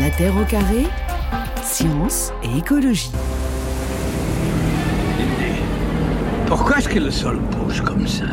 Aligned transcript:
La 0.00 0.10
Terre 0.10 0.36
au 0.36 0.44
carré, 0.44 0.86
science 1.62 2.32
et 2.44 2.58
écologie. 2.58 3.10
Pourquoi 6.46 6.78
est-ce 6.78 6.88
que 6.88 7.00
le 7.00 7.10
sol 7.10 7.38
bouge 7.38 7.80
comme 7.82 8.06
ça? 8.06 8.24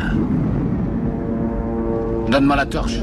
Donne-moi 2.30 2.56
la 2.56 2.66
torche. 2.66 3.00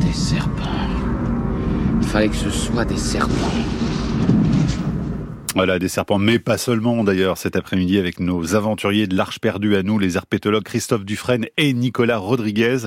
Des 0.00 0.12
serpents. 0.12 0.64
Il 2.00 2.06
fallait 2.08 2.28
que 2.28 2.36
ce 2.36 2.50
soit 2.50 2.84
des 2.84 2.96
serpents. 2.96 3.83
Voilà, 5.54 5.78
des 5.78 5.88
serpents, 5.88 6.18
mais 6.18 6.38
pas 6.38 6.58
seulement 6.58 7.04
d'ailleurs 7.04 7.38
cet 7.38 7.56
après-midi 7.56 7.98
avec 7.98 8.20
nos 8.20 8.54
aventuriers 8.54 9.06
de 9.06 9.16
l'Arche 9.16 9.38
perdue 9.38 9.76
à 9.76 9.82
nous, 9.82 9.98
les 9.98 10.16
herpétologues 10.16 10.64
Christophe 10.64 11.04
Dufresne 11.04 11.46
et 11.56 11.72
Nicolas 11.72 12.18
Rodriguez, 12.18 12.78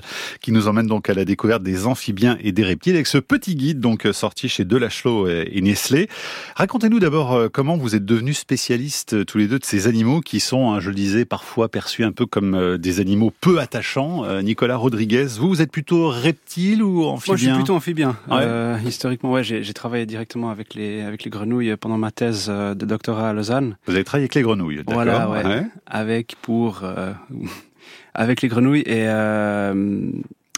qui 0.41 0.51
nous 0.51 0.67
emmènent 0.67 0.87
donc 0.87 1.09
à 1.09 1.13
la 1.13 1.25
découverte 1.25 1.63
des 1.63 1.85
amphibiens 1.85 2.37
et 2.41 2.51
des 2.51 2.63
reptiles 2.63 2.95
avec 2.95 3.07
ce 3.07 3.17
petit 3.17 3.55
guide 3.55 3.79
donc 3.79 4.07
sorti 4.11 4.49
chez 4.49 4.65
Delachelot 4.65 5.27
et 5.27 5.61
Nestlé. 5.61 6.09
Racontez-nous 6.55 6.99
d'abord 6.99 7.33
euh, 7.33 7.49
comment 7.49 7.77
vous 7.77 7.95
êtes 7.95 8.05
devenus 8.05 8.37
spécialistes 8.37 9.13
euh, 9.13 9.25
tous 9.25 9.37
les 9.37 9.47
deux 9.47 9.59
de 9.59 9.65
ces 9.65 9.87
animaux 9.87 10.21
qui 10.21 10.39
sont, 10.39 10.71
hein, 10.71 10.79
je 10.79 10.89
le 10.89 10.95
disais, 10.95 11.25
parfois 11.25 11.69
perçus 11.69 12.03
un 12.03 12.11
peu 12.11 12.25
comme 12.25 12.53
euh, 12.53 12.77
des 12.77 12.99
animaux 12.99 13.31
peu 13.41 13.59
attachants. 13.59 14.25
Nicolas 14.41 14.77
Rodriguez, 14.77 15.27
vous, 15.37 15.49
vous 15.49 15.61
êtes 15.61 15.71
plutôt 15.71 16.09
reptile 16.09 16.83
ou 16.83 17.05
amphibien 17.05 17.31
Moi, 17.31 17.37
je 17.37 17.43
suis 17.43 17.53
plutôt 17.53 17.75
amphibien. 17.75 18.17
Euh, 18.31 18.77
historiquement, 18.85 19.31
ouais, 19.31 19.43
j'ai 19.43 19.73
travaillé 19.73 20.05
directement 20.05 20.49
avec 20.49 20.73
les 20.75 21.01
avec 21.01 21.23
les 21.23 21.29
grenouilles 21.29 21.75
pendant 21.77 21.97
ma 21.97 22.11
thèse 22.11 22.49
de 22.75 22.85
doctorat 22.85 23.29
à 23.29 23.33
Lausanne. 23.33 23.77
Vous 23.85 23.93
avez 23.93 24.03
travaillé 24.03 24.23
avec 24.23 24.35
les 24.35 24.41
grenouilles, 24.41 24.77
d'accord 24.77 24.95
Voilà, 24.95 25.29
ouais. 25.29 25.65
Avec 25.85 26.35
pour 26.41 26.81
euh, 26.83 27.13
avec 28.13 28.41
les 28.41 28.47
grenouilles 28.47 28.83
et 28.85 29.07
euh, 29.07 30.11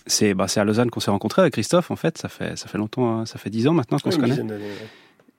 c'est 0.08 0.34
bah, 0.34 0.48
c'est 0.48 0.59
à 0.59 0.66
Lausanne 0.66 0.89
qu'on 0.89 0.99
s'est 0.99 1.12
rencontrés 1.12 1.41
avec 1.41 1.53
Christophe 1.53 1.91
en 1.91 1.95
fait. 1.95 2.17
Ça 2.17 2.30
fait 2.30 2.58
ça 2.58 2.67
fait 2.67 2.78
longtemps, 2.78 3.19
hein. 3.19 3.25
ça 3.25 3.38
fait 3.38 3.50
dix 3.50 3.67
ans 3.67 3.73
maintenant 3.73 3.97
qu'on 4.00 4.11
se 4.11 4.17
connaît. 4.17 4.39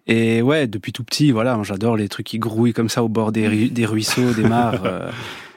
Et 0.06 0.42
ouais, 0.42 0.66
depuis 0.66 0.92
tout 0.92 1.04
petit, 1.04 1.30
voilà, 1.30 1.58
j'adore 1.62 1.96
les 1.96 2.08
trucs 2.08 2.26
qui 2.26 2.38
grouillent 2.38 2.72
comme 2.72 2.88
ça 2.88 3.04
au 3.04 3.08
bord 3.08 3.32
des, 3.32 3.68
des 3.68 3.86
ruisseaux, 3.86 4.32
des 4.32 4.42
mares. 4.42 4.82
Euh, 4.84 5.10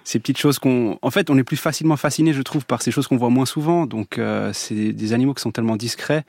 ces 0.05 0.19
petites 0.19 0.37
choses 0.37 0.59
qu'on, 0.59 0.99
en 1.01 1.11
fait, 1.11 1.29
on 1.29 1.37
est 1.37 1.45
plus 1.45 1.55
facilement 1.55 1.95
fasciné, 1.95 2.33
je 2.33 2.41
trouve, 2.41 2.65
par 2.65 2.81
ces 2.81 2.91
choses 2.91 3.07
qu'on 3.07 3.15
voit 3.15 3.29
moins 3.29 3.45
souvent. 3.45 3.85
Donc, 3.85 4.17
euh, 4.17 4.51
c'est 4.53 4.91
des 4.91 5.13
animaux 5.13 5.33
qui 5.33 5.41
sont 5.41 5.51
tellement 5.51 5.77
discrets 5.77 6.25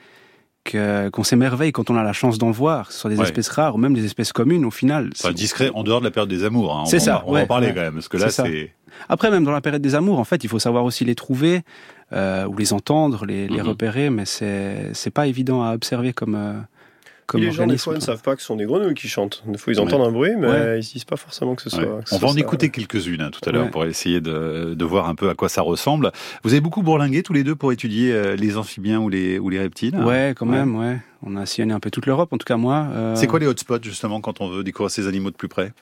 qu'on 0.69 1.23
s'émerveille 1.23 1.71
quand 1.71 1.89
on 1.89 1.95
a 1.95 2.03
la 2.03 2.13
chance 2.13 2.37
d'en 2.37 2.51
voir, 2.51 2.87
que 2.87 2.93
ce 2.93 2.99
soit 2.99 3.09
des 3.09 3.21
espèces 3.21 3.49
rares 3.49 3.75
ou 3.75 3.77
même 3.77 3.93
des 3.93 4.05
espèces 4.05 4.33
communes 4.33 4.65
au 4.65 4.71
final. 4.71 5.11
Enfin, 5.17 5.31
discret 5.31 5.69
en 5.73 5.83
dehors 5.83 5.99
de 5.99 6.05
la 6.05 6.11
période 6.11 6.29
des 6.29 6.43
amours. 6.43 6.75
Hein. 6.75 6.85
C'est 6.85 6.99
ça. 6.99 7.23
On 7.27 7.33
va 7.33 7.41
en 7.41 7.45
parler 7.45 7.67
quand 7.73 7.81
même, 7.81 7.93
parce 7.93 8.07
que 8.07 8.17
là, 8.17 8.29
c'est... 8.29 8.71
Après, 9.09 9.29
même 9.29 9.43
dans 9.43 9.51
la 9.51 9.61
période 9.61 9.81
des 9.81 9.93
amours, 9.93 10.19
en 10.19 10.23
fait, 10.23 10.43
il 10.43 10.49
faut 10.49 10.59
savoir 10.59 10.85
aussi 10.85 11.03
les 11.03 11.15
trouver, 11.15 11.63
euh, 12.13 12.45
ou 12.45 12.55
les 12.57 12.71
entendre, 12.71 13.25
les, 13.25 13.47
les 13.47 13.61
mhm. 13.61 13.67
repérer, 13.67 14.09
mais 14.09 14.25
c'est 14.25 15.13
pas 15.13 15.27
évident 15.27 15.63
à 15.63 15.73
observer 15.73 16.13
comme... 16.13 16.35
Euh, 16.35 16.53
les 17.33 17.51
gens, 17.51 17.67
des 17.67 17.77
fois, 17.77 17.95
ne 17.95 17.99
savent 17.99 18.21
pas 18.21 18.35
que 18.35 18.41
ce 18.41 18.47
sont 18.47 18.55
des 18.55 18.65
grenouilles 18.65 18.93
qui 18.93 19.07
chantent. 19.07 19.43
Des 19.47 19.57
fois, 19.57 19.73
ils 19.73 19.79
entendent 19.79 20.07
un 20.07 20.11
bruit, 20.11 20.35
mais 20.37 20.47
ils 20.47 20.77
ne 20.77 20.81
disent 20.81 21.05
pas 21.05 21.17
forcément 21.17 21.55
que 21.55 21.61
ce 21.61 21.69
soit. 21.69 21.99
On 22.11 22.17
va 22.17 22.27
en 22.27 22.35
écouter 22.35 22.69
quelques-unes 22.69 23.21
hein, 23.21 23.31
tout 23.31 23.47
à 23.47 23.51
l'heure 23.51 23.71
pour 23.71 23.85
essayer 23.85 24.21
de, 24.21 24.73
de, 24.75 24.85
voir 24.85 25.09
un 25.09 25.15
peu 25.15 25.29
à 25.29 25.35
quoi 25.35 25.49
ça 25.49 25.61
ressemble. 25.61 26.11
Vous 26.43 26.53
avez 26.53 26.61
beaucoup 26.61 26.83
bourlingué 26.83 27.23
tous 27.23 27.33
les 27.33 27.43
deux 27.43 27.55
pour 27.55 27.71
étudier 27.71 28.11
euh, 28.13 28.35
les 28.35 28.57
amphibiens 28.57 28.99
ou 28.99 29.09
les, 29.09 29.39
ou 29.39 29.49
les 29.49 29.59
reptiles 29.59 29.95
Ouais, 29.95 30.33
quand 30.37 30.45
même, 30.45 30.75
ouais. 30.75 30.97
On 31.23 31.35
a 31.37 31.45
sillonné 31.45 31.73
un 31.73 31.79
peu 31.79 31.89
toute 31.89 32.05
l'Europe, 32.05 32.31
en 32.33 32.37
tout 32.37 32.45
cas 32.45 32.57
moi. 32.57 32.87
Euh, 32.91 33.15
C'est 33.15 33.27
quoi 33.27 33.39
les 33.39 33.47
hotspots, 33.47 33.81
justement, 33.81 34.21
quand 34.21 34.41
on 34.41 34.49
veut 34.49 34.63
découvrir 34.63 34.91
ces 34.91 35.07
animaux 35.07 35.31
de 35.31 35.35
plus 35.35 35.47
près? 35.47 35.73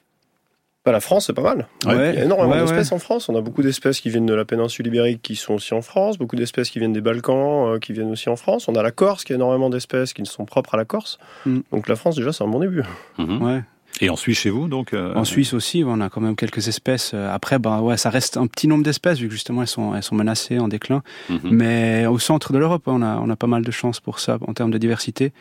Bah, 0.85 0.91
la 0.91 0.99
France, 0.99 1.27
c'est 1.27 1.33
pas 1.33 1.41
mal. 1.41 1.67
Il 1.85 1.91
y 1.91 1.95
a 1.95 2.23
énormément 2.25 2.55
d'espèces 2.57 2.91
en 2.91 2.99
France. 2.99 3.29
On 3.29 3.35
a 3.37 3.41
beaucoup 3.41 3.61
d'espèces 3.61 4.01
qui 4.01 4.09
viennent 4.09 4.25
de 4.25 4.33
la 4.33 4.43
péninsule 4.43 4.85
ibérique 4.87 5.21
qui 5.21 5.35
sont 5.35 5.53
aussi 5.53 5.73
en 5.73 5.81
France, 5.81 6.17
beaucoup 6.17 6.35
d'espèces 6.35 6.69
qui 6.69 6.79
viennent 6.79 6.93
des 6.93 7.01
Balkans 7.01 7.75
euh, 7.75 7.79
qui 7.79 7.93
viennent 7.93 8.11
aussi 8.11 8.27
en 8.27 8.35
France. 8.35 8.67
On 8.67 8.75
a 8.75 8.83
la 8.83 8.91
Corse 8.91 9.23
qui 9.23 9.31
a 9.31 9.35
énormément 9.35 9.69
d'espèces 9.69 10.11
qui 10.11 10.25
sont 10.25 10.45
propres 10.45 10.73
à 10.73 10.77
la 10.77 10.85
Corse. 10.85 11.19
Mm. 11.45 11.59
Donc 11.71 11.87
la 11.87 11.95
France, 11.95 12.15
déjà, 12.15 12.33
c'est 12.33 12.43
un 12.43 12.47
bon 12.47 12.59
début. 12.59 12.83
Mhm. 13.17 13.41
Ouais. 13.41 13.61
Et 14.01 14.09
en 14.09 14.15
Suisse 14.15 14.39
chez 14.39 14.49
vous 14.49 14.67
donc 14.67 14.93
euh, 14.93 15.13
En 15.13 15.23
Suisse 15.23 15.53
aussi, 15.53 15.83
on 15.85 16.01
a 16.01 16.09
quand 16.09 16.19
même 16.19 16.35
quelques 16.35 16.67
espèces. 16.67 17.11
Euh, 17.13 17.33
après, 17.33 17.59
bah 17.59 17.79
ouais, 17.79 17.95
ça 17.95 18.09
reste 18.09 18.37
un 18.37 18.47
petit 18.47 18.67
nombre 18.67 18.83
d'espèces 18.83 19.19
vu 19.19 19.27
que 19.27 19.33
justement 19.33 19.61
elles 19.61 19.67
sont 19.67 19.95
elles 19.95 20.03
sont 20.03 20.15
menacées 20.15 20.59
en 20.59 20.67
déclin. 20.67 21.03
Mhm. 21.29 21.39
Mais 21.43 22.05
au 22.07 22.19
centre 22.19 22.51
de 22.51 22.57
l'Europe, 22.57 22.83
on 22.87 23.01
a 23.01 23.17
on 23.17 23.29
a 23.29 23.35
pas 23.35 23.47
mal 23.47 23.63
de 23.63 23.71
chance 23.71 23.99
pour 23.99 24.19
ça 24.19 24.37
en 24.45 24.53
termes 24.53 24.71
de 24.71 24.77
diversité. 24.77 25.31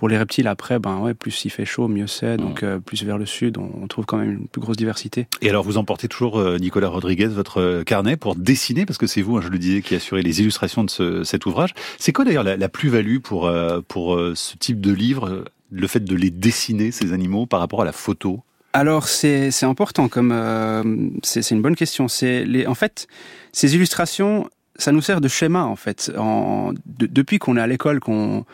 Pour 0.00 0.08
les 0.08 0.16
reptiles, 0.16 0.48
après, 0.48 0.78
ben 0.78 0.96
ouais, 0.96 1.12
plus 1.12 1.44
il 1.44 1.50
fait 1.50 1.66
chaud, 1.66 1.86
mieux 1.86 2.06
c'est. 2.06 2.38
Donc 2.38 2.62
euh, 2.62 2.78
plus 2.78 3.04
vers 3.04 3.18
le 3.18 3.26
sud, 3.26 3.58
on, 3.58 3.86
trouve 3.86 4.06
quand 4.06 4.16
même 4.16 4.30
une 4.30 4.48
plus 4.48 4.58
grosse 4.62 4.78
diversité. 4.78 5.26
Et 5.42 5.50
alors, 5.50 5.62
vous 5.62 5.76
emportez 5.76 6.08
toujours 6.08 6.38
euh, 6.38 6.56
Nicolas 6.56 6.88
Rodriguez 6.88 7.26
votre 7.26 7.60
euh, 7.60 7.84
carnet 7.84 8.16
pour 8.16 8.34
dessiner, 8.34 8.86
parce 8.86 8.96
que 8.96 9.06
c'est 9.06 9.20
vous, 9.20 9.36
hein, 9.36 9.42
je 9.44 9.50
le 9.50 9.58
disais, 9.58 9.82
qui 9.82 9.94
assurez 9.94 10.22
les 10.22 10.40
illustrations 10.40 10.84
de 10.84 10.88
ce, 10.88 11.22
cet 11.22 11.44
ouvrage. 11.44 11.74
C'est 11.98 12.14
quoi 12.14 12.24
d'ailleurs 12.24 12.44
la, 12.44 12.68
plus-value 12.70 13.18
pour 13.18 13.52
pour 13.88 14.18
ce 14.34 14.56
type 14.56 14.80
de 14.80 14.90
livre, 14.90 15.44
le 15.70 15.86
fait 15.86 16.02
de 16.02 16.16
les 16.16 16.30
dessiner 16.30 16.92
ces 16.92 17.12
animaux 17.12 17.44
par 17.44 17.60
rapport 17.60 17.82
à 17.82 17.84
la 17.84 17.92
photo? 17.92 18.40
Alors 18.72 19.06
c'est 19.06 19.50
c'est 19.50 19.66
important 19.66 20.08
comme 20.08 21.12
c'est 21.22 21.50
une 21.50 21.60
bonne 21.60 21.76
question. 21.76 22.08
C'est 22.08 22.66
en 22.66 22.74
fait 22.74 23.06
ces 23.52 23.74
illustrations 23.74 24.48
ça 24.76 24.92
nous 24.92 25.02
sert 25.02 25.20
de 25.20 25.28
schéma 25.28 25.64
en 25.64 25.76
fait. 25.76 26.10
En, 26.16 26.72
depuis 26.86 27.38
qu'on 27.38 27.58
est 27.58 27.60
à 27.60 27.66
l'école 27.66 28.00
qu'on 28.00 28.46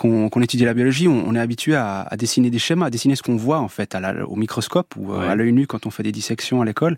qu'on 0.00 0.40
étudie 0.40 0.64
la 0.64 0.72
biologie, 0.72 1.08
on, 1.08 1.34
est 1.34 1.38
habitué 1.38 1.74
à, 1.74 2.08
dessiner 2.16 2.48
des 2.48 2.58
schémas, 2.58 2.86
à 2.86 2.90
dessiner 2.90 3.16
ce 3.16 3.22
qu'on 3.22 3.36
voit 3.36 3.58
en 3.58 3.68
fait 3.68 3.94
à 3.94 4.26
au 4.26 4.34
microscope 4.34 4.94
ou 4.96 5.12
euh, 5.12 5.28
à 5.28 5.34
l'œil 5.34 5.52
nu 5.52 5.66
quand 5.66 5.84
on 5.84 5.90
fait 5.90 6.02
des 6.02 6.12
dissections 6.12 6.62
à 6.62 6.64
l'école. 6.64 6.96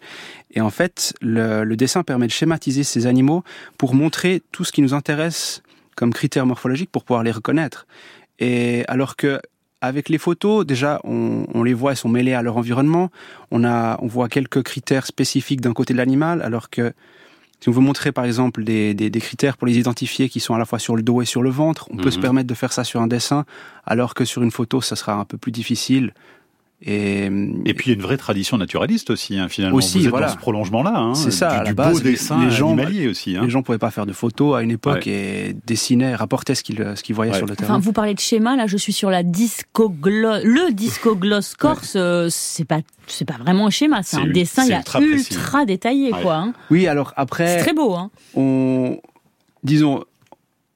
Et 0.52 0.60
en 0.60 0.70
fait, 0.70 1.12
le, 1.20 1.64
dessin 1.74 2.04
permet 2.04 2.28
de 2.28 2.32
schématiser 2.32 2.84
ces 2.84 3.08
animaux 3.08 3.42
pour 3.76 3.96
montrer 3.96 4.40
tout 4.52 4.62
ce 4.62 4.70
qui 4.70 4.82
nous 4.82 4.94
intéresse 4.94 5.64
comme 5.96 6.12
critères 6.12 6.46
morphologiques 6.46 6.90
pour 6.90 7.02
pouvoir 7.02 7.24
les 7.24 7.32
reconnaître. 7.32 7.88
Et 8.38 8.84
alors 8.86 9.16
que 9.16 9.40
avec 9.80 10.08
les 10.08 10.18
photos, 10.18 10.64
déjà, 10.64 11.00
on, 11.02 11.64
les 11.64 11.74
voit, 11.74 11.90
elles 11.90 11.96
sont 11.96 12.08
mêlées 12.08 12.34
à 12.34 12.42
leur 12.42 12.56
environnement. 12.56 13.10
On 13.50 13.64
a, 13.64 13.98
on 14.00 14.06
voit 14.06 14.28
quelques 14.28 14.62
critères 14.62 15.06
spécifiques 15.06 15.60
d'un 15.60 15.72
côté 15.72 15.92
de 15.92 15.98
l'animal, 15.98 16.40
alors 16.40 16.70
que 16.70 16.92
si 17.62 17.68
on 17.68 17.72
veut 17.72 17.80
montrer 17.80 18.10
par 18.10 18.24
exemple 18.24 18.64
des, 18.64 18.92
des, 18.92 19.20
critères 19.20 19.56
pour 19.56 19.68
les 19.68 19.78
identifier 19.78 20.28
qui 20.28 20.40
sont 20.40 20.52
à 20.52 20.58
la 20.58 20.64
fois 20.64 20.80
sur 20.80 20.96
le 20.96 21.02
dos 21.04 21.22
et 21.22 21.24
sur 21.24 21.44
le 21.44 21.50
ventre, 21.50 21.86
on 21.92 21.96
peut 21.96 22.10
se 22.10 22.16
mhm. 22.16 22.22
permettre 22.22 22.48
de 22.48 22.54
faire 22.54 22.72
ça 22.72 22.82
sur 22.82 23.00
un 23.00 23.06
dessin, 23.06 23.44
alors 23.86 24.14
que 24.14 24.24
sur 24.24 24.42
une 24.42 24.50
photo, 24.50 24.80
ça 24.80 24.96
sera 24.96 25.14
un 25.14 25.24
peu 25.24 25.38
plus 25.38 25.52
difficile. 25.52 26.12
Et, 26.84 27.26
et 27.64 27.74
puis 27.74 27.86
il 27.86 27.88
y 27.88 27.90
a 27.92 27.94
une 27.94 28.02
vraie 28.02 28.16
tradition 28.16 28.58
naturaliste 28.58 29.10
aussi, 29.10 29.38
hein, 29.38 29.48
finalement. 29.48 29.76
Aussi, 29.76 30.00
Vous 30.00 30.06
êtes 30.08 30.20
dans 30.20 30.28
ce 30.28 30.36
prolongement-là. 30.36 30.96
Hein, 30.96 31.14
c'est 31.14 31.30
ça, 31.30 31.50
du, 31.50 31.56
à 31.56 31.62
la 31.64 31.74
base, 31.74 31.94
beau 31.94 32.00
dessin 32.00 32.44
les 32.44 32.50
gens, 32.50 32.72
animalier 32.72 33.06
aussi. 33.06 33.36
Hein. 33.36 33.42
Les 33.44 33.50
gens 33.50 33.62
pouvaient 33.62 33.78
pas 33.78 33.92
faire 33.92 34.06
de 34.06 34.12
photos 34.12 34.56
à 34.56 34.62
une 34.62 34.72
époque 34.72 35.06
et 35.06 35.54
dessinaient, 35.64 36.14
rapportaient 36.14 36.56
ce 36.56 36.64
qu'ils 36.64 36.92
ce 36.96 37.02
qu'ils 37.02 37.14
voyaient 37.14 37.34
sur 37.34 37.46
le 37.46 37.54
terrain. 37.54 37.74
Enfin, 37.74 37.80
vous 37.80 37.92
parlez 37.92 38.14
de 38.14 38.20
schéma, 38.20 38.56
là, 38.56 38.66
je 38.66 38.76
suis 38.76 38.92
sur 38.92 39.10
la 39.10 39.22
discogloss, 39.22 40.42
le 40.44 40.72
discogloss 40.72 41.54
corse. 41.58 41.94
Euh, 41.96 42.26
c'est 42.30 42.64
pas 42.64 42.80
c'est 43.06 43.24
pas 43.24 43.36
vraiment 43.38 43.66
un 43.66 43.70
schéma, 43.70 44.02
c'est 44.02 44.16
un 44.16 44.26
dessin, 44.26 44.64
il 44.64 45.02
ultra, 45.02 45.64
détaillé, 45.64 46.10
quoi. 46.10 46.36
Hein. 46.36 46.52
Oui, 46.70 46.86
alors 46.86 47.12
après. 47.16 47.58
C'est 47.58 47.64
très 47.64 47.74
beau, 47.74 47.94
hein. 47.94 48.10
On, 48.34 48.98
disons, 49.62 50.04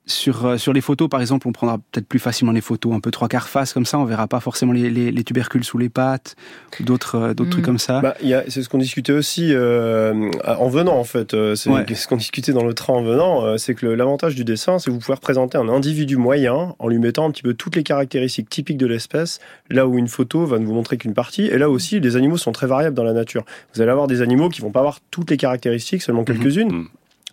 sur, 0.07 0.47
euh, 0.47 0.57
sur 0.57 0.73
les 0.73 0.81
photos, 0.81 1.09
par 1.09 1.21
exemple, 1.21 1.49
on 1.49 1.53
prendra 1.53 1.79
peut-être 1.79 2.07
plus 2.07 2.21
facilement 2.21 2.53
les 2.53 2.61
photos 2.61 2.95
un 2.95 3.01
peu 3.01 3.11
trois 3.11 3.27
quarts 3.27 3.49
face, 3.49 3.73
comme 3.73 3.85
ça, 3.85 3.99
on 3.99 4.05
verra 4.05 4.29
pas 4.29 4.39
forcément 4.39 4.73
les, 4.73 4.89
les, 4.89 5.25
tubercules 5.25 5.65
sous 5.65 5.79
les 5.79 5.89
pattes, 5.89 6.37
d'autres 6.79 7.17
euh, 7.17 7.35
d'autres 7.35 7.51
trucs 7.51 7.65
mm. 7.65 7.67
comme 7.67 7.79
ça. 7.79 8.01
Bah, 8.01 8.15
c'est 8.49 8.63
ce 8.63 8.69
qu'on 8.69 8.79
discutait 8.79 9.13
aussi 9.13 9.53
euh, 9.53 10.31
en 10.47 10.69
venant, 10.69 10.97
en 10.97 11.05
fait. 11.05 11.33
C'est 11.57 11.95
ce 11.95 12.07
qu'on 12.07 12.17
discutait 12.17 12.53
dans 12.53 12.65
le 12.65 12.73
train 12.73 12.93
en 12.93 13.03
venant. 13.03 13.59
c'est 13.59 13.75
que 13.75 13.87
l'avantage 13.87 14.37
du 14.37 14.45
dessin, 14.45 14.79
c'est 14.79 14.87
que 14.87 14.93
vous 14.93 15.01
pouvez 15.01 15.17
représenter 15.17 15.59
un 15.59 15.69
individu 15.69 16.17
moyen 16.17 16.75
en 16.79 16.89
lui 16.89 16.99
mettant 16.99 17.27
un 17.27 17.33
petit 17.33 17.43
peu 17.43 17.55
toutes 17.55 17.75
les 17.75 17.83
caractéristiques 17.83 18.49
typiques 18.49 18.79
de 18.79 18.87
l'espèce, 18.87 19.41
là 19.71 19.89
où 19.89 19.99
une 19.99 20.09
photo 20.09 20.47
va 20.47 20.59
ne 20.61 20.67
vous 20.67 20.75
montrer 20.75 20.99
qu'une 20.99 21.15
partie. 21.15 21.47
Et 21.47 21.59
là 21.59 21.69
aussi, 21.69 21.99
les 21.99 22.17
animaux 22.17 22.37
sont 22.37 22.53
très 22.53 22.69
variables 22.69 22.95
dans 22.95 23.05
la 23.05 23.13
nature. 23.13 23.45
Vous 23.75 23.83
allez 23.83 23.91
avoir 23.91 24.07
des 24.07 24.23
animaux 24.23 24.49
qui 24.51 24.61
vont 24.61 24.71
pas 24.71 24.81
avoir 24.81 25.01
toutes 25.11 25.31
les 25.31 25.37
caractéristiques, 25.37 26.03
seulement 26.03 26.23
mm-hmm. 26.23 26.27
quelques-unes. 26.27 26.73
Mm 26.73 26.89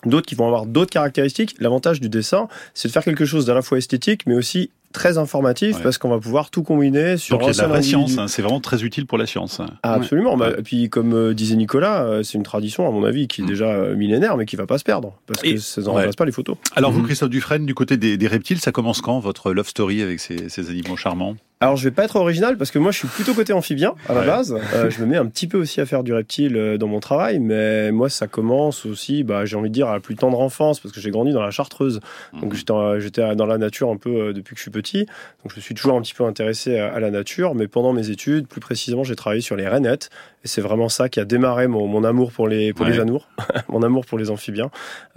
d'autres 0.06 0.26
qui 0.26 0.36
vont 0.36 0.46
avoir 0.46 0.66
d'autres 0.66 0.92
caractéristiques. 0.92 1.56
L'avantage 1.60 2.00
du 2.00 2.10
dessin, 2.10 2.48
c'est 2.74 2.88
de 2.88 2.94
faire 2.94 3.04
quelque 3.04 3.26
chose 3.26 3.46
d'à 3.46 3.54
la 3.54 3.62
fois 3.62 3.78
esthétique, 3.78 4.26
mais 4.26 4.36
aussi 4.36 4.70
très 4.94 5.18
informatif 5.18 5.82
parce 5.82 5.98
qu'on 5.98 6.10
va 6.10 6.20
pouvoir 6.20 6.52
tout 6.52 6.64
combiner 6.64 7.18
sur 7.18 7.38
Donc 7.38 7.50
il 7.50 7.58
y 7.58 7.60
a 7.60 7.68
de 7.68 7.74
la 7.74 7.82
science, 7.82 8.18
hein. 8.18 8.28
c'est 8.28 8.42
vraiment 8.42 8.62
très 8.62 8.84
utile 8.84 9.06
pour 9.06 9.18
la 9.18 9.26
science. 9.26 9.60
Ah, 9.82 9.96
absolument. 9.96 10.38
Bah, 10.38 10.52
et 10.58 10.62
puis 10.62 10.90
comme 10.90 11.14
euh, 11.14 11.34
disait 11.34 11.56
Nicolas, 11.56 12.04
euh, 12.04 12.24
c'est 12.24 12.38
une 12.38 12.44
tradition 12.44 12.88
à 12.88 12.92
mon 12.92 13.04
avis 13.04 13.28
qui 13.28 13.42
est 13.42 13.44
mm. 13.44 13.48
déjà 13.48 13.66
euh, 13.66 13.96
millénaire 13.96 14.38
mais 14.38 14.46
qui 14.46 14.56
va 14.56 14.68
pas 14.68 14.78
se 14.78 14.84
perdre 14.84 15.18
parce 15.26 15.42
que 15.42 15.58
ça 15.58 15.82
ne 15.82 15.88
remplace 15.88 16.16
pas 16.16 16.26
les 16.26 16.32
photos. 16.32 16.56
Alors 16.76 16.92
vous, 16.92 17.02
mm-hmm. 17.02 17.06
Christophe 17.08 17.30
Dufresne, 17.30 17.66
du 17.66 17.74
côté 17.74 17.98
des, 17.98 18.28
reptiles, 18.28 18.60
ça 18.60 18.72
commence 18.72 19.02
quand 19.02 19.20
votre 19.20 19.52
love 19.52 19.68
story 19.68 20.02
avec 20.02 20.20
ces, 20.20 20.48
ces 20.48 20.70
animaux 20.70 20.96
charmants? 20.96 21.36
Alors 21.64 21.78
je 21.78 21.86
vais 21.86 21.92
pas 21.92 22.04
être 22.04 22.18
original 22.18 22.58
parce 22.58 22.72
que 22.72 22.80
moi 22.80 22.92
je 22.92 22.98
suis 22.98 23.08
plutôt 23.08 23.34
côté 23.34 23.54
amphibien 23.54 23.96
à 24.10 24.14
la 24.14 24.24
base. 24.24 24.54
Euh, 24.74 24.90
je 24.92 25.00
me 25.00 25.06
mets 25.06 25.16
un 25.16 25.26
petit 25.26 25.48
peu 25.48 25.58
aussi 25.58 25.80
à 25.80 25.86
faire 25.86 26.04
du 26.04 26.14
reptile 26.14 26.58
euh, 26.58 26.78
dans 26.78 26.88
mon 26.88 27.00
travail, 27.00 27.40
mais 27.40 27.90
moi 27.94 28.10
ça 28.10 28.28
commence 28.28 28.86
aussi, 28.86 29.24
bah, 29.24 29.46
j'ai 29.46 29.56
envie 29.56 29.70
de 29.70 29.74
dire 29.74 29.88
à 29.88 29.94
la 29.94 30.00
plus 30.02 30.16
tendre 30.16 30.42
enfance 30.42 30.82
parce 30.82 30.94
que 30.94 31.00
j'ai 31.00 31.10
grandi 31.10 31.32
dans 31.32 31.42
la 31.42 31.52
Chartreuse, 31.52 32.02
donc 32.34 32.54
mhm. 32.54 33.00
j'étais 33.00 33.36
dans 33.36 33.46
la 33.46 33.58
nature 33.58 33.90
un 33.90 33.96
peu 33.96 34.10
euh, 34.10 34.34
depuis 34.34 34.56
que 34.56 34.60
je 34.60 34.64
suis 34.64 34.72
petit, 34.72 35.06
donc 35.06 35.52
je 35.52 35.56
me 35.56 35.62
suis 35.62 35.74
toujours 35.74 35.96
un 35.96 36.02
petit 36.02 36.14
peu 36.14 36.26
intéressé 36.26 36.78
à, 36.78 37.00
la 37.00 37.12
nature. 37.12 37.56
Mais 37.56 37.70
pendant 37.70 37.94
mes 37.94 38.10
études, 38.10 38.46
plus 38.48 38.60
précisément, 38.60 39.06
j'ai 39.06 39.16
travaillé 39.16 39.42
sur 39.42 39.56
les 39.56 39.68
rainettes 39.68 40.10
Et 40.44 40.48
c'est 40.50 40.62
vraiment 40.62 40.90
ça 40.90 41.08
qui 41.08 41.22
a 41.22 41.26
démarré 41.26 41.68
mon, 41.68 41.88
mon 41.88 42.04
amour 42.04 42.34
pour 42.34 42.50
les, 42.50 42.74
pour 42.74 42.86
les 42.86 43.00
anours, 43.00 43.30
mon 43.70 43.82
amour 43.82 44.06
pour 44.06 44.18
les 44.18 44.30
amphibiens, 44.30 44.72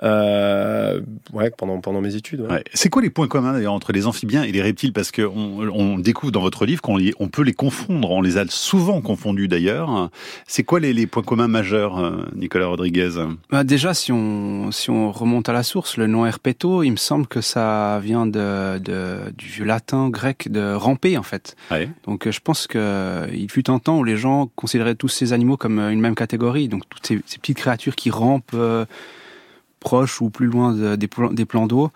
euh, 0.04 1.00
ouais, 1.32 1.50
pendant, 1.50 1.80
pendant 1.80 2.00
mes 2.00 2.14
études. 2.14 2.42
Ouais. 2.42 2.62
C'est 2.74 2.90
quoi 2.90 3.02
les 3.02 3.10
points 3.10 3.26
communs 3.26 3.52
d'ailleurs 3.52 3.72
entre 3.72 3.92
les 3.92 4.06
amphibiens 4.06 4.44
et 4.44 4.52
les 4.52 4.62
reptiles? 4.62 4.92
Parce 4.92 5.10
qu'on 5.10 5.68
on 5.74 5.98
découvre 5.98 6.30
dans 6.30 6.42
votre 6.42 6.64
livre 6.64 6.80
qu'on 6.80 7.00
on 7.18 7.28
peut 7.28 7.42
les 7.42 7.54
confondre, 7.54 8.10
on 8.10 8.22
les 8.22 8.38
a 8.38 8.44
souvent 8.48 9.00
confondus 9.00 9.48
d'ailleurs. 9.48 10.10
C'est 10.46 10.62
quoi 10.62 10.78
les, 10.78 10.92
les, 10.92 11.08
points 11.08 11.24
communs 11.24 11.48
majeurs, 11.48 11.98
euh, 11.98 12.24
Nicolas 12.36 12.66
Rodriguez? 12.66 13.10
Bah 13.50 13.64
Déjà, 13.64 13.94
si 13.94 14.12
on, 14.12 14.70
si 14.70 14.90
on 14.90 15.10
remonte 15.10 15.48
à 15.48 15.52
la 15.52 15.64
source, 15.64 15.96
le 15.96 16.06
nom 16.06 16.24
herpeto, 16.24 16.84
il 16.84 16.92
me 16.92 16.96
semble 16.96 17.26
que 17.26 17.40
ça 17.40 17.98
vient 18.00 18.26
de, 18.26 18.78
de 18.78 19.16
du 19.36 19.64
latin 19.64 20.08
grec 20.08 20.52
de 20.52 20.72
ramper 20.74 21.18
en 21.18 21.24
fait. 21.24 21.56
Ouais. 21.72 21.88
Donc 22.04 22.30
je 22.30 22.40
pense 22.40 22.68
qu'il 22.68 23.50
fut 23.50 23.70
un 23.70 23.80
temps 23.80 23.98
où 23.98 24.04
les 24.04 24.16
gens 24.16 24.48
considéraient 24.54 24.94
tous 24.94 25.15
ces 25.16 25.32
animaux 25.32 25.56
comme 25.56 25.78
une 25.78 26.00
même 26.00 26.14
catégorie. 26.14 26.68
Donc 26.68 26.88
toutes 26.88 27.06
ces, 27.06 27.20
ces 27.26 27.38
petites 27.38 27.58
créatures 27.58 27.96
qui 27.96 28.10
rampent 28.10 28.50
euh, 28.54 28.84
proches 29.80 30.20
ou 30.20 30.30
plus 30.30 30.46
loin 30.46 30.72
de, 30.72 30.96
des, 30.96 31.08
des 31.32 31.44
plans 31.44 31.66
d'eau. 31.66 31.90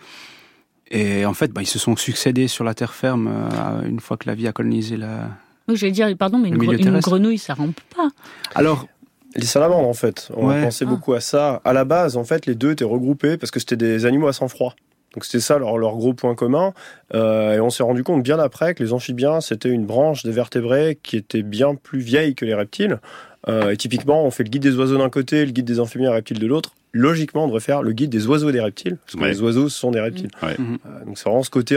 Et 0.91 1.25
en 1.25 1.35
fait, 1.35 1.53
bah, 1.53 1.63
ils 1.63 1.67
se 1.67 1.79
sont 1.79 1.97
succédés 1.97 2.49
sur 2.49 2.65
la 2.65 2.75
terre 2.75 2.95
ferme 2.95 3.29
euh, 3.29 3.83
une 3.83 4.01
fois 4.01 4.17
que 4.17 4.29
la 4.29 4.35
vie 4.35 4.49
a 4.49 4.53
colonisé 4.53 4.97
la. 4.97 5.29
Oui, 5.69 5.77
j'allais 5.77 5.93
dire, 5.93 6.09
pardon, 6.17 6.39
mais 6.39 6.49
une, 6.49 6.61
une, 6.63 7.01
grenouille, 7.01 7.39
ça 7.39 7.55
rampe 7.55 7.81
pas. 7.95 8.09
Alors, 8.57 8.89
les 9.37 9.47
salamandres, 9.47 9.89
en 9.89 9.95
fait. 9.95 10.29
On 10.35 10.49
ouais. 10.49 10.65
pensait 10.65 10.85
ah. 10.87 10.91
beaucoup 10.91 11.13
à 11.13 11.21
ça. 11.21 11.61
À 11.65 11.73
la 11.73 11.85
base, 11.85 12.17
en 12.17 12.25
fait, 12.25 12.47
les 12.47 12.57
deux 12.57 12.73
étaient 12.73 12.85
regroupés 12.85 13.37
parce 13.37 13.53
que 13.53 13.61
c'était 13.61 13.77
des 13.77 14.05
animaux 14.05 14.27
à 14.27 14.33
sang 14.33 14.49
froid. 14.49 14.75
Donc 15.15 15.25
c'était 15.25 15.41
ça 15.41 15.59
leur, 15.59 15.77
gros 15.97 16.15
point 16.15 16.35
commun. 16.35 16.73
Euh, 17.15 17.55
et 17.55 17.61
on 17.61 17.71
s'est 17.71 17.83
rendu 17.83 18.05
compte 18.05 18.23
bien 18.23 18.39
après 18.39 18.75
que 18.75 18.83
les 18.83 18.93
amphibiens, 18.93 19.41
c'était 19.41 19.69
une 19.69 19.87
branche 19.87 20.23
des 20.23 20.31
vertébrés 20.31 20.99
qui 21.03 21.17
était 21.17 21.43
bien 21.43 21.75
plus 21.75 22.01
vieille 22.01 22.35
que 22.35 22.45
les 22.45 22.55
reptiles. 22.55 23.01
Euh, 23.49 23.71
et 23.71 23.77
typiquement, 23.77 24.25
on 24.25 24.31
fait 24.31 24.45
le 24.45 24.51
guide 24.51 24.63
des 24.63 24.77
oiseaux 24.77 24.99
d'un 24.99 25.11
côté, 25.11 25.45
le 25.45 25.51
guide 25.51 25.65
des 25.65 25.81
amphibiens 25.81 26.11
et 26.11 26.15
reptiles 26.15 26.39
de 26.39 26.47
l'autre 26.47 26.73
logiquement, 26.93 27.45
on 27.45 27.47
devrait 27.47 27.61
faire 27.61 27.83
le 27.83 27.93
guide 27.93 28.11
des 28.11 28.27
oiseaux 28.27 28.49
et 28.49 28.53
des 28.53 28.61
reptiles, 28.61 28.97
parce 29.05 29.17
que 29.17 29.21
ouais. 29.21 29.29
les 29.29 29.41
oiseaux 29.43 29.69
sont 29.69 29.91
des 29.91 30.01
reptiles. 30.01 30.31
Ouais. 30.43 30.57
Euh, 30.59 31.05
donc 31.05 31.19
c'est 31.19 31.25
vraiment 31.25 31.43
ce 31.43 31.51
côté 31.51 31.77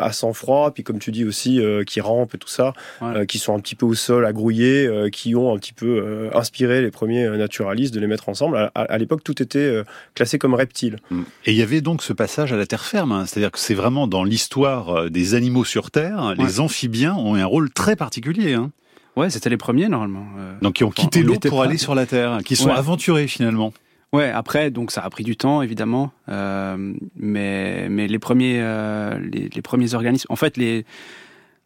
à 0.00 0.12
sang 0.12 0.32
froid, 0.32 0.72
puis 0.72 0.82
comme 0.82 0.98
tu 0.98 1.12
dis 1.12 1.24
aussi, 1.24 1.60
euh, 1.60 1.84
qui 1.84 2.00
rampent 2.00 2.34
et 2.34 2.38
tout 2.38 2.48
ça, 2.48 2.72
ouais. 3.00 3.18
euh, 3.18 3.24
qui 3.24 3.38
sont 3.38 3.54
un 3.54 3.60
petit 3.60 3.74
peu 3.74 3.86
au 3.86 3.94
sol, 3.94 4.26
à 4.26 4.32
grouiller, 4.32 4.86
euh, 4.86 5.10
qui 5.10 5.34
ont 5.34 5.54
un 5.54 5.58
petit 5.58 5.72
peu 5.72 5.86
euh, 5.86 6.30
inspiré 6.34 6.82
les 6.82 6.90
premiers 6.90 7.28
naturalistes 7.30 7.94
de 7.94 8.00
les 8.00 8.06
mettre 8.06 8.28
ensemble. 8.28 8.56
À, 8.56 8.70
à, 8.74 8.82
à 8.82 8.98
l'époque, 8.98 9.22
tout 9.22 9.42
était 9.42 9.82
classé 10.14 10.38
comme 10.38 10.54
reptile. 10.54 10.96
Mm. 11.10 11.22
Et 11.46 11.52
il 11.52 11.56
y 11.56 11.62
avait 11.62 11.80
donc 11.80 12.02
ce 12.02 12.12
passage 12.12 12.52
à 12.52 12.56
la 12.56 12.66
terre 12.66 12.84
ferme, 12.84 13.12
hein, 13.12 13.26
c'est-à-dire 13.26 13.52
que 13.52 13.58
c'est 13.58 13.74
vraiment 13.74 14.06
dans 14.06 14.24
l'histoire 14.24 15.10
des 15.10 15.34
animaux 15.34 15.64
sur 15.64 15.90
Terre, 15.90 16.34
les 16.36 16.60
amphibiens 16.60 17.14
ont 17.14 17.34
un 17.34 17.46
rôle 17.46 17.70
très 17.70 17.96
particulier. 17.96 18.54
Hein. 18.54 18.70
Ouais, 19.16 19.30
c'était 19.30 19.50
les 19.50 19.56
premiers 19.56 19.88
normalement. 19.88 20.26
Donc 20.62 20.74
qui 20.74 20.84
ont 20.84 20.90
quitté 20.90 21.22
l'eau 21.22 21.38
pour 21.38 21.62
aller 21.62 21.78
sur 21.78 21.94
la 21.94 22.06
Terre, 22.06 22.38
qui 22.44 22.56
sont 22.56 22.70
aventurés 22.70 23.26
finalement. 23.26 23.72
Ouais, 24.12 24.30
après, 24.30 24.70
donc 24.70 24.90
ça 24.90 25.02
a 25.02 25.10
pris 25.10 25.22
du 25.22 25.36
temps, 25.36 25.60
évidemment, 25.60 26.12
euh, 26.30 26.94
mais 27.16 27.88
mais 27.90 28.08
les 28.08 28.18
premiers 28.18 28.58
euh, 28.60 29.18
les, 29.18 29.62
premiers 29.62 29.92
organismes, 29.94 30.26
en 30.30 30.36
fait, 30.36 30.56
les 30.56 30.86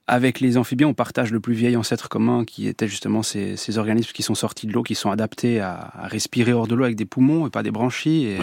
avec 0.08 0.40
les 0.40 0.56
amphibiens, 0.56 0.88
on 0.88 0.94
partage 0.94 1.30
le 1.30 1.38
plus 1.38 1.54
vieil 1.54 1.76
ancêtre 1.76 2.08
commun, 2.08 2.44
qui 2.44 2.66
était 2.66 2.88
justement 2.88 3.22
ces, 3.22 3.56
ces 3.56 3.78
organismes 3.78 4.10
qui 4.12 4.24
sont 4.24 4.34
sortis 4.34 4.66
de 4.66 4.72
l'eau, 4.72 4.82
qui 4.82 4.96
sont 4.96 5.12
adaptés 5.12 5.60
à, 5.60 5.92
respirer 6.02 6.52
hors 6.52 6.66
de 6.66 6.74
l'eau 6.74 6.84
avec 6.84 6.96
des 6.96 7.04
poumons 7.04 7.46
et 7.46 7.50
pas 7.50 7.62
des 7.62 7.70
branchies. 7.70 8.36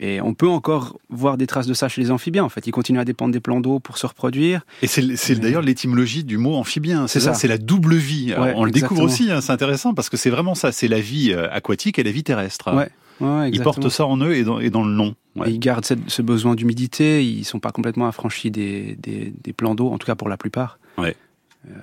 Et 0.00 0.20
on 0.20 0.34
peut 0.34 0.48
encore 0.48 0.98
voir 1.10 1.36
des 1.36 1.46
traces 1.46 1.66
de 1.66 1.74
ça 1.74 1.88
chez 1.88 2.00
les 2.00 2.10
amphibiens. 2.10 2.44
En 2.44 2.48
fait, 2.48 2.66
ils 2.66 2.70
continuent 2.70 2.98
à 3.00 3.04
dépendre 3.04 3.32
des 3.32 3.40
plans 3.40 3.60
d'eau 3.60 3.78
pour 3.78 3.98
se 3.98 4.06
reproduire. 4.06 4.62
Et 4.82 4.86
c'est 4.86 5.02
Mais... 5.02 5.34
d'ailleurs 5.36 5.62
l'étymologie 5.62 6.24
du 6.24 6.38
mot 6.38 6.54
amphibien. 6.54 7.06
C'est 7.06 7.20
ça, 7.20 7.34
c'est 7.34 7.48
la 7.48 7.58
double 7.58 7.96
vie. 7.96 8.34
Ouais, 8.36 8.52
on 8.56 8.64
le 8.64 8.70
découvre 8.70 9.02
aussi. 9.02 9.30
Hein, 9.30 9.40
c'est 9.40 9.52
intéressant 9.52 9.94
parce 9.94 10.08
que 10.08 10.16
c'est 10.16 10.30
vraiment 10.30 10.54
ça. 10.54 10.72
C'est 10.72 10.88
la 10.88 11.00
vie 11.00 11.32
euh, 11.32 11.48
aquatique 11.52 11.98
et 11.98 12.02
la 12.02 12.10
vie 12.10 12.24
terrestre. 12.24 12.74
Ouais. 12.74 12.88
Ouais, 13.20 13.50
ils 13.52 13.60
portent 13.60 13.88
ça 13.88 14.04
en 14.06 14.16
eux 14.20 14.34
et 14.34 14.42
dans, 14.42 14.58
et 14.58 14.70
dans 14.70 14.82
le 14.82 14.92
nom. 14.92 15.14
Ouais. 15.36 15.52
Ils 15.52 15.60
gardent 15.60 15.84
cette, 15.84 16.10
ce 16.10 16.22
besoin 16.22 16.56
d'humidité. 16.56 17.24
Ils 17.24 17.44
sont 17.44 17.60
pas 17.60 17.70
complètement 17.70 18.08
affranchis 18.08 18.50
des, 18.50 18.96
des, 19.00 19.32
des 19.44 19.52
plans 19.52 19.76
d'eau, 19.76 19.90
en 19.90 19.98
tout 19.98 20.06
cas 20.06 20.16
pour 20.16 20.28
la 20.28 20.36
plupart. 20.36 20.78
Ouais. 20.98 21.14
Euh, 21.68 21.74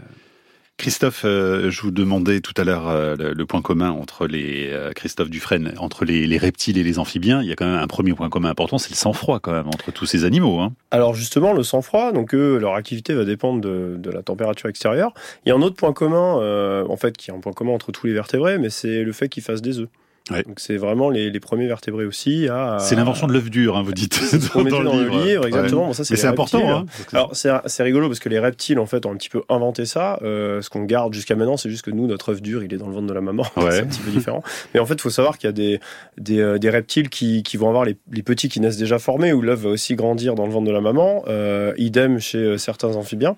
Christophe, 0.80 1.24
euh, 1.26 1.70
je 1.70 1.82
vous 1.82 1.92
demandais 1.92 2.40
tout 2.40 2.54
à 2.56 2.64
l'heure 2.64 2.88
euh, 2.88 3.16
le, 3.18 3.46
point 3.46 3.62
commun 3.62 3.92
entre 3.92 4.28
les 4.28 4.70
euh, 4.72 4.94
Christophe 4.94 5.30
Dufresne, 5.30 5.74
entre 5.78 6.06
les, 6.06 6.26
les, 6.26 6.38
reptiles 6.38 6.78
et 6.78 6.84
les 6.84 7.00
amphibiens. 7.00 7.42
Il 7.42 7.50
y 7.50 7.52
a 7.52 7.56
quand 7.58 7.66
même 7.66 7.82
un 7.82 7.88
premier 7.88 8.14
point 8.14 8.30
commun 8.30 8.50
important, 8.50 8.78
c'est 8.78 8.90
le 8.90 8.96
sang-froid 8.96 9.42
quand 9.42 9.52
même 9.52 9.68
entre 9.68 9.92
tous 9.92 10.06
ces 10.06 10.24
animaux. 10.24 10.62
Hein. 10.62 10.72
Alors 10.92 11.16
justement, 11.16 11.52
le 11.52 11.64
sang-froid, 11.64 12.14
donc 12.14 12.32
leur 12.32 12.76
activité 12.76 13.14
va 13.14 13.26
dépendre 13.26 13.60
de, 13.60 13.98
de, 13.98 14.10
la 14.10 14.22
température 14.22 14.70
extérieure. 14.70 15.14
Il 15.46 15.50
y 15.50 15.52
a 15.52 15.56
un 15.56 15.62
autre 15.62 15.76
point 15.76 15.92
commun, 15.92 16.86
en 16.88 16.96
fait, 16.96 17.18
qui 17.18 17.30
est 17.30 17.34
un 17.34 17.42
point 17.42 17.52
commun 17.52 17.74
entre 17.74 17.92
tous 17.92 18.08
les 18.08 18.14
vertébrés, 18.14 18.58
mais 18.58 18.70
c'est 18.70 19.04
le 19.04 19.12
fait 19.12 19.28
qu'ils 19.28 19.44
fassent 19.44 19.62
des 19.62 19.80
œufs. 19.80 19.90
Ouais. 20.30 20.44
Donc 20.44 20.60
c'est 20.60 20.78
vraiment 20.78 21.10
les, 21.10 21.30
les, 21.30 21.40
premiers 21.40 21.68
vertébrés 21.68 22.06
aussi 22.06 22.48
à. 22.48 22.78
C'est 22.80 22.96
l'invention 22.96 23.28
de 23.28 23.34
l'œuf 23.34 23.50
dur, 23.50 23.78
hein, 23.78 23.84
vous 23.84 23.94
dites. 23.94 24.20
On 24.56 24.64
dans, 24.64 24.84
dans, 24.84 24.96
le 24.96 25.10
livre, 25.10 25.48
exactement. 25.48 25.82
Ouais. 25.82 25.88
Bon, 25.88 25.94
ça, 25.94 26.04
Mais 26.10 26.16
c'est 26.16 26.28
important. 26.28 26.70
Hein, 26.70 26.86
Alors 27.14 27.32
c'est 27.34 27.84
rigolo 27.84 28.08
parce 28.08 28.20
que 28.20 28.30
les 28.30 28.40
reptiles 28.40 28.80
en 28.80 28.86
fait 28.86 29.06
ont 29.06 29.12
un 29.12 29.16
petit 29.16 29.30
peu 29.30 29.42
inventé 29.50 29.86
ça. 29.86 30.20
Euh, 30.22 30.62
ce 30.62 30.70
qu'on 30.70 30.84
garde 30.84 31.14
jusqu'à 31.14 31.36
maintenant, 31.36 31.58
c'est 31.58 31.70
juste 31.70 31.84
que 31.84 31.92
nous, 31.92 32.08
notre 32.08 32.34
œuf 32.34 32.42
dur, 32.42 32.64
il 32.64 32.74
est 32.74 32.78
dans 32.78 32.88
le 32.88 32.94
ventre 32.94 33.08
de 33.08 33.14
la 33.14 33.22
maman. 33.22 33.44
Ouais. 33.58 33.64
c'est 33.72 33.82
un 33.82 33.86
petit 33.86 34.02
peu 34.02 34.12
différent. 34.12 34.44
Mais 34.74 34.80
en 34.80 34.86
fait, 34.86 34.96
il 34.96 35.02
faut 35.02 35.10
savoir 35.10 35.38
qu'il 35.38 35.48
y 35.48 35.50
a 35.50 35.54
des 35.54 35.80
des, 36.18 36.40
euh, 36.40 36.58
des 36.58 36.70
reptiles 36.70 37.10
qui, 37.10 37.44
qui, 37.44 37.58
vont 37.58 37.70
avoir 37.70 37.86
les, 37.86 37.98
les, 38.12 38.24
petits 38.24 38.50
qui 38.50 38.60
naissent 38.60 38.78
déjà 38.78 39.00
formés 39.00 39.34
où 39.34 39.42
l'œuf 39.42 39.62
va 39.62 39.70
aussi 39.70 39.96
grandir 39.96 40.36
dans 40.36 40.46
le 40.46 40.52
ventre 40.52 40.68
de 40.68 40.72
la 40.72 40.82
maman. 40.82 41.24
Euh, 41.28 41.74
idem 41.78 42.20
chez 42.20 42.58
certains 42.58 42.96
amphibiens 42.96 43.38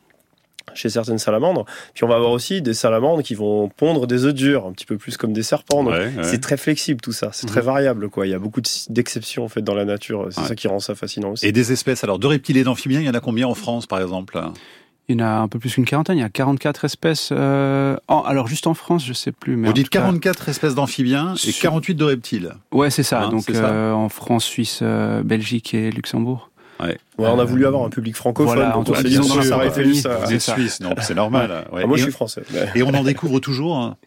chez 0.73 0.89
certaines 0.89 1.17
salamandres. 1.17 1.65
Puis 1.93 2.03
on 2.03 2.07
va 2.07 2.15
avoir 2.15 2.31
aussi 2.31 2.61
des 2.61 2.73
salamandres 2.73 3.23
qui 3.23 3.35
vont 3.35 3.69
pondre 3.69 4.07
des 4.07 4.25
œufs 4.25 4.33
durs, 4.33 4.65
un 4.65 4.71
petit 4.71 4.85
peu 4.85 4.97
plus 4.97 5.17
comme 5.17 5.33
des 5.33 5.43
serpents. 5.43 5.83
Ouais, 5.85 6.13
ouais. 6.15 6.23
C'est 6.23 6.41
très 6.41 6.57
flexible 6.57 7.01
tout 7.01 7.13
ça, 7.13 7.29
c'est 7.33 7.47
mmh. 7.47 7.51
très 7.51 7.61
variable 7.61 8.09
quoi. 8.09 8.27
Il 8.27 8.29
y 8.29 8.35
a 8.35 8.39
beaucoup 8.39 8.61
d'exceptions 8.89 9.43
en 9.43 9.49
fait 9.49 9.61
dans 9.61 9.75
la 9.75 9.85
nature. 9.85 10.27
C'est 10.31 10.41
ouais. 10.41 10.47
ça 10.47 10.55
qui 10.55 10.67
rend 10.67 10.79
ça 10.79 10.95
fascinant 10.95 11.31
aussi. 11.31 11.45
Et 11.45 11.51
des 11.51 11.71
espèces 11.71 12.03
alors 12.03 12.19
de 12.19 12.27
reptiles 12.27 12.57
et 12.57 12.63
d'amphibiens, 12.63 12.99
il 12.99 13.05
y 13.05 13.09
en 13.09 13.13
a 13.13 13.19
combien 13.19 13.47
en 13.47 13.55
France 13.55 13.87
par 13.87 13.99
exemple? 13.99 14.39
Il 15.09 15.19
y 15.19 15.23
en 15.23 15.25
a 15.25 15.29
un 15.39 15.47
peu 15.47 15.59
plus 15.59 15.73
qu'une 15.73 15.85
quarantaine, 15.85 16.17
il 16.17 16.21
y 16.21 16.23
a 16.23 16.29
44 16.29 16.85
espèces. 16.85 17.29
Euh... 17.31 17.97
Oh, 18.07 18.23
alors 18.25 18.47
juste 18.47 18.67
en 18.67 18.73
France, 18.73 19.05
je 19.05 19.13
sais 19.13 19.31
plus. 19.31 19.57
Mais 19.57 19.67
Vous 19.67 19.73
dites 19.73 19.89
44 19.89 20.45
cas... 20.45 20.51
espèces 20.51 20.75
d'amphibiens 20.75 21.33
et 21.45 21.51
48 21.51 21.95
de 21.95 22.03
reptiles. 22.03 22.53
Ouais, 22.71 22.89
c'est 22.89 23.03
ça. 23.03 23.23
Hein, 23.23 23.29
Donc 23.29 23.43
ça. 23.43 23.65
Euh, 23.65 23.91
en 23.91 24.09
France, 24.09 24.45
Suisse, 24.45 24.79
euh, 24.81 25.23
Belgique 25.23 25.73
et 25.73 25.91
Luxembourg. 25.91 26.50
Ouais. 26.81 26.97
ouais. 27.17 27.27
on 27.27 27.39
a 27.39 27.43
voulu 27.43 27.65
avoir 27.65 27.83
un 27.83 27.89
public 27.89 28.15
francophone, 28.15 28.55
voilà, 28.55 28.71
donc 28.71 28.89
on 28.89 28.95
s'est 28.95 29.03
dit 29.03 29.19
on 29.19 29.23
va 29.23 29.43
s'arrêter 29.43 29.83
juste 29.83 30.05
à... 30.05 30.15
Vous 30.17 30.33
êtes 30.33 30.41
suisse, 30.41 30.79
donc 30.79 30.97
c'est 31.01 31.15
normal. 31.15 31.65
Ouais. 31.71 31.85
moi, 31.85 31.97
je 31.97 32.03
suis 32.03 32.11
français. 32.11 32.43
Et 32.75 32.83
on 32.83 32.93
en 32.93 33.03
découvre 33.03 33.39
toujours 33.39 33.77
hein. 33.77 33.97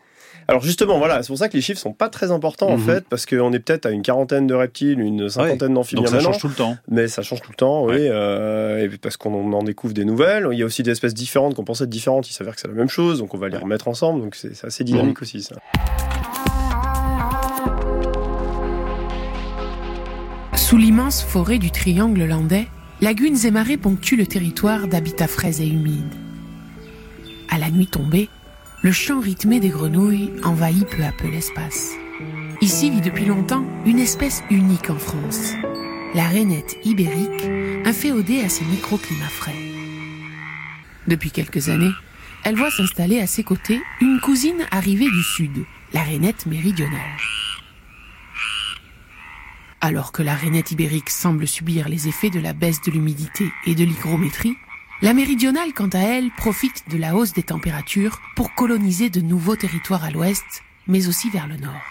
alors 0.49 0.63
justement, 0.63 0.99
voilà, 0.99 1.23
c'est 1.23 1.29
pour 1.29 1.39
ça 1.39 1.49
que 1.49 1.57
les 1.57 1.63
chiffres 1.63 1.81
sont 1.81 1.93
pas 1.93 2.09
très 2.09 2.31
importants 2.31 2.71
mm 2.71 2.77
-hmm. 2.77 2.83
en 2.83 2.87
fait, 2.87 3.05
parce 3.09 3.27
qu'on 3.27 3.53
est 3.53 3.59
peut-être 3.61 3.87
à 3.87 3.91
une 3.91 4.03
quarantaine 4.03 4.47
de 4.47 4.55
reptiles, 4.55 5.01
une 5.01 5.29
cinquantaine 5.29 5.71
ouais. 5.71 5.75
d'amphibiens. 5.75 6.05
Donc 6.05 6.15
ça 6.15 6.21
change 6.21 6.39
tout 6.39 6.49
le 6.49 6.55
temps. 6.55 6.77
Mais 6.89 7.09
ça 7.09 7.23
change 7.23 7.41
tout 7.41 7.53
le 7.57 7.57
temps, 7.65 7.85
oui, 7.85 7.95
ouais. 7.95 8.09
euh, 8.11 8.85
et 8.85 8.89
parce 9.05 9.17
qu'on 9.17 9.53
en 9.53 9.63
découvre 9.63 9.95
des 9.95 10.05
nouvelles. 10.05 10.47
Il 10.53 10.59
y 10.59 10.63
a 10.63 10.67
aussi 10.67 10.83
des 10.83 10.91
espèces 10.91 11.15
différentes 11.15 11.55
qu'on 11.55 11.65
pensait 11.65 11.85
être 11.85 11.97
différentes, 12.01 12.29
il 12.31 12.35
s'avère 12.35 12.55
que 12.55 12.61
c'est 12.61 12.69
la 12.69 12.81
même 12.83 12.93
chose, 12.99 13.19
donc 13.21 13.31
on 13.35 13.39
va 13.39 13.49
les 13.49 13.59
remettre 13.67 13.89
ensemble, 13.89 14.21
donc 14.23 14.35
c'est 14.35 14.65
assez 14.65 14.85
dynamique 14.85 15.21
mmh. 15.21 15.25
aussi 15.25 15.43
ça. 15.43 15.57
Forêt 21.23 21.59
du 21.59 21.71
triangle 21.71 22.25
landais, 22.25 22.67
lagunes 23.01 23.47
et 23.47 23.51
marais 23.51 23.77
ponctuent 23.77 24.17
le 24.17 24.27
territoire 24.27 24.89
d'habitats 24.89 25.29
frais 25.29 25.61
et 25.61 25.67
humides. 25.67 26.15
À 27.49 27.59
la 27.59 27.71
nuit 27.71 27.87
tombée, 27.87 28.29
le 28.83 28.91
chant 28.91 29.21
rythmé 29.21 29.61
des 29.61 29.69
grenouilles 29.69 30.33
envahit 30.43 30.89
peu 30.89 31.05
à 31.05 31.13
peu 31.13 31.29
l'espace. 31.29 31.93
Ici 32.61 32.91
vit 32.91 33.01
depuis 33.01 33.27
longtemps 33.27 33.65
une 33.87 33.99
espèce 33.99 34.43
unique 34.51 34.91
en 34.91 34.99
France, 34.99 35.53
la 36.15 36.25
rainette 36.25 36.77
ibérique, 36.85 37.49
inféodée 37.85 38.41
à 38.41 38.49
ses 38.49 38.65
microclimats 38.65 39.25
frais. 39.27 39.55
Depuis 41.07 41.31
quelques 41.31 41.69
années, 41.69 41.93
elle 42.45 42.57
voit 42.57 42.71
s'installer 42.71 43.21
à 43.21 43.27
ses 43.27 43.45
côtés 43.45 43.81
une 44.01 44.21
cousine 44.21 44.67
arrivée 44.71 45.11
du 45.11 45.23
sud, 45.23 45.65
la 45.93 46.03
rainette 46.03 46.47
méridionale. 46.47 46.99
Alors 49.85 50.13
que 50.13 50.23
la 50.23 50.35
rainette 50.35 50.71
ibérique 50.71 51.11
semble 51.11 51.47
subir 51.47 51.91
les 51.91 52.09
effets 52.09 52.31
de 52.31 52.41
la 52.41 52.55
baisse 52.55 52.81
de 52.81 52.91
l'humidité 52.91 53.53
et 53.67 53.75
de 53.75 53.85
l'hygrométrie, 53.85 54.57
la 55.03 55.13
méridionale, 55.13 55.75
quant 55.75 55.91
à 55.93 55.99
elle, 55.99 56.31
profite 56.31 56.85
de 56.89 56.97
la 56.97 57.15
hausse 57.15 57.35
des 57.35 57.43
températures 57.43 58.19
pour 58.35 58.55
coloniser 58.55 59.11
de 59.11 59.21
nouveaux 59.21 59.57
territoires 59.57 60.03
à 60.03 60.11
l'ouest, 60.11 60.63
mais 60.87 61.07
aussi 61.07 61.29
vers 61.29 61.47
le 61.47 61.59
nord. 61.59 61.83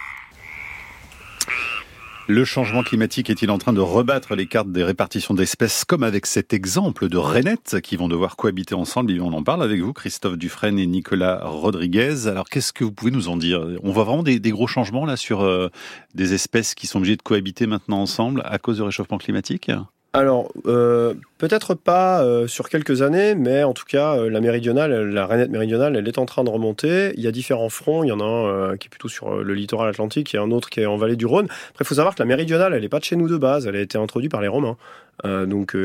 Le 2.27 2.45
changement 2.45 2.83
climatique 2.83 3.29
est-il 3.29 3.51
en 3.51 3.57
train 3.57 3.73
de 3.73 3.81
rebattre 3.81 4.33
les 4.33 4.45
cartes 4.45 4.71
des 4.71 4.85
répartitions 4.85 5.33
d'espèces 5.33 5.83
comme 5.83 6.03
avec 6.03 6.25
cet 6.25 6.53
exemple 6.53 7.09
de 7.09 7.17
rainettes 7.17 7.81
qui 7.81 7.97
vont 7.97 8.07
devoir 8.07 8.37
cohabiter 8.37 8.75
ensemble? 8.75 9.11
Et 9.11 9.19
on 9.19 9.33
en 9.33 9.43
parle 9.43 9.61
avec 9.61 9.81
vous, 9.81 9.91
Christophe 9.91 10.37
Dufresne 10.37 10.79
et 10.79 10.87
Nicolas 10.87 11.41
Rodriguez. 11.43 12.27
Alors 12.27 12.47
qu'est-ce 12.47 12.71
que 12.71 12.85
vous 12.85 12.93
pouvez 12.93 13.11
nous 13.11 13.27
en 13.27 13.35
dire? 13.35 13.67
On 13.83 13.91
voit 13.91 14.05
vraiment 14.05 14.23
des, 14.23 14.39
des, 14.39 14.51
gros 14.51 14.67
changements 14.67 15.05
là 15.05 15.17
sur 15.17 15.41
euh, 15.41 15.67
des 16.15 16.33
espèces 16.33 16.75
qui 16.75 16.87
sont 16.87 16.99
obligées 16.99 17.17
de 17.17 17.21
cohabiter 17.21 17.67
maintenant 17.67 17.99
ensemble 17.99 18.41
à 18.45 18.57
cause 18.57 18.77
du 18.77 18.83
réchauffement 18.83 19.17
climatique? 19.17 19.69
Alors, 20.13 20.51
euh, 20.67 21.15
Peut-être 21.43 21.73
pas 21.73 22.23
euh, 22.23 22.47
sur 22.47 22.69
quelques 22.69 23.01
années, 23.01 23.35
mais 23.35 23.65
en 23.65 23.73
tout 23.73 23.83
cas, 23.83 24.15
euh, 24.15 24.29
la 24.29 24.39
méridionale, 24.39 25.09
la 25.09 25.27
rainette 25.27 25.49
méridionale, 25.49 25.97
elle 25.97 26.07
est 26.07 26.17
en 26.17 26.25
train 26.25 26.45
de 26.45 26.49
remonter. 26.49 27.11
Il 27.17 27.21
y 27.21 27.27
a 27.27 27.33
différents 27.33 27.67
fronts. 27.67 28.05
Il 28.05 28.07
y 28.07 28.11
en 28.13 28.21
a 28.21 28.23
un 28.23 28.45
euh, 28.45 28.77
qui 28.77 28.87
est 28.87 28.89
plutôt 28.89 29.09
sur 29.09 29.43
le 29.43 29.53
littoral 29.53 29.89
atlantique 29.89 30.33
et 30.33 30.37
un 30.37 30.51
autre 30.51 30.69
qui 30.69 30.79
est 30.79 30.85
en 30.85 30.95
vallée 30.95 31.17
du 31.17 31.25
Rhône. 31.25 31.47
Après, 31.71 31.83
il 31.83 31.85
faut 31.85 31.95
savoir 31.95 32.15
que 32.15 32.21
la 32.21 32.27
méridionale, 32.27 32.73
elle 32.73 32.81
n'est 32.81 32.87
pas 32.87 32.99
de 32.99 33.03
chez 33.03 33.17
nous 33.17 33.27
de 33.27 33.35
base. 33.35 33.67
Elle 33.67 33.75
a 33.75 33.81
été 33.81 33.97
introduite 33.97 34.31
par 34.31 34.39
les 34.39 34.47
Romains. 34.47 34.77
Donc 35.23 35.77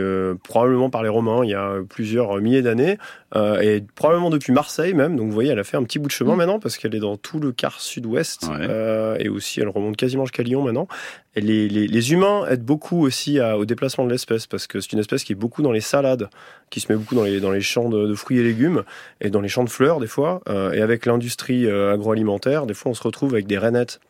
probablement 0.42 0.88
par 0.88 1.02
les 1.02 1.10
Romains 1.10 1.44
il 1.44 1.50
y 1.50 1.54
a 1.54 1.74
plusieurs 1.86 2.38
milliers 2.40 2.62
d'années 2.62 2.96
et 3.36 3.84
probablement 3.94 4.30
depuis 4.30 4.54
Marseille 4.54 4.94
même. 4.94 5.16
Donc 5.16 5.26
vous 5.26 5.34
voyez, 5.34 5.50
elle 5.50 5.58
a 5.58 5.64
fait 5.64 5.76
un 5.76 5.82
petit 5.82 5.98
bout 5.98 6.06
de 6.06 6.12
chemin 6.12 6.32
mm. 6.32 6.38
maintenant 6.38 6.58
parce 6.58 6.78
qu'elle 6.78 6.94
est 6.94 7.00
dans 7.00 7.18
tout 7.18 7.38
le 7.38 7.52
quart 7.52 7.78
sud-ouest 7.78 8.46
et 9.18 9.28
aussi 9.28 9.60
elle 9.60 9.68
remonte 9.68 9.98
quasiment 9.98 10.24
jusqu'à 10.24 10.42
Lyon 10.42 10.62
maintenant. 10.62 10.88
Et 11.38 11.40
les, 11.40 11.68
les, 11.68 11.86
les 11.86 12.12
humains 12.12 12.46
aident 12.48 12.64
beaucoup 12.64 13.04
aussi 13.04 13.38
à, 13.38 13.56
au 13.58 13.64
déplacement 13.64 14.04
de 14.04 14.10
l'espèce 14.10 14.48
parce 14.48 14.66
que 14.66 14.80
c'est 14.80 14.92
une 14.92 14.98
espèce 14.98 15.22
qui 15.22 15.34
est 15.34 15.36
beaucoup 15.36 15.47
dans 15.62 15.72
les 15.72 15.80
salades, 15.80 16.28
qui 16.70 16.80
se 16.80 16.92
met 16.92 16.98
beaucoup 16.98 17.14
dans 17.14 17.24
les, 17.24 17.60
champs 17.60 17.88
de, 17.88 18.06
de 18.06 18.14
fruits 18.14 18.38
et 18.38 18.42
légumes 18.42 18.84
et 19.20 19.30
dans 19.30 19.40
les 19.40 19.48
champs 19.48 19.64
de 19.64 19.70
fleurs 19.70 20.00
des 20.00 20.06
fois. 20.06 20.42
et 20.48 20.80
avec 20.82 21.06
l'industrie 21.06 21.70
agroalimentaire, 21.70 22.66
des 22.66 22.74
fois 22.74 22.90
on 22.90 22.94
se 22.94 23.02
retrouve 23.02 23.32
avec 23.32 23.46
des 23.46 23.56
rainettes 23.56 24.00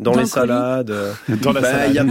dans, 0.00 0.14
les 0.14 0.26
salades. 0.26 0.92
dans 1.42 1.52
la 1.52 1.62
salade. 1.62 2.10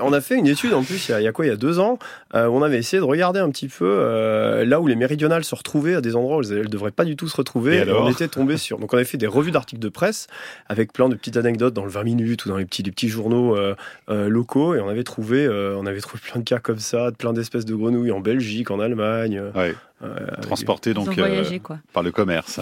on 0.00 0.12
a 0.12 0.20
fait 0.20 0.36
une 0.36 0.46
étude 0.46 0.74
en 0.74 0.82
plus 0.82 1.08
il 1.08 1.22
y 1.22 1.26
a, 1.26 1.32
quoi 1.32 1.44
il 1.44 1.48
y 1.48 1.52
a 1.52 1.56
deux 1.56 1.78
ans 1.78 1.98
euh, 2.34 2.46
où 2.46 2.56
on 2.56 2.62
avait 2.62 2.78
essayé 2.78 3.00
de 3.00 3.04
regarder 3.04 3.40
un 3.40 3.50
petit 3.50 3.68
peu 3.68 3.86
euh, 3.86 4.64
là 4.64 4.80
où 4.80 4.86
les 4.86 4.96
méridionales 4.96 5.44
se 5.44 5.54
retrouvaient 5.54 5.94
à 5.94 6.00
des 6.00 6.16
endroits 6.16 6.38
où 6.38 6.42
elles 6.42 6.62
ne 6.62 6.68
devraient 6.68 6.90
pas 6.90 7.04
du 7.04 7.16
tout 7.16 7.28
se 7.28 7.36
retrouver. 7.36 7.78
Et, 7.78 7.92
on 7.92 8.08
était 8.08 8.28
tombé 8.28 8.56
sur. 8.56 8.78
Donc 8.78 8.92
on 8.92 8.96
avait 8.96 9.04
fait 9.04 9.18
des 9.18 9.26
revues 9.26 9.52
d'articles 9.52 9.80
de 9.80 9.88
presse 9.88 10.26
avec 10.68 10.92
plein 10.92 11.08
de 11.08 11.14
petites 11.14 11.36
anecdotes 11.36 11.74
dans 11.74 11.84
le 11.84 11.90
20 11.90 12.02
minutes 12.02 12.44
ou 12.46 12.48
dans 12.48 12.56
les 12.56 12.64
petits, 12.64 12.82
les 12.82 12.90
petits 12.90 13.08
journaux 13.08 13.56
euh, 13.56 13.74
locaux 14.08 14.74
et 14.74 14.80
on 14.80 14.88
avait 14.88 15.04
trouvé 15.04 15.48
on 15.48 15.86
avait 15.86 16.00
trouvé 16.00 16.22
plein 16.22 16.40
de 16.40 16.44
cas 16.44 16.58
comme 16.58 16.78
ça, 16.78 17.10
de 17.10 17.16
plein 17.16 17.32
d'espèces 17.32 17.64
de 17.64 17.74
grenouilles 17.74 18.12
en 18.12 18.20
Belgique, 18.20 18.70
en 18.70 18.80
Allemagne. 18.80 19.42
Ouais. 19.54 19.74
Transporté 20.42 20.94
donc 20.94 21.16
par 21.92 22.02
le 22.02 22.10
commerce. 22.10 22.60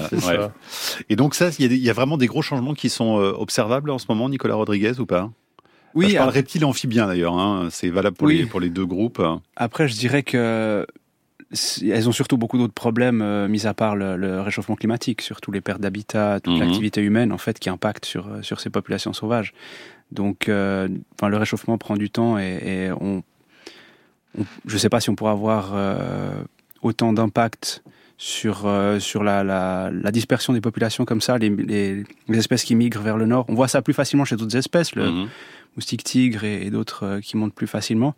Et 1.08 1.16
donc 1.16 1.34
ça, 1.34 1.50
il 1.58 1.72
y, 1.72 1.90
a 1.90 1.92
vraiment 1.92 2.16
des 2.16 2.26
gros 2.26 2.42
changements 2.42 2.74
qui 2.74 2.88
sont 2.88 3.14
observables 3.16 3.90
en 3.90 3.98
ce 3.98 4.06
moment, 4.08 4.28
Nicolas 4.28 4.54
Rodriguez 4.54 5.00
ou 5.00 5.06
pas? 5.06 5.30
Oui, 5.94 6.10
je 6.10 6.16
parle 6.16 6.30
reptile 6.30 6.62
et 6.62 6.64
amphibien 6.64 7.06
d'ailleurs. 7.06 7.36
Hein. 7.36 7.68
C'est 7.70 7.90
valable 7.90 8.16
pour, 8.16 8.28
les, 8.28 8.46
pour 8.46 8.60
les 8.60 8.70
deux 8.70 8.86
groupes. 8.86 9.22
Après, 9.56 9.88
je 9.88 9.96
dirais 9.96 10.22
que 10.22 10.86
elles 11.82 12.08
ont 12.08 12.12
surtout 12.12 12.38
beaucoup 12.38 12.58
d'autres 12.58 12.74
problèmes, 12.74 13.22
euh, 13.22 13.48
mis 13.48 13.66
à 13.66 13.74
part 13.74 13.96
le, 13.96 14.40
réchauffement 14.40 14.76
climatique, 14.76 15.20
surtout 15.20 15.50
les 15.50 15.60
pertes 15.60 15.80
d'habitat, 15.80 16.40
toute 16.40 16.54
mhm. 16.54 16.60
l'activité 16.60 17.02
humaine 17.02 17.32
en 17.32 17.38
fait 17.38 17.58
qui 17.58 17.68
impacte 17.68 18.04
sur 18.04 18.28
euh, 18.28 18.42
sur 18.42 18.60
ces 18.60 18.70
populations 18.70 19.12
sauvages. 19.12 19.52
Donc, 20.12 20.48
euh, 20.48 20.88
enfin, 21.14 21.28
le 21.28 21.36
réchauffement 21.36 21.78
prend 21.78 21.96
du 21.96 22.10
temps 22.10 22.38
et, 22.38 22.58
et 22.62 22.92
on, 22.92 23.22
je 24.66 24.74
ne 24.74 24.78
sais 24.78 24.88
pas 24.88 25.00
si 25.00 25.10
on 25.10 25.14
pourra 25.14 25.32
avoir 25.32 25.72
autant 26.82 27.12
d'impact 27.12 27.82
sur, 28.16 28.66
euh, 28.66 28.98
sur 28.98 29.24
la, 29.24 29.42
la, 29.42 29.90
la, 29.90 30.10
dispersion 30.10 30.52
des 30.52 30.60
populations 30.60 31.06
comme 31.06 31.22
ça, 31.22 31.38
les, 31.38 31.48
les, 31.48 32.04
les, 32.28 32.38
espèces 32.38 32.64
qui 32.64 32.74
migrent 32.74 33.00
vers 33.00 33.16
le 33.16 33.24
nord. 33.24 33.46
On 33.48 33.54
voit 33.54 33.68
ça 33.68 33.80
plus 33.80 33.94
facilement 33.94 34.26
chez 34.26 34.36
d'autres 34.36 34.56
espèces, 34.56 34.94
le 34.94 35.10
mhm. 35.10 35.28
moustique 35.76 36.04
tigre 36.04 36.44
et, 36.44 36.66
et 36.66 36.70
d'autres 36.70 37.06
euh, 37.06 37.20
qui 37.20 37.38
montent 37.38 37.54
plus 37.54 37.66
facilement. 37.66 38.14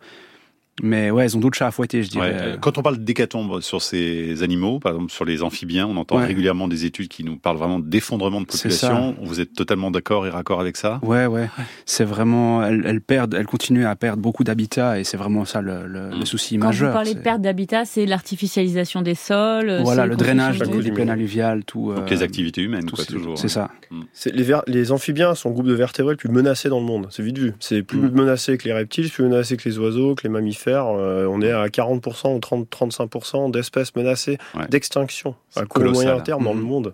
Mais 0.81 1.11
ouais, 1.11 1.25
elles 1.25 1.37
ont 1.37 1.39
d'autres 1.39 1.57
chats 1.57 1.67
à 1.67 1.71
fouetter, 1.71 2.01
je 2.01 2.09
dirais. 2.09 2.57
Quand 2.59 2.77
on 2.77 2.81
parle 2.81 2.97
d'hécatombe 2.97 3.61
sur 3.61 3.81
ces 3.81 4.41
animaux, 4.41 4.79
par 4.79 4.93
exemple 4.93 5.11
sur 5.11 5.23
les 5.23 5.43
amphibiens, 5.43 5.85
on 5.85 5.97
entend 5.97 6.17
régulièrement 6.17 6.67
des 6.67 6.85
études 6.85 7.09
qui 7.09 7.23
nous 7.23 7.37
parlent 7.37 7.57
vraiment 7.57 7.79
d'effondrement 7.79 8.41
de 8.41 8.45
population. 8.45 9.15
Vous 9.21 9.39
êtes 9.39 9.53
totalement 9.53 9.91
d'accord 9.91 10.25
et 10.25 10.29
raccord 10.29 10.59
avec 10.59 10.77
ça? 10.77 10.99
Ouais, 11.03 11.27
ouais. 11.27 11.49
C'est 11.85 12.05
vraiment, 12.05 12.63
elles, 12.63 13.01
perdent, 13.01 13.35
elles 13.35 13.45
continuent 13.45 13.85
à 13.85 13.95
perdre 13.95 14.21
beaucoup 14.21 14.43
d'habitat 14.43 14.99
et 14.99 15.03
c'est 15.03 15.17
vraiment 15.17 15.45
ça 15.45 15.61
le, 15.61 15.85
le, 15.85 16.09
le, 16.09 16.17
mmh. 16.17 16.25
souci 16.25 16.57
Quand 16.57 16.67
majeur. 16.67 16.89
Vous 16.89 16.93
parlez 16.93 17.13
de 17.13 17.19
perte 17.19 17.41
d'habitat, 17.41 17.85
c'est 17.85 18.05
l'artificialisation 18.05 19.01
des 19.01 19.15
sols. 19.15 19.79
Voilà, 19.83 20.05
le 20.05 20.15
drainage 20.15 20.59
des 20.59 20.91
plaines 20.91 21.09
alluviales, 21.09 21.63
tout. 21.65 21.93
Donc 21.93 22.09
les 22.09 22.23
activités 22.23 22.61
humaines, 22.61 22.89
quoi, 22.89 23.05
toujours. 23.05 23.37
C'est 23.37 23.47
ça. 23.47 23.69
Mmh. 23.91 24.01
Les, 24.33 24.55
les, 24.67 24.91
amphibiens 24.91 25.35
sont 25.35 25.49
le 25.49 25.53
groupe 25.53 25.67
de 25.67 25.73
vertébrés 25.73 26.13
le 26.13 26.17
plus 26.17 26.29
menacé 26.29 26.69
dans 26.69 26.79
le 26.79 26.85
monde. 26.85 27.07
C'est 27.11 27.23
vite 27.23 27.37
vu. 27.37 27.53
C'est 27.59 27.83
plus 27.83 27.99
mmh. 27.99 28.11
menacé 28.11 28.57
que 28.57 28.65
les 28.65 28.73
reptiles, 28.73 29.09
plus 29.09 29.23
menacé 29.23 29.57
que 29.57 29.69
les 29.69 29.77
oiseaux, 29.77 30.15
que 30.15 30.23
les 30.23 30.29
mammifères. 30.29 30.62
Euh, 30.71 31.27
on 31.27 31.41
est 31.41 31.51
à 31.51 31.67
40% 31.67 32.35
ou 32.35 32.39
30, 32.39 32.67
35% 32.69 33.51
d'espèces 33.51 33.95
menacées 33.95 34.37
d'extinction 34.69 35.35
à 35.55 35.65
court 35.65 35.83
moyen 35.83 36.19
terme 36.19 36.43
dans 36.43 36.53
le 36.53 36.59
mhm. 36.59 36.67
monde. 36.67 36.93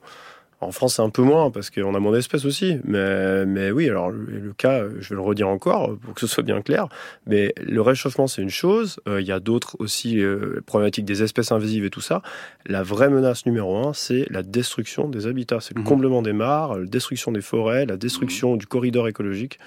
En 0.61 0.71
France, 0.71 0.95
c'est 0.95 1.01
un 1.01 1.09
peu 1.09 1.21
moins 1.21 1.51
parce 1.51 1.69
qu'on 1.69 1.95
a 1.95 1.99
moins 1.99 2.11
d'espèces 2.11 2.43
aussi. 2.43 2.79
Mais, 2.83 3.45
mais 3.45 3.71
oui, 3.71 3.89
alors 3.89 4.09
le, 4.11 4.51
cas, 4.57 4.83
je 4.99 5.09
vais 5.09 5.15
le 5.15 5.21
redire 5.21 5.47
encore 5.47 5.97
pour 5.97 6.13
que 6.13 6.19
ce 6.19 6.27
soit 6.27 6.43
bien 6.43 6.61
clair. 6.61 6.89
Mais 7.25 7.53
le 7.61 7.81
réchauffement, 7.81 8.27
c'est 8.27 8.41
une 8.41 8.49
chose. 8.49 8.99
Euh, 9.07 9.21
il 9.21 9.27
y 9.27 9.31
a 9.31 9.39
d'autres 9.39 9.77
aussi 9.79 10.19
euh, 10.19 10.61
problématiques 10.65 11.05
des 11.05 11.23
espèces 11.23 11.53
invasives 11.53 11.85
et 11.85 11.89
tout 11.89 12.01
ça. 12.01 12.21
La 12.65 12.83
vraie 12.83 13.09
menace 13.09 13.45
numéro 13.45 13.77
un, 13.77 13.93
c'est 13.93 14.25
la 14.29 14.43
destruction 14.43 15.07
des 15.07 15.27
habitats. 15.27 15.61
C'est 15.61 15.75
le 15.75 15.81
mhm. 15.81 15.87
comblement 15.87 16.21
des 16.21 16.33
mares, 16.33 16.77
la 16.77 16.85
destruction 16.85 17.31
des 17.31 17.41
forêts, 17.41 17.85
la 17.85 17.95
destruction 17.95 18.57
du 18.57 18.67
corridor 18.67 19.07
écologique. 19.07 19.59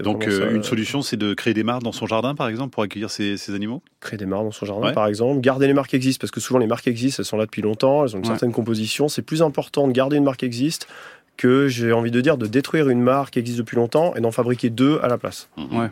Donc 0.00 0.26
euh, 0.26 0.54
une 0.54 0.62
solution, 0.62 1.02
c'est 1.02 1.18
de 1.18 1.34
créer 1.34 1.52
des 1.52 1.64
mares 1.64 1.80
dans 1.80 1.92
son 1.92 2.06
jardin, 2.06 2.34
par 2.34 2.48
exemple, 2.48 2.70
pour 2.70 2.82
accueillir 2.82 3.10
ces, 3.10 3.36
animaux? 3.50 3.82
Créer 4.00 4.16
des 4.16 4.26
mares 4.26 4.42
dans 4.42 4.52
son 4.52 4.64
jardin, 4.64 4.92
par 4.92 5.06
exemple. 5.06 5.40
Garder 5.40 5.66
les 5.66 5.74
marques 5.74 5.90
qui 5.90 5.96
existent, 5.96 6.22
parce 6.22 6.30
que 6.30 6.40
souvent 6.40 6.58
les 6.58 6.66
marques 6.66 6.86
existent, 6.86 7.20
elles 7.20 7.26
sont 7.26 7.36
là 7.36 7.44
depuis 7.44 7.62
longtemps, 7.62 8.04
elles 8.04 8.16
ont 8.16 8.20
une 8.20 8.24
certaine 8.24 8.52
composition. 8.52 9.08
C'est 9.08 9.22
plus 9.22 9.42
important 9.42 9.86
de 9.86 9.92
garder 9.92 10.16
une 10.16 10.24
marque 10.24 10.40
qui 10.40 10.46
existe 10.46 10.88
que, 11.36 11.68
j'ai 11.68 11.92
envie 11.92 12.10
de 12.10 12.20
dire, 12.20 12.36
de 12.36 12.46
détruire 12.46 12.88
une 12.88 13.00
marque 13.00 13.34
qui 13.34 13.38
existe 13.38 13.58
depuis 13.58 13.76
longtemps 13.76 14.14
et 14.14 14.20
d'en 14.20 14.30
fabriquer 14.30 14.70
deux 14.70 14.98
à 15.02 15.08
la 15.08 15.18
place. 15.18 15.48
Ouais. 15.56 15.88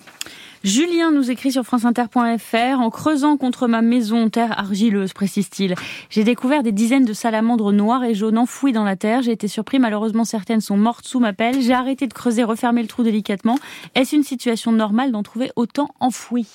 Julien 0.65 1.11
nous 1.11 1.29
écrit 1.29 1.51
sur 1.51 1.65
franceinter.fr 1.65 2.81
En 2.81 2.91
creusant 2.91 3.37
contre 3.37 3.67
ma 3.67 3.83
maison, 3.83 4.29
terre 4.29 4.57
argileuse, 4.57 5.13
précise-t-il, 5.13 5.75
j'ai 6.09 6.23
découvert 6.23 6.63
des 6.63 6.71
dizaines 6.71 7.05
de 7.05 7.13
salamandres 7.13 7.73
noires 7.73 8.05
et 8.05 8.15
jaunes 8.15 8.39
enfouies 8.39 8.73
dans 8.73 8.85
la 8.85 8.95
terre. 8.95 9.23
J'ai 9.23 9.33
été 9.33 9.49
surpris, 9.49 9.81
malheureusement 9.81 10.25
certaines 10.25 10.61
sont 10.61 10.77
mortes 10.77 11.05
sous 11.05 11.19
ma 11.19 11.33
pelle. 11.33 11.61
J'ai 11.61 11.73
arrêté 11.73 12.07
de 12.07 12.15
creuser, 12.15 12.45
refermé 12.45 12.81
le 12.81 12.89
trou 12.89 13.03
délicatement. 13.03 13.59
Est-ce 13.97 14.15
une 14.15 14.23
situation 14.23 14.71
normale 14.71 15.11
d'en 15.11 15.25
trouver 15.25 15.51
autant 15.57 15.91
enfouies 15.99 16.47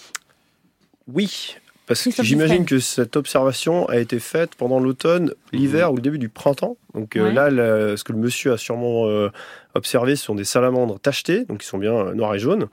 Oui, 1.13 1.57
parce 1.87 2.03
que 2.03 2.23
j'imagine 2.23 2.65
que 2.65 2.79
cette 2.79 3.15
observation 3.15 3.87
a 3.87 3.97
été 3.97 4.19
faite 4.19 4.55
pendant 4.55 4.79
l'automne, 4.79 5.31
l'hiver 5.53 5.87
mhm. 5.87 5.93
ou 5.93 5.95
le 5.95 6.01
début 6.01 6.19
du 6.19 6.27
printemps. 6.27 6.75
Donc 6.93 7.15
euh, 7.15 7.31
là, 7.31 7.49
ce 7.95 8.03
que 8.03 8.11
le 8.11 8.19
monsieur 8.19 8.51
a 8.51 8.57
sûrement 8.57 9.07
euh, 9.07 9.31
observé, 9.73 10.17
ce 10.17 10.25
sont 10.25 10.35
des 10.35 10.43
salamandres 10.43 10.99
tachetées, 10.99 11.45
donc 11.45 11.59
qui 11.59 11.67
sont 11.67 11.77
bien 11.77 11.93
euh, 11.93 12.13
noires 12.13 12.35
et 12.35 12.39
jaunes. 12.39 12.67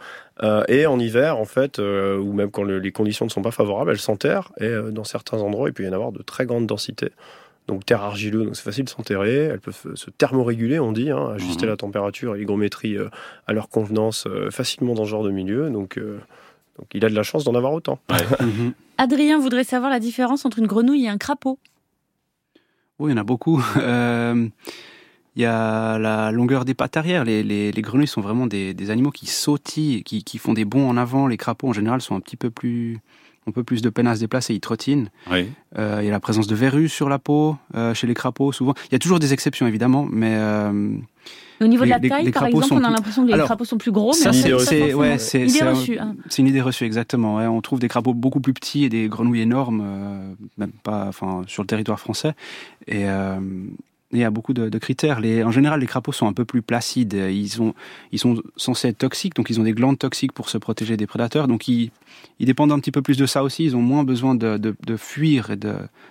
et 0.66 0.86
en 0.86 0.98
hiver, 0.98 1.38
en 1.38 1.44
fait, 1.44 1.78
ou 1.78 2.32
même 2.32 2.50
quand 2.50 2.64
les 2.64 2.92
conditions 2.92 3.24
ne 3.24 3.30
sont 3.30 3.42
pas 3.42 3.52
favorables, 3.52 3.92
elles 3.92 3.98
s'enterrent. 3.98 4.50
Et 4.60 4.74
dans 4.90 5.04
certains 5.04 5.38
endroits, 5.38 5.68
il 5.68 5.72
peut 5.72 5.84
y 5.84 5.88
en 5.88 5.92
avoir 5.92 6.10
de 6.10 6.22
très 6.22 6.44
grandes 6.44 6.66
densités. 6.66 7.12
Donc 7.68 7.86
terre 7.86 8.02
argileuse, 8.02 8.44
donc 8.44 8.56
c'est 8.56 8.64
facile 8.64 8.84
de 8.84 8.90
s'enterrer. 8.90 9.44
Elles 9.44 9.60
peuvent 9.60 9.94
se 9.94 10.10
thermoréguler, 10.10 10.80
on 10.80 10.92
dit, 10.92 11.10
hein, 11.10 11.30
ajuster 11.36 11.66
mhm. 11.66 11.70
la 11.70 11.76
température 11.76 12.34
et 12.34 12.38
l'hygrométrie 12.38 12.96
à 13.46 13.52
leur 13.52 13.68
convenance 13.68 14.26
facilement 14.50 14.94
dans 14.94 15.04
ce 15.04 15.10
genre 15.10 15.22
de 15.22 15.30
milieu. 15.30 15.70
Donc 15.70 16.00
donc 16.78 16.88
il 16.94 17.04
a 17.04 17.08
de 17.08 17.14
la 17.14 17.22
chance 17.22 17.44
d'en 17.44 17.54
avoir 17.54 17.72
autant. 17.72 17.98
Mhm. 18.40 18.72
Adrien 18.98 19.38
voudrait 19.38 19.64
savoir 19.64 19.90
la 19.90 19.98
différence 19.98 20.44
entre 20.44 20.58
une 20.58 20.66
grenouille 20.66 21.04
et 21.04 21.08
un 21.08 21.18
crapaud. 21.18 21.58
Oui, 22.98 23.10
il 23.10 23.14
y 23.14 23.18
en 23.18 23.20
a 23.20 23.24
beaucoup. 23.24 23.62
Euh, 23.76 24.48
il 25.36 25.42
y 25.42 25.46
a 25.46 25.98
la 25.98 26.30
longueur 26.30 26.64
des 26.64 26.74
pattes 26.74 26.96
arrière. 26.96 27.24
Les, 27.24 27.42
les, 27.42 27.72
les 27.72 27.82
grenouilles 27.82 28.06
sont 28.06 28.20
vraiment 28.20 28.46
des, 28.46 28.72
des, 28.72 28.90
animaux 28.90 29.10
qui 29.10 29.26
sautillent, 29.26 30.04
qui, 30.04 30.22
qui 30.22 30.38
font 30.38 30.52
des 30.52 30.64
bonds 30.64 30.88
en 30.88 30.96
avant. 30.96 31.26
Les 31.26 31.36
crapauds, 31.36 31.68
en 31.68 31.72
général, 31.72 32.00
sont 32.00 32.14
un 32.14 32.20
petit 32.20 32.36
peu 32.36 32.50
plus 32.50 33.00
un 33.48 33.50
peu 33.50 33.64
plus 33.64 33.82
de 33.82 33.90
peine 33.90 34.06
à 34.06 34.14
se 34.14 34.20
déplacer, 34.20 34.54
ils 34.54 34.60
trottinent. 34.60 35.08
Oui. 35.30 35.50
Euh, 35.76 35.98
il 36.00 36.06
y 36.06 36.08
a 36.08 36.12
la 36.12 36.20
présence 36.20 36.46
de 36.46 36.54
verrues 36.54 36.88
sur 36.88 37.08
la 37.08 37.18
peau 37.18 37.56
euh, 37.74 37.94
chez 37.94 38.06
les 38.06 38.14
crapauds, 38.14 38.52
souvent. 38.52 38.74
Il 38.86 38.92
y 38.92 38.94
a 38.94 38.98
toujours 39.00 39.18
des 39.18 39.32
exceptions, 39.32 39.66
évidemment, 39.66 40.06
mais 40.08 40.38
au 41.60 41.66
niveau 41.66 41.84
de 41.84 41.90
la 41.90 42.00
taille, 42.00 42.30
par 42.30 42.46
exemple, 42.46 42.74
on 42.74 42.84
a 42.84 42.90
l'impression 42.90 43.26
que 43.26 43.32
les 43.32 43.38
crapauds 43.38 43.64
sont 43.64 43.78
plus 43.78 43.92
gros, 43.92 44.12
mais 44.24 44.32
c'est 44.32 44.94
ouais, 44.94 45.18
c'est 45.18 45.46
idée 45.46 45.62
reçue. 45.62 45.98
Hein. 45.98 46.16
C'est 46.28 46.42
une 46.42 46.48
idée 46.48 46.60
reçue 46.60 46.84
exactement. 46.84 47.36
Ouais. 47.36 47.46
On 47.46 47.60
trouve 47.60 47.78
des 47.78 47.88
crapauds 47.88 48.14
beaucoup 48.14 48.40
plus 48.40 48.54
petits 48.54 48.84
et 48.84 48.88
des 48.88 49.08
grenouilles 49.08 49.42
énormes, 49.42 49.82
euh, 49.84 50.34
même 50.58 50.72
pas, 50.82 51.06
enfin, 51.08 51.42
sur 51.46 51.62
le 51.62 51.66
territoire 51.66 52.00
français. 52.00 52.34
Et 52.86 53.08
euh, 53.08 53.38
il 54.14 54.20
y 54.20 54.24
a 54.24 54.30
beaucoup 54.30 54.52
de, 54.52 54.68
de, 54.68 54.78
critères. 54.78 55.20
Les, 55.20 55.42
en 55.42 55.50
général, 55.50 55.80
les 55.80 55.86
crapauds 55.86 56.12
sont 56.12 56.26
un 56.26 56.32
peu 56.32 56.44
plus 56.44 56.62
placides. 56.62 57.14
Ils, 57.14 57.60
ont, 57.60 57.74
ils 58.12 58.18
sont 58.18 58.42
censés 58.56 58.88
être 58.88 58.98
toxiques, 58.98 59.34
donc 59.34 59.50
ils 59.50 59.60
ont 59.60 59.64
des 59.64 59.72
glandes 59.72 59.98
toxiques 59.98 60.32
pour 60.32 60.48
se 60.48 60.58
protéger 60.58 60.96
des 60.96 61.06
prédateurs. 61.06 61.48
Donc 61.48 61.68
ils, 61.68 61.90
ils 62.40 62.46
dépendent 62.46 62.72
un 62.72 62.78
petit 62.78 62.90
peu 62.90 63.02
plus 63.02 63.16
de 63.16 63.26
ça 63.26 63.42
aussi. 63.42 63.64
Ils 63.64 63.76
ont 63.76 63.82
moins 63.82 64.04
besoin 64.04 64.34
de, 64.34 64.56
de, 64.56 64.74
de 64.84 64.96
fuir 64.96 65.50
et 65.50 65.58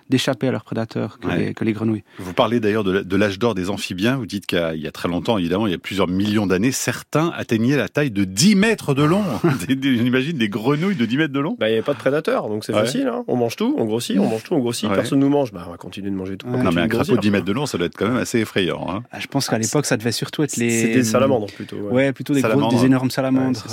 d'échapper 0.08 0.48
à 0.48 0.50
leurs 0.52 0.64
prédateurs 0.64 1.18
que, 1.18 1.28
les, 1.28 1.54
que, 1.54 1.64
les, 1.64 1.72
grenouilles. 1.72 2.04
Vous 2.18 2.32
parlez 2.32 2.60
d'ailleurs 2.60 2.84
de 2.84 3.16
l'âge 3.16 3.38
d'or 3.38 3.54
des 3.54 3.70
amphibiens. 3.70 4.16
Vous 4.16 4.26
dites 4.26 4.46
qu'il 4.46 4.80
y 4.80 4.86
a 4.86 4.92
très 4.92 5.08
longtemps, 5.08 5.38
évidemment, 5.38 5.66
il 5.66 5.72
y 5.72 5.76
a 5.76 5.78
plusieurs 5.78 6.08
millions 6.08 6.46
d'années, 6.46 6.72
certains 6.72 7.32
atteignaient 7.36 7.76
la 7.76 7.88
taille 7.88 8.10
de 8.10 8.24
10 8.24 8.54
mètres 8.56 8.94
de 8.94 9.02
long. 9.02 9.24
J'imagine 9.68 10.38
des 10.38 10.48
grenouilles 10.48 10.96
de 10.96 11.06
10 11.06 11.16
mètres 11.16 11.32
de 11.32 11.40
long. 11.40 11.56
Bah, 11.58 11.68
il 11.68 11.72
n'y 11.72 11.76
avait 11.76 11.84
pas 11.84 11.94
de 11.94 11.98
prédateurs, 11.98 12.48
donc 12.48 12.64
c'est 12.64 12.72
facile. 12.72 13.08
Hein. 13.08 13.24
On 13.28 13.36
mange 13.36 13.56
tout, 13.56 13.74
on 13.78 13.84
grossit, 13.84 14.18
on 14.18 14.28
mange 14.28 14.42
tout, 14.44 14.54
on 14.54 14.60
grossit. 14.60 14.88
Personne 14.88 15.20
nous 15.20 15.28
mange. 15.28 15.52
Bah, 15.52 15.64
on 15.66 15.70
va 15.70 15.76
continuer 15.76 16.10
de 16.10 16.16
manger 16.16 16.36
tout. 16.36 16.48
Non, 16.48 16.72
mais 16.72 16.82
un 16.82 16.88
crapaud 16.88 17.16
de 17.16 17.20
10 17.20 17.30
mètres 17.30 17.44
de 17.44 17.52
long, 17.52 17.66
ça 17.66 17.78
doit 17.78 17.86
être 17.86 17.93
quand 17.96 18.06
même 18.06 18.16
assez 18.16 18.40
effrayant. 18.40 18.86
Hein. 18.88 19.02
Ah, 19.12 19.20
je 19.20 19.26
pense 19.26 19.48
qu'à 19.48 19.58
l'époque, 19.58 19.86
ça 19.86 19.96
devait 19.96 20.12
surtout 20.12 20.42
être 20.42 20.56
les. 20.56 20.70
C'était 20.70 20.94
des 20.94 21.04
salamandres 21.04 21.46
plutôt. 21.46 21.76
Ouais, 21.76 22.12
plutôt 22.12 22.34
des, 22.34 22.42
gros, 22.42 22.70
des 22.70 22.84
énormes 22.84 23.10
salamandres. 23.10 23.64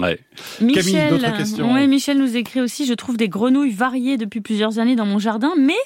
Ouais. 0.00 0.18
Michel, 0.60 1.10
d'autres 1.10 1.36
questions 1.36 1.72
ouais, 1.72 1.86
Michel 1.86 2.18
nous 2.18 2.36
écrit 2.36 2.60
aussi, 2.60 2.84
je 2.84 2.94
trouve 2.94 3.16
des 3.16 3.28
grenouilles 3.28 3.70
variées 3.70 4.16
depuis 4.16 4.40
plusieurs 4.40 4.80
années 4.80 4.96
dans 4.96 5.06
mon 5.06 5.20
jardin, 5.20 5.52
mais 5.56 5.76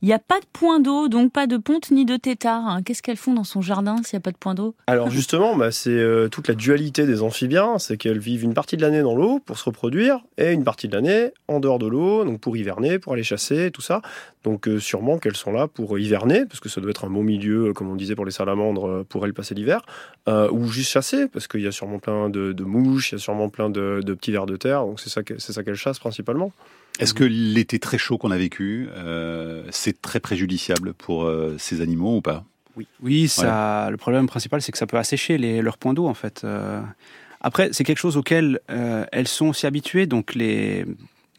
il 0.00 0.06
n'y 0.06 0.14
a 0.14 0.18
pas 0.18 0.40
de 0.40 0.46
point 0.50 0.80
d'eau, 0.80 1.08
donc 1.08 1.32
pas 1.32 1.46
de 1.46 1.58
ponte 1.58 1.90
ni 1.90 2.06
de 2.06 2.16
tétard. 2.16 2.78
Qu'est-ce 2.84 3.02
qu'elles 3.02 3.18
font 3.18 3.34
dans 3.34 3.44
son 3.44 3.60
jardin 3.60 3.96
s'il 4.02 4.16
n'y 4.16 4.22
a 4.22 4.24
pas 4.24 4.30
de 4.30 4.38
point 4.38 4.54
d'eau? 4.54 4.74
Alors 4.86 5.10
justement, 5.10 5.54
bah, 5.54 5.70
c'est 5.70 5.90
euh, 5.90 6.28
toute 6.28 6.48
la 6.48 6.54
dualité 6.54 7.04
des 7.04 7.20
amphibiens, 7.20 7.78
c'est 7.78 7.98
qu'elles 7.98 8.18
vivent 8.18 8.44
une 8.44 8.54
partie 8.54 8.78
de 8.78 8.82
l'année 8.82 9.02
dans 9.02 9.14
l'eau 9.14 9.38
pour 9.38 9.58
se 9.58 9.64
reproduire 9.64 10.20
et 10.38 10.52
une 10.52 10.64
partie 10.64 10.88
de 10.88 10.94
l'année 10.94 11.32
en 11.46 11.60
dehors 11.60 11.78
de 11.78 11.86
l'eau, 11.86 12.24
donc 12.24 12.40
pour 12.40 12.56
hiverner, 12.56 12.98
pour 12.98 13.12
aller 13.12 13.22
chasser, 13.22 13.70
tout 13.70 13.82
ça. 13.82 14.00
Donc 14.48 14.66
euh, 14.66 14.78
sûrement 14.80 15.18
qu'elles 15.18 15.36
sont 15.36 15.52
là 15.52 15.68
pour 15.68 15.98
hiverner, 15.98 16.46
parce 16.46 16.60
que 16.60 16.68
ça 16.68 16.80
doit 16.80 16.90
être 16.90 17.04
un 17.04 17.10
bon 17.10 17.22
milieu, 17.22 17.68
euh, 17.68 17.72
comme 17.72 17.90
on 17.90 17.96
disait 17.96 18.14
pour 18.14 18.24
les 18.24 18.30
salamandres, 18.40 19.04
pour 19.10 19.24
elles 19.24 19.34
passer 19.34 19.54
l'hiver, 19.54 19.80
ou 20.26 20.68
juste 20.68 20.90
chasser, 20.90 21.26
parce 21.28 21.46
qu'il 21.48 21.60
y 21.60 21.66
a 21.66 21.72
sûrement 21.72 21.98
plein 21.98 22.28
de, 22.30 22.52
de 22.52 22.64
mouches, 22.64 23.12
il 23.12 23.14
y 23.16 23.16
a 23.16 23.18
sûrement 23.18 23.48
plein 23.48 23.70
de, 23.70 24.00
de 24.04 24.14
petits 24.14 24.32
vers 24.32 24.46
de 24.46 24.56
terre, 24.56 24.80
donc 24.86 25.00
c'est 25.00 25.10
ça 25.10 25.22
que- 25.22 25.38
c'est 25.38 25.52
ça 25.52 25.62
qu'elles 25.62 25.74
chassent 25.74 25.98
principalement. 25.98 26.52
Est-ce 26.98 27.14
que 27.14 27.24
l'été 27.24 27.78
très 27.78 27.98
chaud 27.98 28.18
qu'on 28.18 28.30
a 28.32 28.38
vécu, 28.38 28.88
euh, 28.96 29.62
c'est 29.70 30.00
très 30.02 30.20
préjudiciable 30.20 30.94
pour 30.94 31.24
euh, 31.24 31.54
ces 31.58 31.80
animaux 31.80 32.16
ou 32.16 32.20
pas? 32.20 32.44
Oui, 33.02 33.28
ça, 33.28 33.88
le 33.90 33.96
problème 33.96 34.26
principal, 34.26 34.62
c'est 34.62 34.72
que 34.72 34.78
ça 34.78 34.86
peut 34.86 34.98
assécher 34.98 35.38
les, 35.38 35.62
leurs 35.62 35.78
points 35.78 35.94
d'eau, 35.94 36.06
en 36.06 36.14
fait. 36.14 36.42
Euh, 36.44 36.80
après, 37.40 37.70
c'est 37.72 37.84
quelque 37.84 37.98
chose 37.98 38.16
auquel 38.16 38.60
euh, 38.70 39.04
elles 39.12 39.28
sont 39.28 39.48
aussi 39.48 39.66
habituées, 39.66 40.06
donc 40.06 40.34
les... 40.34 40.84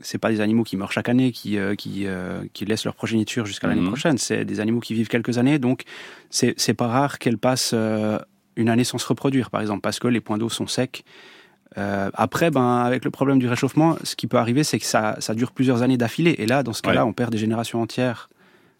C'est 0.01 0.17
pas 0.17 0.29
des 0.29 0.41
animaux 0.41 0.63
qui 0.63 0.77
meurent 0.77 0.91
chaque 0.91 1.09
année, 1.09 1.31
qui 1.31 1.57
euh, 1.57 1.75
qui, 1.75 2.05
euh, 2.07 2.43
qui 2.53 2.65
laissent 2.65 2.85
leur 2.85 2.95
progéniture 2.95 3.45
jusqu'à 3.45 3.67
l'année 3.67 3.81
Mhm. 3.81 3.87
prochaine. 3.87 4.17
C'est 4.17 4.45
des 4.45 4.59
animaux 4.59 4.79
qui 4.79 4.93
vivent 4.93 5.07
quelques 5.09 5.37
années, 5.37 5.59
donc 5.59 5.83
c'est 6.29 6.53
c'est 6.57 6.73
pas 6.73 6.87
rare 6.87 7.19
qu'elles 7.19 7.37
passent 7.37 7.71
euh, 7.73 8.17
une 8.55 8.69
année 8.69 8.83
sans 8.83 8.97
se 8.97 9.07
reproduire, 9.07 9.49
par 9.49 9.61
exemple, 9.61 9.81
parce 9.81 9.99
que 9.99 10.07
les 10.07 10.21
points 10.21 10.37
d'eau 10.37 10.49
sont 10.49 10.67
secs. 10.67 11.03
Après, 11.75 12.51
ben, 12.51 12.77
avec 12.79 13.05
le 13.05 13.11
problème 13.11 13.39
du 13.39 13.47
réchauffement, 13.47 13.95
ce 14.03 14.15
qui 14.15 14.27
peut 14.27 14.37
arriver, 14.37 14.63
c'est 14.65 14.79
que 14.79 14.85
ça, 14.85 15.15
ça 15.19 15.33
dure 15.33 15.51
plusieurs 15.53 15.81
années 15.81 15.97
d'affilée. 15.97 16.35
Et 16.39 16.45
là, 16.45 16.61
dans 16.63 16.73
ce 16.73 16.81
cas-là, 16.81 17.03
Ouais. 17.05 17.09
on 17.09 17.13
perd 17.13 17.31
des 17.31 17.37
générations 17.37 17.81
entières. 17.81 18.29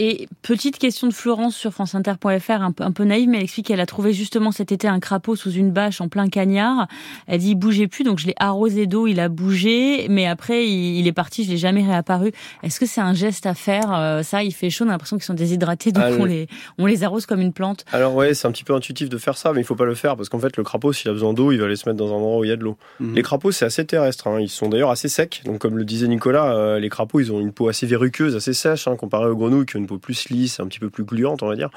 Et 0.01 0.29
petite 0.43 0.77
question 0.77 1.07
de 1.07 1.13
Florence 1.13 1.57
sur 1.57 1.73
franceinter.fr, 1.73 2.51
un 2.61 2.71
peu, 2.71 2.85
un 2.85 2.91
peu 2.93 3.03
naïve, 3.03 3.27
mais 3.27 3.37
elle 3.37 3.43
explique 3.43 3.65
qu'elle 3.67 3.81
a 3.81 3.85
trouvé 3.85 4.13
justement 4.13 4.53
cet 4.53 4.71
été 4.71 4.87
un 4.87 5.01
crapaud 5.01 5.35
sous 5.35 5.51
une 5.51 5.71
bâche 5.71 5.99
en 5.99 6.07
plein 6.07 6.29
cagnard. 6.29 6.87
Elle 7.27 7.39
dit 7.41 7.49
il 7.49 7.55
bougeait 7.55 7.87
plus, 7.87 8.05
donc 8.05 8.17
je 8.17 8.25
l'ai 8.27 8.33
arrosé 8.39 8.87
d'eau, 8.87 9.07
il 9.07 9.19
a 9.19 9.27
bougé, 9.27 10.07
mais 10.09 10.25
après 10.25 10.65
il, 10.65 10.99
il 10.99 11.07
est 11.07 11.11
parti, 11.11 11.43
je 11.43 11.49
l'ai 11.51 11.57
jamais 11.57 11.83
réapparu. 11.85 12.31
Est-ce 12.63 12.79
que 12.79 12.85
c'est 12.85 13.01
un 13.01 13.13
geste 13.13 13.45
à 13.45 13.53
faire 13.53 13.91
euh, 13.93 14.23
Ça, 14.23 14.41
il 14.41 14.53
fait 14.53 14.69
chaud, 14.69 14.85
on 14.85 14.87
a 14.87 14.91
l'impression 14.91 15.17
qu'ils 15.17 15.25
sont 15.25 15.33
déshydratés, 15.33 15.91
donc 15.91 16.03
Ah, 16.07 16.11
on 16.17 16.23
le- 16.23 16.29
les, 16.29 16.47
on 16.77 16.85
les 16.85 17.03
arrose 17.03 17.25
comme 17.25 17.41
une 17.41 17.51
plante. 17.51 17.83
Alors 17.91 18.15
ouais, 18.15 18.33
c'est 18.33 18.47
un 18.47 18.51
petit 18.53 18.63
peu 18.63 18.73
intuitif 18.75 19.09
de 19.09 19.17
faire 19.17 19.37
ça, 19.37 19.51
mais 19.51 19.59
il 19.59 19.65
faut 19.65 19.75
pas 19.75 19.83
le 19.85 19.95
faire 19.95 20.15
parce 20.15 20.29
qu'en 20.29 20.39
fait 20.39 20.55
le 20.55 20.63
crapaud, 20.63 20.93
s'il 20.93 21.09
a 21.09 21.13
besoin 21.13 21.33
d'eau, 21.33 21.51
il 21.51 21.57
va 21.59 21.65
aller 21.65 21.75
se 21.75 21.89
mettre 21.89 21.97
dans 21.99 22.07
un 22.13 22.15
endroit 22.15 22.37
où 22.39 22.45
il 22.45 22.49
y 22.49 22.53
a 22.53 22.55
de 22.55 22.63
l'eau. 22.63 22.77
Mhm. 23.01 23.15
Les 23.15 23.21
crapauds, 23.21 23.51
c'est 23.51 23.65
assez 23.65 23.85
terrestre. 23.85 24.27
hein. 24.27 24.39
Ils 24.39 24.47
sont 24.49 24.69
d'ailleurs 24.69 24.91
assez 24.91 25.09
secs. 25.09 25.41
Donc 25.43 25.57
comme 25.59 25.77
le 25.77 25.83
disait 25.83 26.07
Nicolas, 26.07 26.53
euh, 26.55 26.79
les 26.79 26.87
crapauds, 26.89 27.19
ils 27.19 27.33
ont 27.33 27.41
une 27.41 27.51
peau 27.51 27.67
assez 27.67 27.85
verruqueuse, 27.85 28.37
assez 28.37 28.53
sèche, 28.53 28.87
hein, 28.87 28.95
comparé 28.95 29.25
aux 29.29 29.35
grenouilles 29.35 29.65
qui 29.65 29.75
ont 29.75 29.79
une 29.79 29.88
peau 29.89 29.97
plus 29.97 30.29
lisse, 30.29 30.59
un 30.59 30.67
petit 30.67 30.79
peu 30.79 30.89
plus 30.89 31.03
gluante, 31.03 31.43
on 31.43 31.47
va 31.47 31.55
dire. 31.55 31.69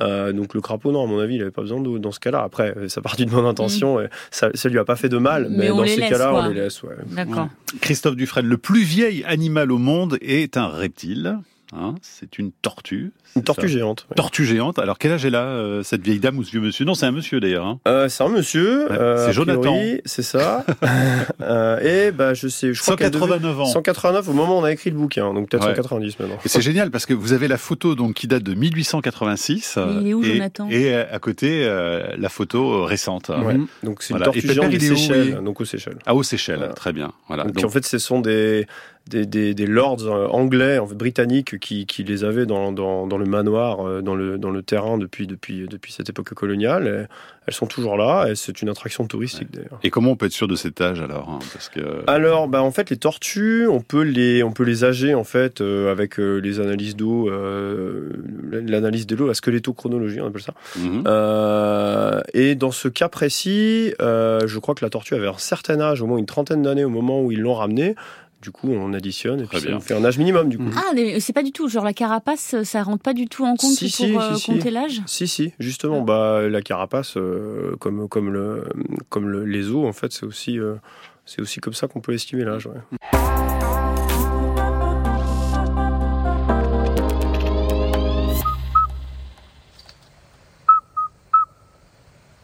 Euh, 0.00 0.32
donc 0.32 0.54
le 0.54 0.60
crapaud, 0.60 0.92
non, 0.92 1.04
à 1.04 1.06
mon 1.06 1.18
avis, 1.18 1.36
il 1.36 1.42
avait 1.42 1.50
pas 1.50 1.62
besoin 1.62 1.80
d'eau 1.80 1.98
dans 1.98 2.12
ce 2.12 2.20
cas-là. 2.20 2.42
Après, 2.42 2.74
euh, 2.76 2.88
ça 2.88 3.00
part 3.00 3.16
d'une 3.16 3.30
bonne 3.30 3.46
intention. 3.46 4.00
et 4.00 4.08
ça, 4.30 4.50
ça 4.54 4.68
lui 4.68 4.78
a 4.78 4.84
pas 4.84 4.96
fait 4.96 5.08
de 5.08 5.18
mal, 5.18 5.48
Mais 5.50 5.68
dans 5.68 5.86
ces 5.86 6.00
cas-là, 6.00 6.34
on 6.34 6.48
les 6.48 6.54
laisse. 6.54 6.82
Ouais. 6.82 6.96
D'accord. 7.06 7.48
Christophe 7.80 8.16
Dufresne, 8.16 8.46
le 8.46 8.58
plus 8.58 8.82
vieil 8.82 9.24
animal 9.24 9.70
au 9.70 9.78
monde 9.78 10.18
est 10.20 10.56
un 10.56 10.68
reptile. 10.68 11.38
Hein, 11.74 11.94
c'est 12.02 12.38
une 12.38 12.50
tortue. 12.52 13.12
Une 13.36 13.42
tortue 13.42 13.68
ça 13.68 13.74
géante. 13.74 14.06
ouais. 14.10 14.14
Tortue 14.16 14.44
géante. 14.44 14.78
Alors 14.78 14.98
quel 14.98 15.12
âge 15.12 15.24
est 15.24 15.30
là 15.30 15.44
euh, 15.44 15.82
cette 15.82 16.02
vieille 16.02 16.18
dame 16.20 16.38
ou 16.38 16.44
ce 16.44 16.50
vieux 16.50 16.60
monsieur? 16.60 16.84
Non, 16.84 16.94
c'est 16.94 17.06
un 17.06 17.12
monsieur 17.12 17.40
d'ailleurs. 17.40 17.66
hein. 17.66 17.78
Euh, 17.86 18.08
c'est 18.08 18.24
un 18.24 18.28
monsieur. 18.28 18.84
Ouais, 18.90 18.96
euh, 18.98 19.26
c'est 19.26 19.32
Jonathan. 19.32 19.78
C'est 20.04 20.22
ça. 20.22 20.64
Euh, 21.40 21.78
et 22.08 22.10
bah 22.10 22.34
je 22.34 22.48
sais, 22.48 22.72
je 22.74 22.82
crois 22.82 22.96
qu'elle 22.96 23.10
devait- 23.10 23.20
189 23.26 23.60
ans. 23.60 23.66
189 23.66 24.28
au 24.28 24.32
moment 24.32 24.56
où 24.58 24.60
on 24.60 24.64
a 24.64 24.72
écrit 24.72 24.90
le 24.90 24.96
bouquin, 24.96 25.32
donc 25.34 25.48
peut-être 25.50 25.62
Ouais. 25.66 25.74
190 25.74 26.18
maintenant. 26.18 26.38
Et 26.44 26.48
c'est 26.48 26.60
génial 26.60 26.90
parce 26.90 27.06
que 27.06 27.14
vous 27.14 27.32
avez 27.32 27.48
la 27.48 27.58
photo 27.58 27.94
donc 27.94 28.14
qui 28.14 28.26
date 28.26 28.42
de 28.42 28.54
1886. 28.54 29.74
euh, 29.78 29.98
il 30.00 30.08
est 30.08 30.14
où, 30.14 30.22
et, 30.24 30.32
Jonathan? 30.34 30.68
Et 30.70 30.94
euh, 30.94 31.04
à 31.10 31.18
côté 31.18 31.64
euh, 31.64 32.06
la 32.18 32.28
photo 32.28 32.84
récente. 32.84 33.28
Ouais. 33.30 33.54
Mhm. 33.54 33.66
Donc 33.82 34.02
c'est 34.02 34.12
Voilà. 34.14 34.26
une 34.26 34.32
tortue 34.32 34.50
Et 34.50 34.54
géante 34.54 34.70
des 34.70 34.80
Seychelles, 34.80 35.36
oui 35.38 35.44
donc 35.44 35.60
aux 35.60 35.64
Seychelles. 35.64 35.98
Ah 36.06 36.14
aux 36.14 36.22
Seychelles, 36.22 36.58
Voilà. 36.58 36.72
très 36.74 36.92
bien. 36.92 37.12
Voilà. 37.28 37.44
Donc, 37.44 37.54
Donc, 37.54 37.64
en 37.64 37.68
fait, 37.70 37.84
ce 37.86 37.98
sont 37.98 38.20
des, 38.20 38.66
des, 39.08 39.26
des, 39.26 39.54
des 39.54 39.66
lords 39.66 40.06
euh, 40.06 40.26
anglais, 40.28 40.78
en 40.78 40.86
fait, 40.86 40.94
britanniques, 40.94 41.58
qui, 41.58 41.86
qui 41.86 42.04
les 42.04 42.24
avaient 42.24 42.46
dans, 42.46 42.72
dans, 42.72 43.06
dans 43.06 43.18
le 43.18 43.24
manoir, 43.24 43.86
euh, 43.86 44.02
dans 44.02 44.14
le, 44.14 44.38
dans 44.38 44.50
le 44.50 44.62
terrain 44.62 44.98
depuis, 44.98 45.26
depuis, 45.26 45.66
depuis 45.66 45.92
cette 45.92 46.08
époque 46.08 46.34
coloniale. 46.34 46.86
Et 46.86 47.14
elles 47.48 47.54
sont 47.54 47.66
toujours 47.66 47.96
là 47.96 48.26
et 48.28 48.34
c'est 48.34 48.60
une 48.60 48.68
attraction 48.68 49.06
touristique 49.06 49.50
d'ailleurs. 49.50 49.80
Et 49.82 49.88
comment 49.88 50.10
on 50.10 50.16
peut 50.16 50.26
être 50.26 50.32
sûr 50.32 50.48
de 50.48 50.54
cet 50.54 50.82
âge 50.82 51.00
alors 51.00 51.30
hein, 51.30 51.38
Parce 51.54 51.70
que 51.70 51.80
Alors, 52.06 52.46
bah, 52.46 52.62
en 52.62 52.70
fait, 52.70 52.90
les 52.90 52.98
tortues, 52.98 53.66
on 53.66 53.80
peut 53.80 54.02
les, 54.02 54.42
on 54.42 54.52
peut 54.52 54.64
les 54.64 54.84
âger 54.84 55.14
en 55.14 55.24
fait 55.24 55.62
euh, 55.62 55.90
avec 55.90 56.20
euh, 56.20 56.40
les 56.40 56.60
analyses 56.60 56.94
d'eau, 56.94 57.30
euh, 57.30 58.10
l'analyse 58.50 59.06
de 59.06 59.16
l'eau, 59.16 59.26
la 59.26 59.32
squelettochronologie, 59.32 60.20
on 60.20 60.26
appelle 60.26 60.42
ça. 60.42 60.52
Mhm. 60.76 61.04
Et 62.34 62.54
dans 62.54 62.70
ce 62.70 62.88
cas 62.88 63.08
précis, 63.08 63.94
je 63.98 64.58
crois 64.58 64.74
que 64.74 64.84
la 64.84 64.90
tortue 64.90 65.14
avait 65.14 65.26
un 65.26 65.38
certain 65.38 65.80
âge, 65.80 66.02
au 66.02 66.06
moins 66.06 66.18
une 66.18 66.26
trentaine 66.26 66.60
d'années 66.60 66.84
au 66.84 66.90
moment 66.90 67.22
où 67.22 67.32
ils 67.32 67.40
l'ont 67.40 67.54
ramenée. 67.54 67.94
Du 68.40 68.52
coup, 68.52 68.68
on 68.70 68.92
additionne 68.92 69.40
et 69.40 69.46
puis 69.46 69.60
ça 69.60 69.68
nous 69.70 69.80
fait 69.80 69.94
un 69.94 70.04
âge 70.04 70.16
minimum 70.16 70.48
du 70.48 70.58
coup. 70.58 70.70
Ah, 70.76 70.92
mais 70.94 71.18
c'est 71.18 71.32
pas 71.32 71.42
du 71.42 71.50
tout, 71.50 71.68
genre 71.68 71.82
la 71.84 71.92
carapace, 71.92 72.54
ça 72.62 72.82
rentre 72.84 73.02
pas 73.02 73.12
du 73.12 73.26
tout 73.26 73.44
en 73.44 73.56
compte 73.56 73.72
Si, 73.72 73.86
pour 73.90 74.06
si, 74.06 74.16
euh, 74.16 74.34
si, 74.34 74.40
si. 74.40 74.46
compter 74.46 74.70
l'âge? 74.70 75.02
Si, 75.06 75.26
si, 75.26 75.52
justement, 75.58 76.02
bah, 76.02 76.48
la 76.48 76.62
carapace, 76.62 77.16
euh, 77.16 77.74
comme, 77.80 78.08
comme, 78.08 78.30
le, 78.32 78.64
comme 79.08 79.28
le- 79.28 79.44
les 79.44 79.70
os, 79.70 79.84
en 79.84 79.92
fait, 79.92 80.12
c'est 80.12 80.24
aussi, 80.24 80.56
euh, 80.60 80.76
c'est 81.26 81.42
aussi 81.42 81.58
comme 81.58 81.74
ça 81.74 81.88
qu'on 81.88 82.00
peut 82.00 82.14
estimer 82.14 82.44
l'âge. 82.44 82.66
ouais. 82.68 83.08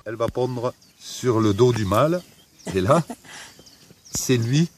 Elle 0.04 0.16
va 0.16 0.28
pondre 0.28 0.74
sur 0.98 1.40
le 1.40 1.54
dos 1.54 1.72
du 1.72 1.84
mâle. 1.84 2.20
Et 2.74 2.80
là, 2.80 3.02
c'est 4.10 4.36
lui 4.36 4.68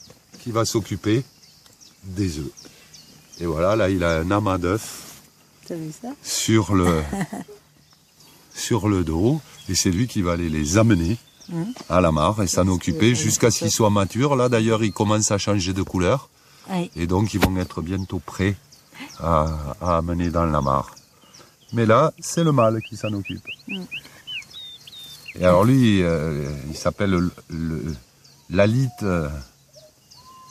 qui 0.46 0.52
va 0.52 0.64
s'occuper 0.64 1.24
des 2.04 2.38
œufs. 2.38 2.52
Et 3.40 3.46
voilà, 3.46 3.74
là, 3.74 3.90
il 3.90 4.04
a 4.04 4.18
un 4.20 4.30
amas 4.30 4.58
d'œufs 4.58 5.02
sur 6.22 6.72
le, 6.76 7.02
sur 8.54 8.88
le 8.88 9.02
dos. 9.02 9.40
Et 9.68 9.74
c'est 9.74 9.90
lui 9.90 10.06
qui 10.06 10.22
va 10.22 10.32
aller 10.34 10.48
les 10.48 10.78
amener 10.78 11.16
à 11.88 12.00
la 12.00 12.12
mare 12.12 12.40
et 12.42 12.46
s'en 12.46 12.68
occuper 12.68 13.16
jusqu'à 13.16 13.50
ce 13.50 13.58
qu'ils 13.58 13.72
soient 13.72 13.90
matures. 13.90 14.36
Là, 14.36 14.48
d'ailleurs, 14.48 14.84
ils 14.84 14.92
commencent 14.92 15.32
à 15.32 15.38
changer 15.38 15.72
de 15.72 15.82
couleur. 15.82 16.28
Oui. 16.70 16.92
Et 16.94 17.08
donc, 17.08 17.34
ils 17.34 17.40
vont 17.40 17.56
être 17.56 17.82
bientôt 17.82 18.20
prêts 18.20 18.54
à, 19.18 19.46
à 19.80 19.96
amener 19.96 20.30
dans 20.30 20.46
la 20.46 20.60
mare. 20.60 20.94
Mais 21.72 21.86
là, 21.86 22.12
c'est 22.20 22.44
le 22.44 22.52
mâle 22.52 22.80
qui 22.88 22.96
s'en 22.96 23.12
occupe. 23.12 23.42
Et 25.34 25.44
alors 25.44 25.64
lui, 25.64 26.02
euh, 26.04 26.48
il 26.70 26.76
s'appelle 26.76 27.10
le- 27.10 27.32
le- 27.50 27.94
l'alite 28.48 29.02
euh, 29.02 29.28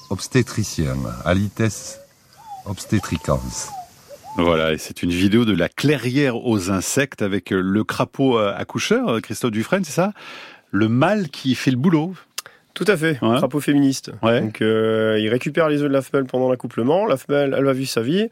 obstétricien, 0.09 0.95
alites 1.25 1.99
obstétricans. 2.65 3.41
Voilà, 4.37 4.73
et 4.73 4.77
c'est 4.77 5.01
une 5.03 5.11
vidéo 5.11 5.45
de 5.45 5.55
la 5.55 5.69
clairière 5.69 6.35
aux 6.45 6.69
insectes 6.69 7.21
avec 7.21 7.53
euh, 7.53 7.61
le 7.61 7.83
crapaud 7.85 8.37
euh, 8.37 8.53
accoucheur, 8.55 9.07
euh, 9.09 9.19
Christophe 9.21 9.51
Dufresne, 9.51 9.85
c'est 9.85 9.93
ça? 9.93 10.11
Le 10.71 10.89
mâle 10.89 11.29
qui 11.29 11.55
fait 11.55 11.71
le 11.71 11.77
boulot. 11.77 12.13
Tout 12.73 12.83
à 12.89 12.97
fait, 12.97 13.17
Ouais. 13.21 13.37
crapaud 13.37 13.61
féministe. 13.61 14.11
Ouais. 14.21 14.41
Donc, 14.41 14.61
euh, 14.61 15.17
il 15.21 15.29
récupère 15.29 15.69
les 15.69 15.77
œufs 15.81 15.87
de 15.87 15.93
la 15.93 16.01
femelle 16.01 16.25
pendant 16.25 16.49
l'accouplement. 16.49 17.05
La 17.05 17.15
femelle, 17.15 17.55
elle 17.57 17.63
va 17.63 17.71
vivre 17.71 17.89
sa 17.89 18.01
vie. 18.01 18.27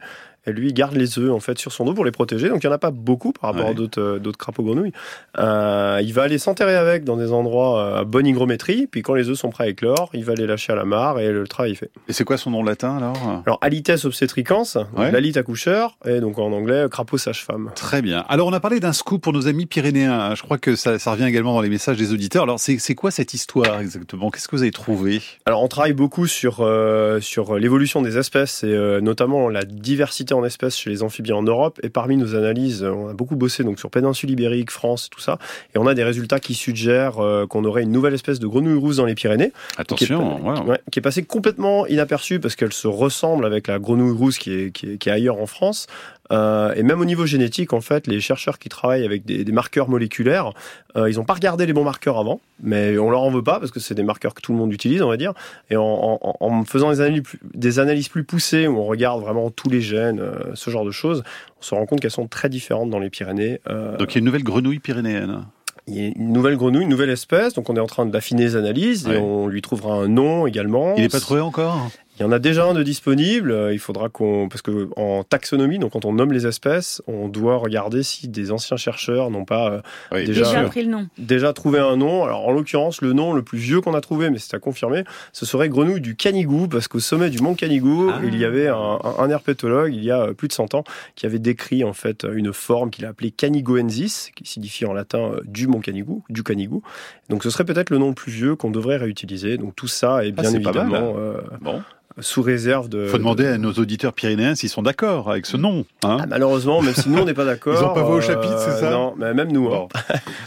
Et 0.46 0.52
lui 0.52 0.72
garde 0.72 0.94
les 0.94 1.18
œufs 1.18 1.30
en 1.32 1.40
fait 1.40 1.58
sur 1.58 1.72
son 1.72 1.84
dos 1.84 1.94
pour 1.94 2.04
les 2.04 2.10
protéger. 2.10 2.48
Donc 2.48 2.62
il 2.62 2.66
n'y 2.66 2.72
en 2.72 2.76
a 2.76 2.78
pas 2.78 2.90
beaucoup 2.90 3.32
par 3.32 3.50
rapport 3.50 3.64
Ouais. 3.66 3.70
à 3.70 3.74
d'autres 3.74 4.00
euh, 4.00 4.18
d'autres 4.18 4.38
crapauds 4.38 4.62
grenouilles. 4.62 4.92
Euh, 5.38 6.00
il 6.02 6.12
va 6.12 6.22
aller 6.22 6.38
s'enterrer 6.38 6.76
avec 6.76 7.04
dans 7.04 7.16
des 7.16 7.32
endroits 7.32 7.78
euh, 7.80 8.00
à 8.00 8.04
bonne 8.04 8.26
hygrométrie. 8.26 8.86
Puis 8.86 9.02
quand 9.02 9.14
les 9.14 9.28
œufs 9.28 9.38
sont 9.38 9.50
prêts 9.50 9.64
à 9.64 9.68
éclore, 9.68 10.10
il 10.12 10.24
va 10.24 10.34
les 10.34 10.46
lâcher 10.46 10.72
à 10.72 10.76
la 10.76 10.84
mare 10.84 11.18
et 11.20 11.30
le 11.32 11.46
travail 11.48 11.72
est 11.72 11.76
fait. 11.76 11.90
Et 12.08 12.12
c'est 12.12 12.24
quoi 12.24 12.36
son 12.36 12.50
nom 12.50 12.62
latin 12.62 12.96
alors? 12.96 13.42
Alors 13.46 13.58
alites 13.62 13.90
obstetricans, 14.04 14.64
donc 14.74 14.86
Ouais. 14.98 15.10
l'alite 15.10 15.36
accoucheur, 15.36 15.96
et 16.04 16.20
donc 16.20 16.38
en 16.38 16.52
anglais 16.52 16.86
crapaud 16.90 17.18
sage-femme. 17.18 17.70
Très 17.74 18.02
bien. 18.02 18.24
Alors 18.28 18.46
on 18.48 18.52
a 18.52 18.60
parlé 18.60 18.80
d'un 18.80 18.92
scoop 18.92 19.22
pour 19.22 19.32
nos 19.32 19.48
amis 19.48 19.66
pyrénéens. 19.66 20.34
Je 20.34 20.42
crois 20.42 20.58
que 20.58 20.76
ça, 20.76 20.98
ça 20.98 21.12
revient 21.12 21.24
également 21.26 21.54
dans 21.54 21.60
les 21.62 21.68
messages 21.70 21.96
des 21.96 22.12
auditeurs. 22.12 22.42
Alors 22.44 22.60
c'est 22.60 22.78
c'est 22.78 22.94
quoi 22.94 23.10
cette 23.10 23.34
histoire 23.34 23.80
exactement? 23.80 24.30
Qu'est-ce 24.30 24.48
que 24.48 24.56
vous 24.56 24.62
avez 24.62 24.70
trouvé? 24.70 25.22
Alors 25.46 25.62
on 25.62 25.68
travaille 25.68 25.92
beaucoup 25.94 26.26
sur, 26.26 26.58
euh, 26.60 27.20
sur 27.20 27.56
l'évolution 27.56 28.02
des 28.02 28.18
espèces 28.18 28.62
et 28.64 28.68
euh, 28.68 29.00
notamment 29.00 29.48
la 29.48 29.64
diversité 29.64 30.33
en 30.34 30.44
espèces 30.44 30.76
chez 30.76 30.90
les 30.90 31.02
amphibiens 31.02 31.36
en 31.36 31.42
Europe. 31.42 31.80
Et 31.82 31.88
parmi 31.88 32.16
nos 32.16 32.34
analyses, 32.34 32.82
euh, 32.82 32.90
on 32.90 33.08
a 33.08 33.14
beaucoup 33.14 33.36
bossé 33.36 33.64
donc 33.64 33.78
sur 33.78 33.90
péninsule 33.90 34.30
ibérique, 34.30 34.70
France, 34.70 35.08
tout 35.10 35.20
ça. 35.20 35.38
Et 35.74 35.78
on 35.78 35.86
a 35.86 35.94
des 35.94 36.04
résultats 36.04 36.40
qui 36.40 36.54
suggèrent 36.54 37.18
euh, 37.18 37.46
qu'on 37.46 37.64
aurait 37.64 37.82
une 37.82 37.92
nouvelle 37.92 38.14
espèce 38.14 38.38
de 38.38 38.46
grenouille 38.46 38.78
rousse 38.78 38.96
dans 38.96 39.06
les 39.06 39.14
Pyrénées. 39.14 39.52
Attention, 39.76 40.36
qui 40.36 40.42
est, 40.42 40.70
ouais, 40.70 40.80
qui 40.90 40.98
est 40.98 41.02
passée 41.02 41.24
complètement 41.24 41.86
inaperçue 41.86 42.40
parce 42.40 42.56
qu'elle 42.56 42.72
se 42.72 42.88
ressemble 42.88 43.44
avec 43.46 43.68
la 43.68 43.78
grenouille 43.78 44.16
rousse 44.16 44.38
qui 44.38 44.52
est, 44.52 44.70
qui 44.72 44.92
est, 44.92 44.98
qui 44.98 45.08
est 45.08 45.12
ailleurs 45.12 45.40
en 45.40 45.46
France. 45.46 45.86
Euh, 46.32 46.72
et 46.74 46.82
même 46.82 47.00
au 47.00 47.04
niveau 47.04 47.26
génétique, 47.26 47.72
en 47.72 47.80
fait, 47.80 48.06
les 48.06 48.20
chercheurs 48.20 48.58
qui 48.58 48.68
travaillent 48.68 49.04
avec 49.04 49.24
des, 49.24 49.44
des 49.44 49.52
marqueurs 49.52 49.88
moléculaires, 49.88 50.52
euh, 50.96 51.10
ils 51.10 51.16
n'ont 51.16 51.24
pas 51.24 51.34
regardé 51.34 51.66
les 51.66 51.72
bons 51.72 51.84
marqueurs 51.84 52.18
avant, 52.18 52.40
mais 52.62 52.96
on 52.98 53.10
leur 53.10 53.20
en 53.22 53.30
veut 53.30 53.42
pas 53.42 53.58
parce 53.60 53.70
que 53.70 53.78
c'est 53.80 53.94
des 53.94 54.02
marqueurs 54.02 54.32
que 54.34 54.40
tout 54.40 54.52
le 54.52 54.58
monde 54.58 54.72
utilise, 54.72 55.02
on 55.02 55.08
va 55.08 55.16
dire. 55.18 55.34
Et 55.70 55.76
en, 55.76 55.82
en, 56.20 56.36
en 56.40 56.64
faisant 56.64 56.90
des 56.90 57.00
analyses, 57.00 57.22
plus, 57.22 57.40
des 57.52 57.78
analyses 57.78 58.08
plus 58.08 58.24
poussées 58.24 58.66
où 58.66 58.78
on 58.78 58.84
regarde 58.86 59.20
vraiment 59.20 59.50
tous 59.50 59.68
les 59.68 59.80
gènes, 59.82 60.20
euh, 60.20 60.32
ce 60.54 60.70
genre 60.70 60.84
de 60.86 60.90
choses, 60.90 61.22
on 61.60 61.62
se 61.62 61.74
rend 61.74 61.84
compte 61.86 62.00
qu'elles 62.00 62.10
sont 62.10 62.26
très 62.26 62.48
différentes 62.48 62.90
dans 62.90 62.98
les 63.00 63.10
Pyrénées. 63.10 63.60
Euh, 63.68 63.96
Donc 63.98 64.12
il 64.12 64.14
y 64.14 64.18
a 64.18 64.20
une 64.20 64.24
nouvelle 64.26 64.44
grenouille 64.44 64.78
pyrénéenne 64.78 65.44
il 65.86 65.94
y 66.02 66.06
a 66.06 66.12
une 66.16 66.32
nouvelle 66.32 66.56
grenouille, 66.56 66.84
une 66.84 66.88
nouvelle 66.88 67.10
espèce, 67.10 67.52
donc 67.52 67.68
on 67.68 67.76
est 67.76 67.80
en 67.80 67.86
train 67.86 68.06
d'affiner 68.06 68.44
les 68.44 68.56
analyses 68.56 69.06
Ouais. 69.06 69.16
et 69.16 69.18
on 69.18 69.48
lui 69.48 69.60
trouvera 69.60 69.92
un 69.96 70.08
nom 70.08 70.46
également. 70.46 70.94
Il 70.96 71.02
n'est 71.02 71.10
pas 71.10 71.20
trouvé 71.20 71.42
encore? 71.42 71.90
Il 72.18 72.22
y 72.22 72.24
en 72.24 72.30
a 72.30 72.38
déjà 72.38 72.64
un 72.64 72.74
de 72.74 72.82
disponible. 72.84 73.50
euh, 73.50 73.72
Il 73.72 73.80
faudra 73.80 74.08
qu'on, 74.08 74.48
parce 74.48 74.62
que 74.62 74.88
en 74.96 75.24
taxonomie, 75.24 75.80
donc 75.80 75.92
quand 75.92 76.04
on 76.04 76.12
nomme 76.12 76.32
les 76.32 76.46
espèces, 76.46 77.02
on 77.08 77.26
doit 77.28 77.56
regarder 77.56 78.04
si 78.04 78.28
des 78.28 78.52
anciens 78.52 78.76
chercheurs 78.76 79.30
n'ont 79.30 79.44
pas 79.44 79.70
euh, 79.72 79.80
Oui, 80.12 80.24
Déjà, 80.24 80.44
Déjà 80.44 80.62
pris 80.64 80.84
le 80.84 80.90
nom. 80.90 81.08
déjà 81.18 81.52
trouvé 81.52 81.80
un 81.80 81.96
nom. 81.96 82.22
Alors 82.24 82.46
en 82.46 82.52
l'occurrence, 82.52 83.02
le 83.02 83.12
nom 83.14 83.32
le 83.32 83.42
plus 83.42 83.58
vieux 83.58 83.80
qu'on 83.80 83.94
a 83.94 84.00
trouvé, 84.00 84.30
mais 84.30 84.38
c'est 84.38 84.54
à 84.54 84.60
confirmer, 84.60 85.02
ce 85.32 85.44
serait 85.44 85.68
grenouille 85.68 86.00
du 86.00 86.14
Canigou, 86.14 86.68
parce 86.68 86.86
qu'au 86.86 87.00
sommet 87.00 87.30
du 87.30 87.38
mont 87.42 87.54
Canigou, 87.54 88.10
Ah. 88.12 88.20
il 88.24 88.38
y 88.38 88.44
avait 88.44 88.68
un, 88.68 88.76
un- 88.76 89.14
un 89.18 89.30
herpétologue 89.30 89.92
il 89.92 90.04
y 90.04 90.12
a 90.12 90.20
euh, 90.22 90.32
plus 90.34 90.46
de 90.46 90.52
100 90.52 90.74
ans 90.74 90.84
qui 91.16 91.26
avait 91.26 91.40
décrit 91.40 91.82
en 91.82 91.94
fait 91.94 92.24
une 92.32 92.52
forme 92.52 92.90
qu'il 92.90 93.04
a 93.06 93.08
appelée 93.08 93.32
Canigoensis, 93.32 94.30
qui 94.36 94.46
signifie 94.46 94.86
en 94.86 94.92
latin 94.92 95.32
du 95.46 95.66
mont 95.66 95.80
Canigou, 95.80 96.22
du 96.30 96.42
Canigou. 96.44 96.82
Donc 97.28 97.42
ce 97.42 97.50
serait 97.50 97.64
peut-être 97.64 97.90
le 97.90 97.98
nom 97.98 98.08
le 98.10 98.14
plus 98.14 98.30
vieux 98.30 98.54
qu'on 98.54 98.70
devrait 98.70 98.98
réutiliser. 98.98 99.56
Donc 99.56 99.74
tout 99.74 99.88
ça 99.88 100.24
est 100.24 100.32
Ah, 100.36 100.42
bien 100.42 100.50
c'est 100.50 100.60
pas 100.60 100.72
mal, 100.72 100.82
évidemment 100.84 101.14
euh, 101.18 101.40
Bon. 101.60 101.82
Sous 102.20 102.42
réserve 102.42 102.88
de. 102.88 103.06
faut 103.06 103.18
demander 103.18 103.46
à 103.46 103.58
nos 103.58 103.72
auditeurs 103.72 104.12
pyrénéens 104.12 104.54
s'ils 104.54 104.68
sont 104.68 104.82
d'accord 104.82 105.30
avec 105.30 105.46
ce 105.46 105.56
nom. 105.56 105.84
Hein 106.04 106.18
Ah, 106.20 106.26
malheureusement, 106.28 106.80
même 106.80 106.94
si 106.94 107.08
nous 107.08 107.18
on 107.18 107.24
n'est 107.24 107.34
pas 107.34 107.44
d'accord. 107.44 107.74
Ils 107.80 107.84
ont 107.84 107.92
pas 107.94 108.02
voix 108.02 108.16
au 108.16 108.20
chapitre, 108.20 108.56
c'est 108.58 108.80
ça 108.80 108.90
Non, 108.90 109.14
mais 109.16 109.34
même 109.34 109.50
nous. 109.52 109.68
Bon. 109.68 109.88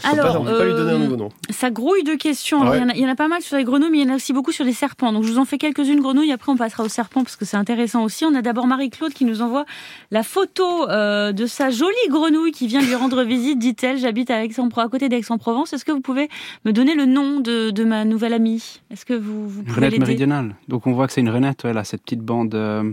Hein. 0.04 0.12
Alors, 0.12 0.40
on 0.40 0.44
ne 0.44 0.50
peut 0.50 0.58
pas 0.58 0.64
lui 0.64 0.72
donner 0.72 0.92
un 0.92 0.94
euh, 0.94 0.98
nouveau 0.98 1.16
nom. 1.16 1.28
Ça 1.50 1.70
grouille 1.70 2.04
de 2.04 2.14
questions. 2.14 2.66
Ouais. 2.68 2.78
Il 2.78 2.80
y, 2.80 2.84
en 2.84 2.88
a- 2.88 2.94
il 2.94 3.00
y 3.00 3.06
en 3.06 3.10
a 3.10 3.14
pas 3.16 3.28
mal 3.28 3.42
sur 3.42 3.56
les 3.58 3.64
grenouilles, 3.64 3.90
mais 3.90 3.98
il 3.98 4.06
y 4.06 4.10
en 4.10 4.12
a 4.12 4.16
aussi 4.16 4.32
beaucoup 4.32 4.52
sur 4.52 4.64
les 4.64 4.72
serpents. 4.72 5.12
Donc 5.12 5.24
je 5.24 5.32
vous 5.32 5.38
en 5.38 5.44
fais 5.44 5.58
quelques-unes 5.58 6.00
grenouilles, 6.00 6.32
après 6.32 6.50
on 6.52 6.56
passera 6.56 6.84
aux 6.84 6.88
serpents 6.88 7.22
parce 7.24 7.36
que 7.36 7.44
c'est 7.44 7.56
intéressant 7.58 8.04
aussi. 8.04 8.24
On 8.24 8.34
a 8.34 8.40
d'abord 8.40 8.66
Marie-Claude 8.66 9.12
qui 9.12 9.24
nous 9.26 9.42
envoie 9.42 9.66
la 10.10 10.22
photo 10.22 10.88
euh, 10.88 11.32
de 11.32 11.46
sa 11.46 11.68
jolie 11.70 11.92
grenouille 12.08 12.52
qui 12.52 12.66
vient 12.68 12.80
lui 12.80 12.94
rendre 12.94 13.22
visite, 13.24 13.58
dit-elle. 13.58 13.98
J'habite 13.98 14.30
à, 14.30 14.36
à 14.38 14.88
côté 14.88 15.08
d'Aix-en-Provence. 15.08 15.72
Est-ce 15.74 15.84
que 15.84 15.92
vous 15.92 16.00
pouvez 16.00 16.28
me 16.64 16.72
donner 16.72 16.94
le 16.94 17.04
nom 17.04 17.40
de, 17.40 17.70
de 17.70 17.84
ma 17.84 18.04
nouvelle 18.04 18.32
amie? 18.32 18.80
Est-ce 18.90 19.04
que 19.04 19.14
vous, 19.14 19.48
vous 19.48 19.62
pouvez 19.64 19.86
renette 19.86 19.98
méridionale. 19.98 20.54
Donc 20.68 20.86
on 20.86 20.92
voit 20.92 21.06
que 21.06 21.12
c'est 21.12 21.20
une 21.20 21.30
renette, 21.30 21.57
elle 21.66 21.78
a 21.78 21.84
cette 21.84 22.02
petite 22.02 22.20
bande, 22.20 22.54
euh, 22.54 22.92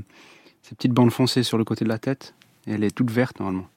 cette 0.63 0.78
petite 0.78 0.93
bande 0.93 1.12
foncée 1.12 1.43
sur 1.43 1.58
le 1.58 1.63
côté 1.63 1.86
de 1.86 1.89
la 1.89 1.99
tête. 1.99 2.34
Et 2.67 2.71
elle 2.71 2.84
est 2.84 2.89
toute 2.95 3.12
verte 3.12 3.39
normalement. 3.39 3.67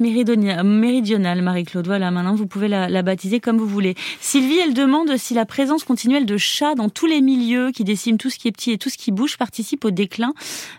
Méridonia- 0.00 0.62
méridionale, 0.62 1.40
Marie-Claude. 1.40 1.86
Voilà, 1.86 2.10
maintenant 2.10 2.34
vous 2.34 2.46
pouvez 2.46 2.68
la, 2.68 2.88
la 2.90 3.00
baptiser 3.02 3.40
comme 3.40 3.56
vous 3.56 3.66
voulez. 3.66 3.94
Sylvie, 4.20 4.58
elle 4.58 4.74
demande 4.74 5.16
si 5.16 5.32
la 5.32 5.46
présence 5.46 5.82
continuelle 5.84 6.26
de 6.26 6.36
chats 6.36 6.74
dans 6.74 6.90
tous 6.90 7.06
les 7.06 7.22
milieux 7.22 7.70
qui 7.70 7.82
déciment 7.84 8.18
tout 8.18 8.28
ce 8.28 8.38
qui 8.38 8.48
est 8.48 8.52
petit 8.52 8.72
et 8.72 8.78
tout 8.78 8.90
ce 8.90 8.98
qui 8.98 9.12
bouge 9.12 9.38
participe 9.38 9.86
au 9.86 9.90
déclin 9.90 10.34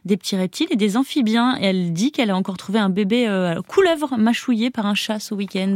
des 0.06 0.16
petits 0.16 0.36
reptiles 0.36 0.68
et 0.70 0.76
des 0.76 0.96
amphibiens. 0.96 1.58
Et 1.60 1.66
elle 1.66 1.92
dit 1.94 2.12
qu'elle 2.12 2.30
a 2.30 2.36
encore 2.36 2.58
trouvé 2.58 2.78
un 2.78 2.90
bébé 2.90 3.28
euh, 3.28 3.62
couleuvre 3.64 4.16
mâchouillé 4.18 4.70
par 4.70 4.86
un 4.86 4.94
chat 4.94 5.20
ce 5.20 5.34
week-end. 5.34 5.76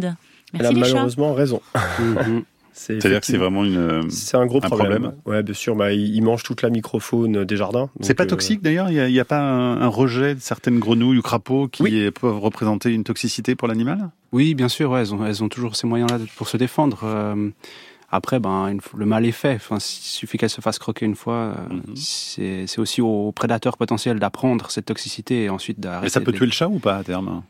Elle 0.53 0.65
a 0.67 0.71
Merci 0.71 0.75
les 0.75 0.83
chats. 0.83 0.93
malheureusement 0.93 1.33
raison. 1.33 1.61
C'est-à-dire 2.73 3.19
que 3.19 3.25
c'est 3.25 3.37
vraiment 3.37 3.63
une. 3.65 4.09
C'est 4.09 4.37
un 4.37 4.45
gros 4.45 4.57
un 4.57 4.61
problème. 4.69 4.91
problème. 5.01 5.13
Ouais, 5.25 5.43
bien 5.43 5.53
sûr. 5.53 5.75
Bah, 5.75 5.91
il 5.91 6.15
il 6.15 6.21
mange 6.23 6.43
toute 6.43 6.61
la 6.61 6.69
microfaune 6.69 7.43
des 7.43 7.57
jardins. 7.57 7.89
C'est 7.99 8.13
pas 8.13 8.23
euh, 8.23 8.27
toxique 8.27 8.61
d'ailleurs? 8.61 8.89
Il 8.89 9.11
n'y 9.11 9.19
a, 9.19 9.25
pas 9.25 9.39
un, 9.39 9.81
un 9.81 9.87
rejet 9.87 10.35
de 10.35 10.39
certaines 10.39 10.79
grenouilles 10.79 11.17
ou 11.17 11.21
crapauds 11.21 11.67
qui 11.67 11.83
Oui. 11.83 12.11
peuvent 12.11 12.39
représenter 12.39 12.91
une 12.91 13.03
toxicité 13.03 13.55
pour 13.55 13.67
l'animal? 13.67 14.09
Oui, 14.31 14.55
bien 14.55 14.69
sûr, 14.69 14.91
ouais, 14.91 15.01
elles, 15.01 15.13
ont, 15.13 15.25
elles 15.25 15.43
ont 15.43 15.49
toujours 15.49 15.75
ces 15.75 15.85
moyens-là 15.87 16.19
pour 16.37 16.47
se 16.47 16.55
défendre. 16.57 17.01
Euh, 17.03 17.49
après, 18.09 18.39
ben, 18.39 18.75
le 18.97 19.05
mal 19.05 19.25
est 19.25 19.31
fait. 19.31 19.55
Enfin, 19.55 19.77
il 19.77 19.81
suffit 19.81 20.37
qu'elle 20.37 20.49
se 20.49 20.59
fasse 20.61 20.79
croquer 20.79 21.05
une 21.05 21.15
fois. 21.15 21.33
euh, 21.35 21.53
Mhm. 21.69 21.95
C'est 21.95 22.67
c'est 22.67 22.79
aussi 22.79 23.01
aux 23.01 23.31
prédateurs 23.31 23.77
potentiels 23.77 24.19
d'apprendre 24.19 24.69
cette 24.71 24.85
toxicité 24.85 25.43
et 25.43 25.49
ensuite 25.49 25.79
d'arrêter. 25.79 26.07
Et 26.07 26.09
ça 26.09 26.19
peut 26.21 26.31
les- 26.31 26.37
tuer 26.37 26.45
le 26.45 26.51
chat 26.51 26.67
ou 26.67 26.79
pas 26.79 26.97
à 26.97 27.03
terme? 27.03 27.41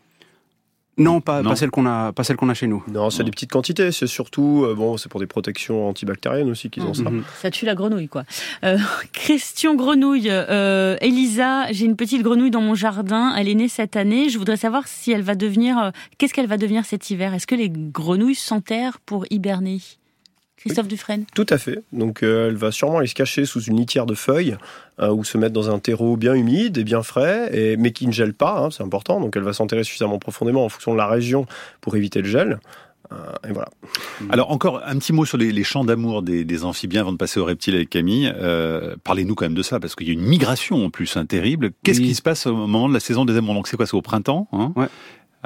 Non, 0.98 1.22
pas, 1.22 1.42
Non. 1.42 1.52
pas 1.52 1.56
celle 1.56 1.72
qu'on 1.72 1.86
a, 1.86 2.12
pas 2.12 2.24
celle 2.24 2.36
qu'on 2.36 2.50
a 2.50 2.54
chez 2.54 2.68
nous. 2.68 2.84
Non, 2.92 3.10
c'est 3.10 3.24
des 3.24 3.32
petites 3.32 3.50
quantités. 3.52 3.92
C'est 3.92 4.08
surtout, 4.08 4.66
euh, 4.66 4.76
bon, 4.76 4.98
c'est 4.98 5.10
pour 5.10 5.20
des 5.20 5.26
protections 5.26 5.88
antibactériennes 5.88 6.50
aussi 6.50 6.70
qu'ils 6.70 6.84
ont 6.84 6.94
ça. 6.94 7.10
Mhm. 7.10 7.24
Ça 7.42 7.50
tue 7.50 7.66
la 7.66 7.76
grenouille, 7.76 8.10
quoi. 8.10 8.24
Euh, 8.64 8.78
question 9.14 9.76
grenouille. 9.76 10.28
Euh, 10.30 10.98
Elisa, 11.02 11.72
j'ai 11.72 11.86
une 11.86 11.96
petite 11.96 12.22
grenouille 12.24 12.52
dans 12.52 12.62
mon 12.62 12.76
jardin. 12.76 13.34
Elle 13.38 13.48
est 13.48 13.56
née 13.56 13.70
cette 13.70 13.96
année. 13.96 14.30
Je 14.30 14.38
voudrais 14.38 14.58
savoir 14.58 14.88
si 14.88 15.12
elle 15.12 15.22
va 15.24 15.36
devenir. 15.36 15.78
euh, 15.80 15.92
Qu'est-ce 16.18 16.34
qu'elle 16.34 16.48
va 16.48 16.58
devenir 16.58 16.86
cet 16.86 17.10
hiver? 17.10 17.34
Est-ce 17.34 17.48
que 17.48 17.56
les 17.56 17.70
grenouilles 17.70 18.36
s'enterrent 18.36 19.00
pour 19.00 19.26
hiberner? 19.32 19.80
Christophe 20.62 20.88
Dufresne 20.88 21.26
Tout 21.36 21.46
à 21.50 21.58
fait. 21.58 21.84
Donc, 21.92 22.24
euh, 22.24 22.48
elle 22.50 22.56
va 22.56 22.72
sûrement 22.72 23.00
aller 23.00 23.08
se 23.08 23.16
cacher 23.16 23.46
sous 23.46 23.62
une 23.62 23.78
litière 23.78 24.06
de 24.06 24.14
feuilles 24.16 24.58
euh, 25.00 25.10
ou 25.12 25.24
se 25.24 25.38
mettre 25.38 25.54
dans 25.54 25.70
un 25.70 25.80
terreau 25.80 26.18
bien 26.18 26.34
humide 26.34 26.78
et 26.78 26.84
bien 26.84 27.04
frais, 27.04 27.50
et, 27.52 27.78
mais 27.78 27.92
qui 27.92 28.06
ne 28.08 28.12
gèle 28.12 28.34
pas. 28.34 28.60
hein, 28.60 28.70
c'est 28.72 28.84
important. 28.84 29.20
Donc, 29.20 29.36
elle 29.36 29.44
va 29.44 29.54
s'enterrer 29.54 29.84
suffisamment 29.84 30.20
profondément 30.20 30.64
en 30.64 30.70
fonction 30.70 30.92
de 30.94 30.98
la 30.98 31.08
région 31.08 31.46
pour 31.82 31.96
éviter 31.96 32.22
le 32.22 32.28
gel. 32.30 32.60
Euh, 33.12 33.16
et 33.50 33.52
voilà. 33.52 33.68
Alors 34.30 34.52
encore 34.52 34.82
un 34.86 34.98
petit 34.98 35.12
mot 35.12 35.26
sur 35.26 35.38
les, 35.38 35.52
les 35.52 35.66
champs 35.66 35.84
d'amour 35.84 36.22
des, 36.22 36.46
des 36.46 36.64
amphibiens 36.64 37.02
avant 37.02 37.12
de 37.12 37.18
passer 37.18 37.42
aux 37.42 37.44
reptiles 37.46 37.76
avec 37.76 37.90
Camille. 37.90 38.32
Euh, 38.38 38.96
Parlez-nous 39.04 39.36
quand 39.36 39.44
même 39.44 39.54
de 39.54 39.64
ça 39.64 39.82
parce 39.82 39.96
qu'il 39.96 40.08
y 40.08 40.12
a 40.12 40.14
une 40.14 40.22
migration 40.22 40.86
en 40.86 40.90
plus 40.90 41.18
hein, 41.18 41.26
terrible. 41.26 41.72
Qu'est-ce 41.84 42.00
Oui. 42.00 42.08
qui 42.08 42.16
se 42.16 42.22
passe 42.22 42.46
au 42.48 42.56
moment 42.56 42.88
de 42.88 42.94
la 42.94 43.02
saison 43.02 43.26
des 43.26 43.36
amours? 43.36 43.54
Donc 43.54 43.68
c'est 43.68 43.76
quoi? 43.76 43.86
C'est 43.86 43.98
au 43.98 44.02
printemps 44.02 44.48
hein? 44.54 44.72
Ouais. 44.78 44.88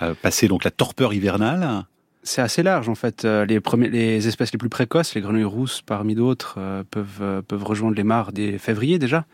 Euh, 0.03 0.13
Passer 0.21 0.47
donc 0.47 0.63
la 0.63 0.69
torpeur 0.69 1.11
hivernale. 1.15 1.85
C'est 2.27 2.41
assez 2.41 2.63
large 2.63 2.89
en 2.89 2.95
fait. 2.95 3.23
Euh, 3.23 3.45
Les, 3.45 4.27
espèces 4.27 4.51
les 4.51 4.57
plus 4.57 4.67
précoces, 4.67 5.13
les 5.13 5.21
grenouilles 5.21 5.43
rousses 5.43 5.83
parmi 5.83 6.15
d'autres, 6.15 6.55
euh, 6.57 6.83
peuvent, 6.89 7.19
euh, 7.21 7.41
peuvent 7.43 7.63
rejoindre 7.63 7.95
les 7.95 8.03
mares 8.03 8.33
dès 8.33 8.57
février 8.57 8.99
déjà. 8.99 9.25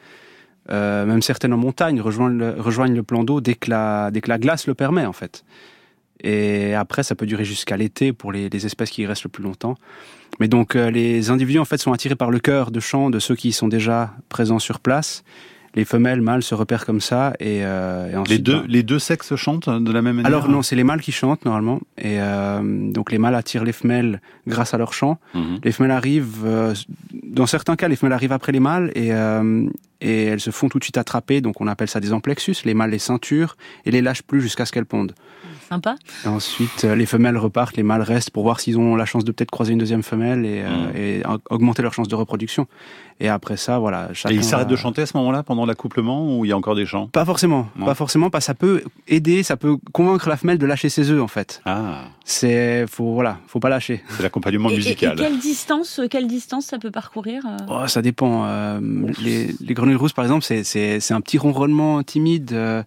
Même 0.70 1.22
certaines 1.22 1.54
en 1.54 1.58
montagne 1.58 2.00
rejoignent 2.00 2.94
le, 2.94 3.04
plan 3.04 3.24
d'eau 3.24 3.42
dès, 3.42 3.56
que 3.56 3.70
la- 3.70 4.12
glace 4.12 4.68
le 4.68 4.74
permet 4.74 5.06
en 5.06 5.12
fait. 5.12 5.44
Et 6.24 6.76
après, 6.76 7.04
ça 7.04 7.16
peut 7.16 7.26
durer 7.26 7.44
jusqu'à 7.44 7.76
l'été 7.76 8.14
pour 8.14 8.32
les, 8.32 8.48
les 8.48 8.66
espèces 8.66 8.92
qui 8.92 9.02
y 9.02 9.06
restent 9.06 9.24
le 9.24 9.30
plus 9.30 9.44
longtemps. 9.44 9.76
Mais 10.40 10.48
donc, 10.48 10.76
les 10.76 11.30
individus 11.30 11.60
en 11.60 11.66
fait 11.66 11.78
sont 11.78 11.92
attirés 11.92 12.16
par 12.16 12.32
le 12.32 12.40
cœur 12.40 12.72
de 12.72 12.80
chant 12.80 13.10
de 13.10 13.20
ceux 13.20 13.36
qui 13.36 13.52
sont 13.52 13.68
déjà 13.68 14.14
présents 14.30 14.60
sur 14.60 14.80
place. 14.80 15.24
Les 15.76 15.86
femelles, 15.86 16.22
mâles 16.22 16.44
se 16.44 16.54
repèrent 16.54 16.86
comme 16.86 17.02
ça 17.02 17.34
et, 17.40 17.62
euh, 17.64 18.08
et 18.08 18.12
Les 18.12 18.18
ensuite, 18.18 18.44
deux, 18.44 18.62
ben, 18.62 18.66
les 18.68 18.84
deux 18.84 19.00
sexes 19.00 19.36
chantent 19.36 19.70
de 19.70 19.92
la 19.92 20.02
même 20.02 20.18
manière 20.18 20.28
alors 20.28 20.50
non, 20.50 20.62
c'est 20.62 20.76
les 20.76 20.84
mâles 20.84 21.02
qui 21.02 21.12
chantent 21.12 21.46
normalement. 21.46 21.80
Et 21.98 22.20
euh, 22.20 22.92
donc 22.92 23.12
les 23.12 23.18
mâles 23.18 23.36
attirent 23.36 23.64
les 23.64 23.72
femelles 23.72 24.22
grâce 24.48 24.74
à 24.74 24.78
leur 24.78 24.94
chant. 24.94 25.18
Mhm. 25.34 25.60
Les 25.64 25.72
femelles 25.72 25.92
arrivent, 25.92 26.44
euh, 26.46 26.74
dans 27.24 27.48
certains 27.48 27.76
cas, 27.76 27.88
les 27.88 27.96
femelles 27.96 28.14
arrivent 28.14 28.34
après 28.34 28.52
les 28.52 28.60
mâles 28.60 28.92
et, 28.96 29.14
euh, 29.14 29.68
et 30.02 30.26
elles 30.26 30.40
se 30.42 30.52
font 30.52 30.68
tout 30.70 30.80
de 30.80 30.84
suite 30.84 30.98
attraper. 30.98 31.42
Donc 31.42 31.62
on 31.62 31.68
appelle 31.68 31.88
ça 31.90 32.00
des 32.00 32.12
amplexus. 32.14 32.56
Les 32.66 32.74
mâles 32.74 32.92
les 32.92 33.00
ceinturent 33.00 33.56
et 33.86 33.92
les 33.92 34.02
lâchent 34.02 34.24
plus 34.24 34.42
jusqu'à 34.42 34.66
ce 34.66 34.72
qu'elles 34.72 34.86
pondent. 34.86 35.14
Sympa. 35.70 35.96
Et 36.26 36.28
ensuite, 36.28 36.84
euh, 36.84 36.96
les 36.96 37.06
femelles 37.06 37.38
repartent, 37.38 37.78
les 37.78 37.84
mâles 37.84 38.02
restent 38.02 38.32
pour 38.32 38.44
voir 38.44 38.60
s'ils 38.60 38.78
ont 38.78 38.96
la 38.98 39.06
chance 39.06 39.24
de 39.24 39.32
peut-être 39.32 39.52
croiser 39.52 39.72
une 39.72 39.80
deuxième 39.80 40.04
femelle 40.04 40.46
et, 40.46 40.62
euh, 40.66 40.92
et 40.94 41.24
a- 41.24 41.38
augmenter 41.50 41.82
leur 41.82 41.94
chance 41.94 42.10
de 42.10 42.16
reproduction. 42.16 42.68
Et 43.22 43.30
après 43.30 43.56
ça, 43.56 43.80
voilà. 43.80 44.10
Et 44.12 44.14
chacun 44.14 44.36
ils 44.36 44.44
s'arrêtent 44.44 44.68
va- 44.68 44.72
de 44.72 44.76
chanter 44.76 45.04
à 45.04 45.06
ce 45.06 45.16
moment-là 45.18 45.44
pendant 45.44 45.66
l'accouplement 45.66 46.38
ou 46.38 46.44
il 46.44 46.50
y 46.50 46.52
a 46.52 46.58
encore 46.58 46.76
des 46.76 46.86
chants? 46.86 47.08
Pas 47.08 47.24
forcément, 47.24 47.70
Non. 47.78 47.86
pas 47.86 47.94
forcément, 47.96 48.30
parce 48.30 48.44
que 48.46 48.48
ça 48.48 48.54
peut 48.56 48.84
aider, 49.08 49.44
ça 49.44 49.56
peut 49.58 49.78
convaincre 49.94 50.28
la 50.28 50.36
femelle 50.38 50.58
de 50.58 50.66
lâcher 50.66 50.90
ses 50.90 51.10
œufs 51.12 51.22
en 51.22 51.28
fait. 51.28 51.62
Ah, 51.66 52.06
C'est 52.26 52.86
faut 52.88 53.14
voilà, 53.14 53.40
faut 53.48 53.60
pas 53.60 53.70
lâcher. 53.70 54.04
c'est 54.10 54.24
l'accompagnement 54.24 54.70
Et, 54.70 54.74
et- 54.74 54.76
et 54.76 54.78
musical. 54.80 55.16
quelle 55.18 55.38
distance, 55.40 56.02
quelle 56.10 56.28
distance 56.28 56.66
ça 56.66 56.80
peut 56.80 56.92
parcourir 56.92 57.44
euh? 57.46 57.58
Oh, 57.70 57.88
ça 57.88 58.02
dépend. 58.02 58.46
euh, 58.46 58.80
les, 59.22 59.54
les 59.62 59.74
grenouilles 59.74 59.91
rousses 59.96 60.14
par 60.14 60.26
exemple, 60.26 60.44
c'est 60.44 61.12
un 61.12 61.22
petit 61.22 61.38
ronronnement 61.38 62.02
timide 62.04 62.52
euh, 62.54 62.84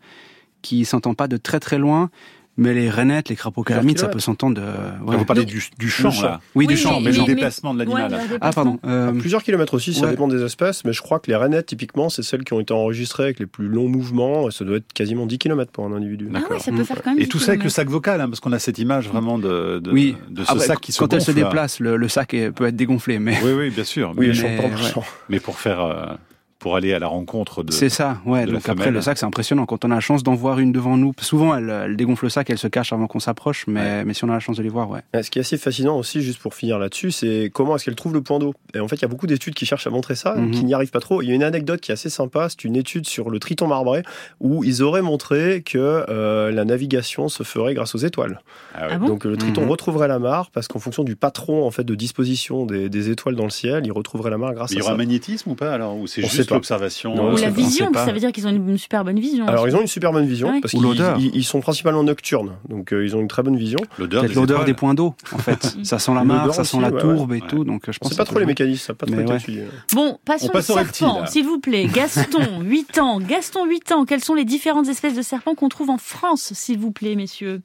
qui 0.62 0.84
s'entend 0.84 1.14
pas 1.14 1.28
de 1.28 1.36
très 1.36 1.60
très 1.60 1.78
loin. 1.78 2.10
Mais 2.56 2.72
les 2.72 2.88
rainettes, 2.88 3.30
les 3.30 3.34
crapauds 3.34 3.64
calamites, 3.64 3.98
ça 3.98 4.06
peut 4.06 4.20
s'entendre. 4.20 4.54
de- 4.54 5.04
ouais. 5.10 5.16
Vous 5.16 5.24
parlez 5.24 5.44
du, 5.44 5.60
du 5.76 5.90
chant, 5.90 6.12
chant. 6.12 6.22
là. 6.22 6.40
Oui, 6.54 6.66
Oui, 6.66 6.66
du 6.68 6.76
chant, 6.80 7.00
mais 7.00 7.10
mais, 7.10 7.16
le 7.18 7.24
déplacement 7.24 7.74
de 7.74 7.80
l'animal. 7.80 8.12
Ouais, 8.12 8.18
Ah 8.40 8.52
pardon. 8.52 8.78
euh, 8.86 9.10
plusieurs 9.10 9.42
kilomètres 9.42 9.74
aussi, 9.74 9.92
ça 9.92 10.02
ouais. 10.04 10.10
dépend 10.12 10.28
des 10.28 10.40
espèces, 10.40 10.84
mais 10.84 10.92
je 10.92 11.02
crois 11.02 11.18
que 11.18 11.28
les 11.28 11.34
rainettes, 11.36 11.66
typiquement, 11.66 12.10
c'est 12.10 12.22
celles 12.22 12.44
qui 12.44 12.52
ont 12.52 12.60
été 12.60 12.72
enregistrées 12.72 13.24
avec 13.24 13.40
les 13.40 13.46
plus 13.46 13.66
longs 13.66 13.88
mouvements, 13.88 14.46
et 14.48 14.52
ça 14.52 14.64
doit 14.64 14.76
être 14.76 14.92
quasiment 14.92 15.26
10 15.26 15.38
km 15.38 15.72
pour 15.72 15.84
un 15.84 15.92
individu. 15.94 16.28
Ah 16.32 16.42
ouais, 16.48 16.60
ça 16.60 16.70
peut 16.70 16.84
faire 16.84 17.02
quand 17.02 17.10
même. 17.10 17.18
Et 17.18 17.24
10 17.24 17.28
tout 17.28 17.40
ça 17.40 17.50
avec 17.50 17.64
le 17.64 17.70
sac 17.70 17.88
vocal, 17.88 18.20
hein, 18.20 18.28
parce 18.28 18.38
qu'on 18.38 18.52
a 18.52 18.60
cette 18.60 18.78
image 18.78 19.08
vraiment 19.08 19.36
de, 19.36 19.80
de, 19.80 19.90
Oui. 19.90 20.14
de 20.30 20.44
ce 20.44 20.52
Ah 20.52 20.54
bah, 20.54 20.60
sac 20.60 20.80
qui 20.80 20.92
se 20.92 21.00
quand 21.00 21.12
elle 21.12 21.22
se 21.22 21.32
déplace, 21.32 21.80
le, 21.80 21.96
le 21.96 22.08
sac 22.08 22.36
peut 22.54 22.66
être 22.66 22.76
dégonflé, 22.76 23.18
mais 23.18 23.36
Oui, 23.42 23.50
oui, 23.50 23.70
bien 23.70 23.82
sûr. 23.82 24.12
Oui, 24.16 24.30
mais 25.28 25.40
pour 25.40 25.58
faire, 25.58 25.80
euh, 25.80 26.06
pour 26.64 26.76
aller 26.76 26.94
à 26.94 26.98
la 26.98 27.08
rencontre 27.08 27.62
de. 27.62 27.74
C'est 27.74 27.90
ça, 27.90 28.22
ouais. 28.24 28.46
Donc 28.46 28.66
après, 28.70 28.90
le 28.90 29.02
sac, 29.02 29.18
c'est 29.18 29.26
impressionnant. 29.26 29.66
Quand 29.66 29.84
on 29.84 29.90
a 29.90 29.96
la 29.96 30.00
chance 30.00 30.22
d'en 30.22 30.34
voir 30.34 30.58
une 30.60 30.72
devant 30.72 30.96
nous, 30.96 31.12
souvent, 31.20 31.54
elle, 31.54 31.94
dégonfle 31.94 32.24
le 32.24 32.30
sac, 32.30 32.48
elle 32.48 32.56
se 32.56 32.68
cache 32.68 32.90
avant 32.94 33.06
qu'on 33.06 33.20
s'approche, 33.20 33.66
mais, 33.66 34.02
mais 34.06 34.14
si 34.14 34.24
on 34.24 34.30
a 34.30 34.32
la 34.32 34.40
chance 34.40 34.56
de 34.56 34.62
les 34.62 34.70
voir, 34.70 34.88
ouais. 34.88 35.02
Ce 35.22 35.28
qui 35.28 35.38
est 35.38 35.42
assez 35.42 35.58
fascinant 35.58 35.98
aussi, 35.98 36.22
juste 36.22 36.38
pour 36.38 36.54
finir 36.54 36.78
là-dessus, 36.78 37.10
c'est 37.10 37.50
comment 37.52 37.76
est-ce 37.76 37.84
qu'elle 37.84 37.96
trouve 37.96 38.14
le 38.14 38.22
point 38.22 38.38
d'eau. 38.38 38.54
Et 38.72 38.80
en 38.80 38.88
fait, 38.88 38.96
il 38.96 39.02
y 39.02 39.04
a 39.04 39.08
beaucoup 39.08 39.26
d'études 39.26 39.52
qui 39.52 39.66
cherchent 39.66 39.86
à 39.86 39.90
montrer 39.90 40.14
ça, 40.14 40.36
mhm. 40.36 40.52
qui 40.52 40.64
n'y 40.64 40.72
arrivent 40.72 40.90
pas 40.90 41.00
trop. 41.00 41.20
Il 41.20 41.28
y 41.28 41.32
a 41.32 41.34
une 41.34 41.42
anecdote 41.42 41.82
qui 41.82 41.90
est 41.90 41.92
assez 41.92 42.08
sympa, 42.08 42.48
c'est 42.48 42.64
une 42.64 42.76
étude 42.76 43.06
sur 43.06 43.28
le 43.28 43.38
triton 43.38 43.66
marbré, 43.66 44.02
où 44.40 44.64
ils 44.64 44.82
auraient 44.82 45.02
montré 45.02 45.60
que 45.60 46.06
euh, 46.08 46.50
la 46.50 46.64
navigation 46.64 47.28
se 47.28 47.42
ferait 47.42 47.74
grâce 47.74 47.94
aux 47.94 47.98
étoiles. 47.98 48.40
Ah 48.74 48.88
ah 48.92 48.96
Donc 48.96 49.26
le 49.26 49.36
triton 49.36 49.64
mhm. 49.64 49.70
retrouverait 49.70 50.08
la 50.08 50.18
mare, 50.18 50.50
parce 50.50 50.68
qu'en 50.68 50.78
fonction 50.78 51.04
du 51.04 51.14
patron 51.14 51.66
en 51.66 51.70
fait 51.70 51.84
de 51.84 51.94
disposition 51.94 52.64
des, 52.64 53.10
étoiles 53.10 53.36
dans 53.36 53.44
le 53.44 53.50
ciel, 53.50 53.82
il 53.84 53.92
retrouverait 53.92 54.30
la 54.30 54.38
mare 54.38 54.54
grâce 54.54 54.70
à 54.70 54.72
ça. 54.72 54.74
Il 54.76 54.78
y 54.78 54.82
aura 54.82 54.94
un 54.94 54.96
magnétisme 54.96 55.50
ou 55.50 55.54
pas 55.54 55.70
alors? 55.70 55.98
Ou 55.98 56.06
c'est 56.06 56.22
juste 56.22 56.53
l'observation 56.54 57.32
Ou 57.32 57.36
la 57.36 57.50
vision, 57.50 57.90
ça 57.94 58.12
veut 58.12 58.20
dire 58.20 58.32
qu'ils 58.32 58.46
ont 58.46 58.50
une 58.50 58.78
super 58.78 59.04
bonne 59.04 59.18
vision. 59.18 59.46
Alors 59.46 59.68
ils 59.68 59.76
ont 59.76 59.80
une 59.80 59.86
super 59.86 60.12
bonne 60.12 60.26
vision, 60.26 60.60
parce 60.60 60.74
qu'ils 60.74 61.44
sont 61.44 61.60
principalement 61.60 62.02
nocturnes, 62.02 62.52
donc 62.68 62.92
euh, 62.92 63.04
ils 63.04 63.14
ont 63.16 63.20
une 63.20 63.28
très 63.28 63.42
bonne 63.42 63.56
vision. 63.56 63.78
L'odeur 63.98 64.64
des, 64.64 64.74
points 64.74 64.94
d'eau, 64.94 65.14
en 65.32 65.38
fait. 65.38 65.76
ça 65.82 65.98
sent 65.98 66.14
la 66.14 66.24
mare, 66.24 66.54
ça 66.54 66.64
sent 66.64 66.80
la 66.80 66.90
tourbe 66.90 67.32
et 67.32 67.40
tout, 67.40 67.64
donc 67.64 67.90
je 67.90 67.98
pense. 67.98 68.14
pas 68.14 68.24
trop 68.24 68.38
les 68.38 68.46
mécanismes, 68.46 68.86
ça 68.86 68.94
pas 68.94 69.06
trop 69.06 69.20
été 69.20 69.64
Bon, 69.92 70.18
passons 70.24 70.50
au 70.52 70.60
serpent, 70.60 71.26
s'il 71.26 71.44
vous 71.44 71.60
plaît. 71.60 71.86
Gaston, 71.86 72.60
8 72.62 72.98
ans. 72.98 73.20
Gaston, 73.20 73.66
8 73.66 73.92
ans. 73.92 74.04
Quelles 74.04 74.24
sont 74.24 74.34
les 74.34 74.44
différentes 74.44 74.88
espèces 74.88 75.14
de 75.14 75.22
serpents 75.22 75.54
qu'on 75.54 75.68
trouve 75.68 75.90
en 75.90 75.98
France, 75.98 76.52
s'il 76.54 76.78
vous 76.78 76.92
plaît, 76.92 77.14
messieurs? 77.14 77.62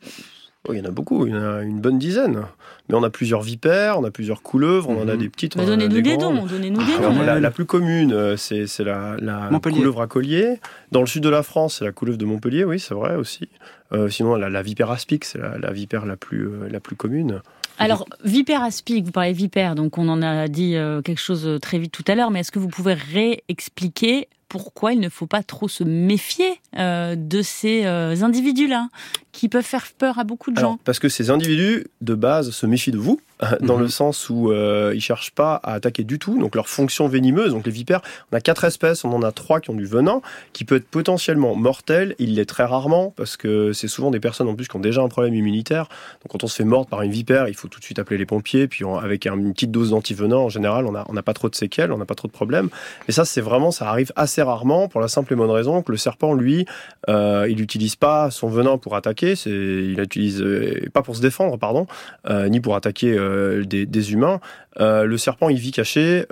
Oh, 0.68 0.74
il 0.74 0.80
y 0.80 0.82
en 0.82 0.86
a 0.86 0.92
beaucoup, 0.92 1.26
il 1.26 1.32
y 1.32 1.36
en 1.36 1.42
a 1.42 1.62
une 1.62 1.80
bonne 1.80 1.98
dizaine. 1.98 2.44
Mais 2.90 2.96
on 2.96 3.04
a 3.04 3.10
plusieurs 3.10 3.42
vipères, 3.42 3.98
on 3.98 4.04
a 4.04 4.12
plusieurs 4.12 4.42
couleuvres, 4.42 4.90
on 4.90 5.02
en 5.02 5.08
a 5.08 5.14
mhm. 5.14 5.20
des 5.20 5.30
petites. 5.30 5.58
Donnez-nous 5.58 6.02
des, 6.02 6.18
dons, 6.18 6.46
donnez-nous 6.46 6.84
des 6.84 6.98
noms. 7.00 7.22
La, 7.22 7.52
plus 7.52 7.66
commune, 7.66 8.12
euh, 8.12 8.36
c'est 8.36 8.68
la, 8.80 9.16
la 9.22 9.50
couleuvre 9.62 10.02
à 10.02 10.08
collier. 10.08 10.60
Dans 10.92 11.00
le 11.00 11.08
sud 11.08 11.24
de 11.24 11.30
la 11.30 11.44
France, 11.44 11.78
c'est 11.80 11.86
la 11.86 11.94
couleuvre 11.94 12.18
de 12.18 12.26
Montpellier, 12.26 12.66
oui, 12.66 12.80
c'est 12.80 12.94
vrai 12.94 13.16
aussi. 13.16 13.48
Euh, 13.94 14.10
sinon, 14.10 14.36
la, 14.36 14.62
vipère 14.62 14.92
aspic, 14.92 15.24
c'est 15.24 15.40
la, 15.40 15.72
vipère 15.72 16.06
la 16.06 16.18
plus, 16.18 16.48
euh, 16.48 16.68
la 16.70 16.82
plus 16.82 16.98
commune. 16.98 17.42
Alors, 17.78 18.06
vipère 18.26 18.62
aspic, 18.62 19.06
vous 19.06 19.12
parlez 19.12 19.32
vipère, 19.32 19.76
donc 19.76 19.98
on 19.98 20.10
en 20.10 20.22
a 20.22 20.50
dit 20.50 20.76
quelque 21.06 21.22
chose 21.22 21.58
très 21.62 21.80
vite 21.80 21.94
tout 21.94 22.04
à 22.08 22.16
l'heure, 22.16 22.32
mais 22.32 22.42
est-ce 22.42 22.52
que 22.52 22.60
vous 22.60 22.68
pouvez 22.68 22.94
réexpliquer 22.94 24.28
pourquoi 24.50 24.94
il 24.94 25.00
ne 25.00 25.10
faut 25.10 25.28
pas 25.28 25.44
trop 25.44 25.68
se 25.68 25.84
méfier 25.84 26.60
de 26.76 27.42
ces 27.42 27.86
individus-là 27.86 28.90
qui 29.32 29.48
peuvent 29.48 29.64
faire 29.64 29.86
peur 29.98 30.20
à 30.20 30.24
beaucoup 30.24 30.52
de 30.52 30.60
gens. 30.60 30.80
parce 30.84 31.00
que 31.00 31.08
ces 31.08 31.30
individus, 31.30 31.88
de 32.02 32.16
base, 32.16 32.52
se 32.52 32.66
méfient 32.66 32.92
de 32.92 32.98
vous, 32.98 33.22
dans 33.62 33.78
le 33.78 33.86
mhm. 33.86 33.90
sens 33.90 34.30
où 34.30 34.52
euh, 34.52 34.92
ils 34.94 35.02
cherchent 35.02 35.32
pas 35.32 35.56
à 35.64 35.74
attaquer 35.74 36.04
du 36.04 36.20
tout. 36.20 36.38
Donc 36.38 36.56
leur 36.56 36.68
fonction 36.68 37.08
venimeuse, 37.08 37.54
donc 37.54 37.66
les 37.66 37.72
vipères, 37.72 38.02
on 38.32 38.36
a 38.36 38.42
quatre 38.42 38.66
espèces, 38.66 39.06
on 39.06 39.14
en 39.14 39.22
a 39.24 39.32
trois 39.32 39.62
qui 39.62 39.70
ont 39.70 39.76
du 39.76 39.86
venin, 39.86 40.22
qui 40.52 40.66
peut 40.66 40.76
être 40.76 40.88
potentiellement 40.88 41.56
mortel. 41.56 42.16
Il 42.20 42.36
l'est 42.36 42.46
très 42.46 42.66
rarement 42.66 43.14
parce 43.16 43.38
que 43.38 43.72
c'est 43.72 43.88
souvent 43.88 44.12
des 44.12 44.20
personnes 44.20 44.50
en 44.50 44.56
plus 44.56 44.68
qui 44.68 44.76
ont 44.76 44.82
déjà 44.82 45.02
un 45.02 45.08
problème 45.08 45.36
immunitaire. 45.36 45.88
Donc 46.22 46.32
quand 46.32 46.44
on 46.44 46.48
se 46.48 46.58
fait 46.58 46.66
mordre 46.66 46.90
par 46.90 47.02
une 47.02 47.12
vipère, 47.12 47.48
il 47.48 47.56
faut 47.56 47.70
tout 47.70 47.80
de 47.80 47.86
suite 47.86 48.00
appeler 48.00 48.18
les 48.18 48.26
pompiers. 48.26 48.68
Puis 48.68 48.84
avec 49.02 49.26
une 49.26 49.54
petite 49.54 49.72
dose 49.72 49.92
d'antivenin, 49.92 50.38
en 50.38 50.50
général, 50.50 50.86
on 50.86 50.92
n'a 50.92 51.06
on 51.08 51.16
a 51.16 51.24
pas 51.24 51.34
trop 51.34 51.50
de 51.50 51.56
séquelles, 51.56 51.94
on 51.94 51.98
n'a 51.98 52.06
pas 52.06 52.16
trop 52.16 52.28
de 52.28 52.34
problèmes. 52.34 52.70
Mais 53.08 53.14
ça, 53.14 53.24
c'est 53.24 53.42
vraiment, 53.42 53.72
ça 53.72 53.88
arrive 53.90 54.12
assez 54.18 54.39
rarement 54.42 54.88
pour 54.88 55.02
la 55.02 55.08
simple 55.08 55.34
et 55.34 55.36
bonne 55.36 55.50
raison 55.50 55.82
que 55.82 55.92
le 55.92 55.98
serpent, 55.98 56.34
lui, 56.34 56.66
euh, 57.10 57.48
il 57.50 57.58
n'utilise 57.58 57.96
pas 57.96 58.32
son 58.32 58.50
venin 58.50 58.78
pour 58.78 58.96
attaquer 58.96 59.36
c'est, 59.36 59.50
il 59.50 59.96
l'utilise 59.96 60.42
euh, 60.42 60.90
pas 60.94 61.02
pour 61.02 61.16
se 61.16 61.22
défendre, 61.22 61.58
pardon, 61.58 61.88
euh, 62.30 62.50
ni 62.50 62.60
pour 62.60 62.76
attaquer 62.76 63.14
euh, 63.18 63.64
des, 63.66 64.14
humains. 64.14 64.40
le 64.78 65.18
serpent, 65.18 65.50
il 65.50 65.58
vit 65.58 65.72
caché. 65.72 66.26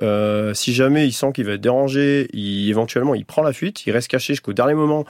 si 0.54 0.74
jamais 0.74 1.08
il 1.08 1.12
sent 1.12 1.32
qu'il 1.34 1.46
va 1.46 1.54
être 1.54 1.62
dérangé, 1.62 2.28
il, 2.34 2.70
éventuellement, 2.70 3.15
il 3.15 3.26
prend 3.26 3.43
la 3.43 3.54
fuite. 3.54 3.86
Il 3.86 3.91
reste 3.91 4.08
caché 4.08 4.34
jusqu'au 4.34 4.54
dernier 4.54 4.74
moment 4.74 5.06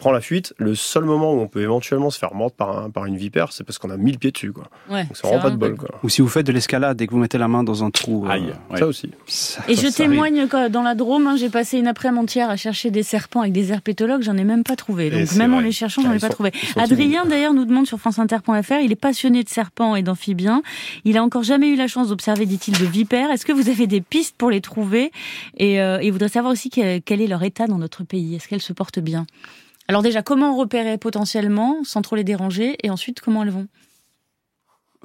prend 0.00 0.10
la 0.12 0.20
fuite, 0.20 0.52
le 0.58 0.74
seul 0.74 1.04
moment 1.04 1.32
où 1.34 1.38
on 1.40 1.46
peut 1.46 1.62
éventuellement 1.62 2.10
se 2.10 2.18
faire 2.18 2.34
mordre 2.34 2.54
par, 2.56 2.90
par 2.90 3.06
une 3.06 3.16
vipère, 3.16 3.52
c'est 3.52 3.64
parce 3.64 3.78
qu'on 3.78 3.90
a 3.90 3.96
mis 3.96 4.12
le 4.12 4.18
pied 4.18 4.32
dessus. 4.32 4.52
Quoi. 4.52 4.64
Ouais, 4.90 5.04
Donc 5.04 5.12
c'est 5.16 5.26
vraiment 5.26 5.42
pas 5.42 5.50
de 5.50 5.56
bol. 5.56 5.76
Quoi. 5.76 5.88
Ou 6.02 6.08
si 6.08 6.22
vous 6.22 6.28
faites 6.28 6.46
de 6.46 6.52
l'escalade 6.52 7.00
et 7.00 7.06
que 7.06 7.12
vous 7.12 7.18
mettez 7.18 7.38
la 7.38 7.48
main 7.48 7.62
dans 7.62 7.84
un 7.84 7.90
trou. 7.90 8.26
Euh, 8.26 8.30
Aïe, 8.30 8.52
Ça 8.76 8.86
aussi. 8.86 9.10
et 9.68 9.76
je 9.76 9.94
témoigne 9.94 10.48
dans 10.70 10.82
la 10.82 10.94
Drôme, 10.94 11.26
hein, 11.26 11.36
j'ai 11.36 11.48
passé 11.50 11.78
une 11.78 11.86
après-midi 11.86 12.10
entière 12.20 12.50
à 12.50 12.56
chercher 12.56 12.90
des 12.90 13.04
serpents 13.04 13.40
avec 13.40 13.52
des 13.52 13.70
herpétologues, 13.72 14.22
j'en 14.22 14.36
ai 14.36 14.44
même 14.44 14.64
pas 14.64 14.74
trouvé. 14.74 15.10
Donc 15.10 15.32
même 15.36 15.54
en 15.54 15.60
les 15.60 15.70
cherchant, 15.72 16.02
j'en 16.02 16.12
ai 16.12 16.18
pas 16.18 16.28
trouvé. 16.28 16.50
Adrien 16.76 17.24
d'ailleurs 17.24 17.54
nous 17.54 17.64
demande 17.64 17.86
sur 17.86 17.98
franceinter.fr, 17.98 18.80
il 18.82 18.90
est 18.90 18.96
passionné 18.96 19.44
de 19.44 19.48
serpents 19.48 19.94
et 19.96 20.02
d'amphibiens. 20.02 20.62
Il 21.04 21.16
a 21.16 21.22
encore 21.22 21.42
jamais 21.42 21.68
eu 21.68 21.76
la 21.76 21.86
chance 21.86 22.08
d'observer, 22.08 22.46
dit-il, 22.46 22.78
de 22.78 22.84
vipères. 22.84 23.30
Est-ce 23.30 23.46
que 23.46 23.52
vous 23.52 23.68
avez 23.68 23.86
des 23.86 24.00
pistes 24.00 24.34
pour 24.36 24.50
les 24.50 24.60
trouver? 24.60 25.12
Et, 25.56 25.80
euh, 25.80 26.02
il 26.02 26.10
voudrait 26.12 26.28
savoir 26.28 26.52
aussi 26.52 26.70
quel 26.70 27.20
est 27.20 27.26
leur 27.26 27.42
état 27.42 27.66
dans 27.66 27.78
notre 27.78 28.04
pays. 28.04 28.34
Est-ce 28.34 28.48
qu'elles 28.48 28.60
se 28.60 28.72
portent 28.72 28.98
bien? 28.98 29.26
Alors 29.90 30.02
déjà, 30.02 30.22
comment 30.22 30.56
repérer 30.56 30.98
potentiellement 30.98 31.82
sans 31.82 32.00
trop 32.00 32.14
les 32.14 32.22
déranger 32.22 32.76
et 32.84 32.90
ensuite 32.90 33.20
comment 33.20 33.42
elles 33.42 33.50
vont? 33.50 33.66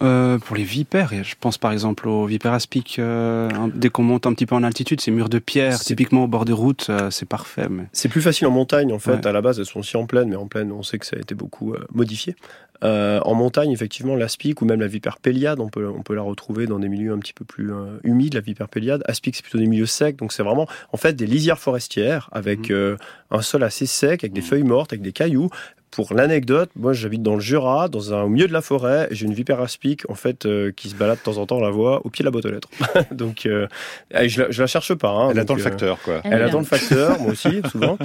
Euh, 0.04 0.38
pour 0.38 0.56
les 0.56 0.64
vipères, 0.64 1.12
je 1.24 1.34
pense 1.40 1.58
par 1.58 1.72
exemple 1.72 2.08
aux 2.08 2.28
vipères 2.28 2.54
aspic. 2.54 3.00
Euh, 3.00 3.50
dès 3.74 3.90
qu'on 3.90 4.04
monte 4.04 4.28
un 4.28 4.34
petit 4.36 4.46
peu 4.46 4.54
en 4.54 4.62
altitude, 4.62 5.02
ces 5.02 5.10
murs 5.10 5.28
de 5.28 5.40
pierre, 5.40 5.80
typiquement 5.80 6.26
au 6.26 6.28
bord 6.28 6.46
des 6.46 6.54
routes, 6.54 6.92
euh, 6.92 7.10
c'est 7.10 7.28
parfait. 7.28 7.66
Mais... 7.68 7.86
C'est 7.94 8.10
plus 8.10 8.22
facile 8.22 8.46
en 8.46 8.52
montagne 8.52 8.94
en 8.94 9.00
fait. 9.00 9.26
À 9.26 9.32
la 9.32 9.42
base, 9.42 9.58
elles 9.58 9.66
sont 9.66 9.80
aussi 9.80 9.98
en 9.98 10.06
plaine, 10.06 10.30
mais 10.30 10.36
en 10.36 10.46
plaine, 10.46 10.72
on 10.72 10.84
sait 10.84 11.00
que 11.00 11.08
ça 11.08 11.16
a 11.16 11.20
été 11.20 11.34
beaucoup 11.34 11.74
modifié. 11.92 12.36
En 12.82 13.34
montagne, 13.34 13.72
effectivement, 13.72 14.16
l'aspic 14.16 14.62
ou 14.62 14.66
même 14.66 14.80
la 14.80 14.88
vipère 14.88 15.18
péliade, 15.18 15.60
on 15.60 15.70
peut, 15.70 15.88
on 15.88 16.02
peut 16.02 16.16
la 16.16 16.22
retrouver 16.22 16.68
dans 16.68 16.80
des 16.80 16.90
milieux 16.90 17.14
un 17.14 17.20
petit 17.20 17.34
peu 17.34 17.46
plus 17.46 17.72
humides, 18.04 18.34
la 18.34 18.42
vipère 18.42 18.70
péliade. 18.70 19.04
Aspic, 19.08 19.36
c'est 19.36 19.42
plutôt 19.42 19.58
des 19.58 19.68
milieux 19.68 19.86
secs, 19.86 20.18
donc 20.18 20.34
c'est 20.34 20.44
vraiment 20.44 20.68
en 20.92 20.98
fait 20.98 21.14
des 21.14 21.28
lisières 21.28 21.60
forestières 21.60 22.30
avec 22.32 22.70
mmh. 22.70 22.98
un 23.32 23.42
sol 23.42 23.64
assez 23.64 23.86
sec, 23.86 24.24
avec 24.24 24.34
des 24.34 24.42
mmh. 24.42 24.44
feuilles 24.44 24.64
mortes, 24.64 24.94
avec 24.94 25.02
des 25.02 25.14
cailloux. 25.14 25.50
Pour 25.96 26.14
l'anecdote, 26.14 26.72
moi 26.76 26.92
j'habite 26.92 27.24
dans 27.24 27.36
le 27.36 27.40
Jura, 27.40 27.88
dans 27.88 28.14
un, 28.14 28.24
au 28.24 28.28
milieu 28.28 28.50
de 28.50 28.52
la 28.52 28.62
forêt, 28.62 29.08
j'ai 29.12 29.26
une 29.26 29.34
vipère 29.34 29.62
aspic 29.62 30.04
en 30.10 30.14
fait 30.14 30.46
euh, 30.46 30.74
qui 30.76 30.90
se 30.90 30.96
balade 30.96 31.20
de 31.20 31.24
temps 31.24 31.38
en 31.38 31.46
temps, 31.46 31.56
on 31.56 31.62
la 31.62 31.70
voit 31.70 32.06
au 32.06 32.10
pied 32.10 32.22
de 32.22 32.28
la 32.28 32.32
boîte 32.32 32.44
aux 32.44 32.52
lettres. 32.52 32.68
donc 33.12 33.46
euh, 33.46 33.66
je, 34.14 34.42
la, 34.42 34.50
la 34.50 34.68
cherche 34.68 34.94
pas. 34.94 35.12
Hein, 35.12 35.30
elle 35.32 35.40
attend 35.40 35.56
le 35.56 35.62
euh, 35.62 35.64
facteur 35.64 36.02
quoi. 36.04 36.20
Elle, 36.26 36.42
attend 36.42 36.60
le 36.60 36.66
facteur, 36.66 37.18
moi 37.22 37.32
aussi 37.32 37.62
souvent. 37.72 37.98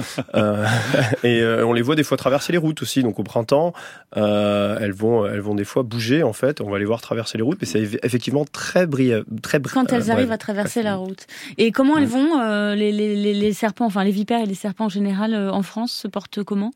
et 1.25 1.43
on 1.43 1.73
les 1.73 1.81
voit 1.81 1.95
des 1.95 2.03
fois 2.03 2.15
traverser 2.15 2.53
les 2.53 2.57
routes 2.57 2.81
aussi. 2.81 3.03
Donc 3.03 3.19
au 3.19 3.23
printemps, 3.23 3.73
elles 4.15 4.93
vont 4.93 5.25
elles 5.27 5.41
vont 5.41 5.55
des 5.55 5.65
fois 5.65 5.83
bouger 5.83 6.23
en 6.23 6.31
fait. 6.31 6.61
On 6.61 6.69
va 6.69 6.79
les 6.79 6.85
voir 6.85 7.01
traverser 7.01 7.37
les 7.37 7.43
routes, 7.43 7.57
mais 7.59 7.67
c'est 7.67 7.81
effectivement 8.03 8.45
très 8.45 8.87
brillant, 8.87 9.23
très 9.41 9.61
Quand 9.61 9.91
elles 9.91 10.11
arrivent 10.11 10.31
à 10.31 10.37
traverser 10.37 10.81
la 10.81 10.95
route. 10.95 11.27
Et 11.57 11.73
comment 11.73 11.97
elles 11.97 12.07
vont 12.07 12.39
les, 12.73 12.93
les, 12.93 13.33
les, 13.33 13.53
serpents, 13.53 13.85
enfin 13.85 14.05
les 14.05 14.11
vipères 14.11 14.39
et 14.39 14.45
les 14.45 14.55
serpents 14.55 14.85
en 14.85 14.89
général 14.89 15.35
en 15.35 15.61
France 15.61 15.91
se 15.91 16.07
portent 16.07 16.41
comment? 16.41 16.71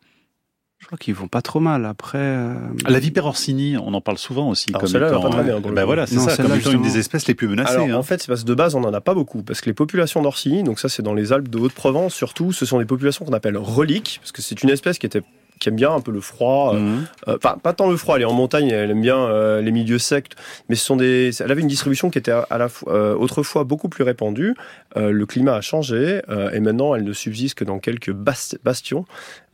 Je 0.86 0.90
crois 0.90 1.00
qu'ils 1.00 1.16
vont 1.16 1.28
pas 1.28 1.42
trop 1.42 1.60
mal. 1.60 1.84
Après, 1.84 2.20
euh, 2.20 2.54
la 2.88 3.00
vipère 3.00 3.26
orsini, 3.26 3.76
on 3.76 3.96
en 3.96 4.02
parle 4.02 4.20
souvent 4.20 4.52
aussi. 4.52 4.68
comme 4.68 4.88
étant, 4.88 5.20
pas 5.20 5.30
très 5.30 5.44
bien. 5.44 5.60
Ben 5.60 5.84
voilà, 5.84 6.06
c'est 6.06 6.20
ça, 6.20 6.38
comme 6.38 6.54
étant 6.54 6.70
une 6.70 6.84
des 6.84 7.00
espèces 7.00 7.28
les 7.28 7.34
plus 7.34 7.48
menacées. 7.48 7.74
Alors, 7.74 7.98
En 7.98 8.04
fait, 8.04 8.22
c'est 8.22 8.28
parce 8.28 8.44
que 8.44 8.48
de 8.48 8.54
base, 8.54 8.76
on 8.76 8.84
en 8.84 8.94
a 8.94 9.02
pas 9.02 9.16
beaucoup, 9.16 9.42
parce 9.42 9.62
que 9.62 9.66
les 9.66 9.74
populations 9.74 10.22
d'orsini, 10.22 10.62
donc 10.62 10.80
ça, 10.80 10.88
c'est 10.88 11.02
dans 11.02 11.16
les 11.16 11.34
Alpes 11.34 11.48
de 11.48 11.58
Haute-Provence, 11.58 12.14
surtout, 12.14 12.52
ce 12.52 12.68
sont 12.68 12.78
des 12.78 12.86
populations 12.86 13.26
qu'on 13.26 13.34
appelle 13.34 13.58
reliques, 13.58 14.20
parce 14.22 14.32
que 14.32 14.44
c'est 14.44 14.62
une 14.62 14.70
espèce 14.70 15.00
qui 15.00 15.08
était 15.08 15.24
qui 15.60 15.70
aime 15.70 15.78
bien 15.78 15.94
un 15.94 16.02
peu 16.02 16.12
le 16.12 16.20
froid. 16.20 16.76
Euh, 16.76 17.00
euh, 17.30 17.38
enfin, 17.38 17.58
pas 17.58 17.72
tant 17.72 17.90
le 17.90 17.96
froid. 17.96 18.18
Elle 18.18 18.24
est 18.24 18.26
en 18.26 18.34
montagne, 18.34 18.70
elle 18.70 18.92
aime 18.92 19.02
bien 19.02 19.62
les 19.62 19.72
milieux 19.72 20.00
secs. 20.00 20.28
Mais 20.68 20.76
ce 20.76 20.86
sont 20.86 20.98
des. 20.98 21.32
Elle 21.42 21.50
avait 21.50 21.62
une 21.62 21.70
distribution 21.70 22.10
qui 22.10 22.18
était 22.18 22.32
à 22.32 22.58
la 22.58 22.68
fois 22.68 23.16
autrefois 23.18 23.64
beaucoup 23.64 23.88
plus 23.88 24.04
répandue. 24.04 24.54
le 24.96 25.26
climat 25.26 25.56
a 25.56 25.62
changé 25.62 26.22
et 26.52 26.60
maintenant 26.60 26.94
elle 26.94 27.06
ne 27.06 27.14
subsiste 27.14 27.56
que 27.56 27.64
dans 27.64 27.80
quelques 27.80 28.12
bastions. 28.12 29.06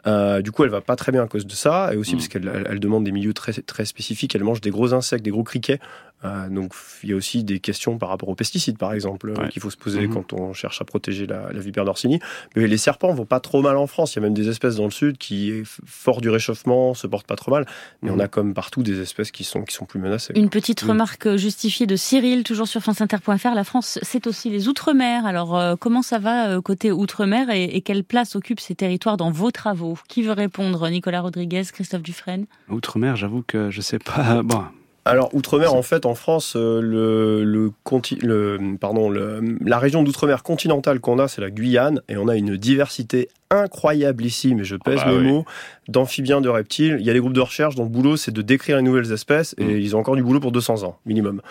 Euh, 0.08 0.42
du 0.42 0.52
coup, 0.52 0.64
elle 0.64 0.70
va 0.70 0.82
pas 0.82 0.96
très 0.96 1.12
bien 1.12 1.24
à 1.24 1.28
cause 1.28 1.46
de 1.46 1.54
ça, 1.54 1.94
et 1.94 1.98
aussi 1.98 2.16
mm. 2.16 2.18
parce 2.18 2.28
qu'elle 2.28 2.66
elle 2.70 2.80
demande 2.80 3.04
des 3.04 3.12
milieux 3.12 3.34
très, 3.34 3.54
très 3.54 3.86
spécifiques. 3.86 4.36
Elle 4.36 4.44
mange 4.44 4.62
des 4.62 4.72
gros 4.72 4.94
insectes, 4.94 5.24
des 5.24 5.32
gros 5.32 5.44
criquets. 5.44 5.80
Euh, 6.24 6.50
donc, 6.50 6.74
il 7.04 7.10
y 7.10 7.14
a 7.14 7.16
aussi 7.16 7.44
des 7.44 7.60
questions 7.60 7.98
par 7.98 8.10
rapport 8.10 8.30
aux 8.30 8.36
pesticides, 8.36 8.78
par 8.78 8.94
exemple, 8.94 9.30
euh, 9.30 9.48
qu'il 9.48 9.62
faut 9.62 9.70
se 9.70 9.78
poser 9.78 10.08
mm-hmm. 10.08 10.14
quand 10.14 10.34
on 10.34 10.54
cherche 10.54 10.82
à 10.82 10.86
protéger 10.86 11.26
la, 11.26 11.52
la 11.52 11.60
vipère 11.60 11.86
d'Orsini. 11.86 12.20
Mais 12.56 12.68
les 12.68 12.78
serpents 12.78 13.14
vont 13.14 13.26
pas 13.26 13.40
trop 13.40 13.62
mal 13.62 13.78
en 13.78 13.88
France. 13.88 14.14
Il 14.14 14.18
y 14.18 14.20
a 14.20 14.22
même 14.22 14.34
des 14.34 14.50
espèces 14.50 14.76
dans 14.76 14.86
le 14.86 14.92
sud 14.92 15.18
qui, 15.18 15.64
fort 15.66 16.22
du 16.22 16.30
réchauffement, 16.30 16.94
se 16.94 17.08
portent 17.08 17.28
pas 17.28 17.36
trop 17.36 17.52
mal. 17.52 17.66
Mais 18.02 18.12
on 18.12 18.20
a 18.20 18.26
mm. 18.26 18.30
comme 18.30 18.54
partout 18.54 18.84
des 18.84 19.02
espèces 19.02 19.32
qui 19.32 19.44
sont, 19.44 19.64
qui 19.64 19.74
sont 19.74 19.86
plus 19.86 20.00
menacées. 20.00 20.34
Une 20.36 20.50
petite 20.50 20.82
remarque 20.82 21.36
justifiée 21.36 21.88
de 21.88 21.96
Cyril, 21.96 22.44
toujours 22.44 22.68
sur 22.68 22.82
franceinter.fr. 22.82 23.56
La 23.56 23.64
France, 23.64 24.00
c'est 24.02 24.28
aussi 24.28 24.50
les 24.50 24.68
Outre-mer. 24.68 25.26
Alors, 25.26 25.78
comment 25.80 26.02
ça 26.02 26.20
va 26.20 26.62
côté 26.62 26.92
Outre-mer 26.92 27.50
et, 27.50 27.64
et 27.64 27.82
quelle 27.82 28.04
place 28.04 28.36
occupent 28.36 28.60
ces 28.60 28.76
territoires 28.76 29.18
dans 29.18 29.32
vos 29.32 29.52
travaux? 29.52 29.98
Qui 30.08 30.22
veut 30.22 30.32
répondre? 30.32 30.90
Nicolas 30.90 31.22
Rodriguez, 31.22 31.64
Christophe 31.72 32.04
Dufresne? 32.04 32.46
Outre-mer, 32.70 33.16
j'avoue 33.16 33.44
que 33.46 33.70
je 33.72 33.82
sais 33.82 34.00
pas. 34.00 34.42
Bon. 34.52 34.64
Alors, 35.04 35.34
Outre-mer, 35.34 35.74
en 35.74 35.82
fait, 35.82 36.06
en 36.06 36.14
France, 36.14 36.56
euh, 36.56 36.80
le, 36.80 37.44
le, 37.44 38.78
pardon, 38.78 39.10
la 39.10 39.80
région 39.80 40.04
d'Outre-mer 40.04 40.44
continentale 40.44 41.00
qu'on 41.00 41.18
a, 41.18 41.28
c'est 41.28 41.42
la 41.42 41.50
Guyane, 41.50 42.02
et 42.08 42.18
on 42.18 42.28
a 42.28 42.36
une 42.36 42.56
diversité 42.56 43.30
incroyable 43.52 44.26
ici, 44.26 44.56
mais 44.56 44.64
je 44.64 44.76
pèse 44.76 45.00
Ah 45.04 45.06
bah 45.06 45.12
mes 45.12 45.18
oui. 45.20 45.28
mots, 45.28 45.46
d'amphibiens, 45.88 46.42
de 46.42 46.50
reptiles. 46.50 46.98
Il 47.00 47.06
y 47.06 47.10
a 47.10 47.14
des 47.14 47.20
groupes 47.20 47.34
de 47.34 47.42
recherche 47.42 47.76
dont 47.76 47.84
le 47.84 47.90
boulot, 47.90 48.18
c'est 48.18 48.32
de 48.32 48.42
décrire 48.42 48.78
les 48.78 48.82
nouvelles 48.84 49.12
espèces, 49.12 49.54
et 49.58 49.66
Mm. 49.66 49.80
ils 49.80 49.96
ont 49.96 50.00
encore 50.00 50.16
du 50.16 50.24
boulot 50.24 50.40
pour 50.40 50.52
200 50.52 50.84
ans, 50.84 50.98
minimum. 51.06 51.42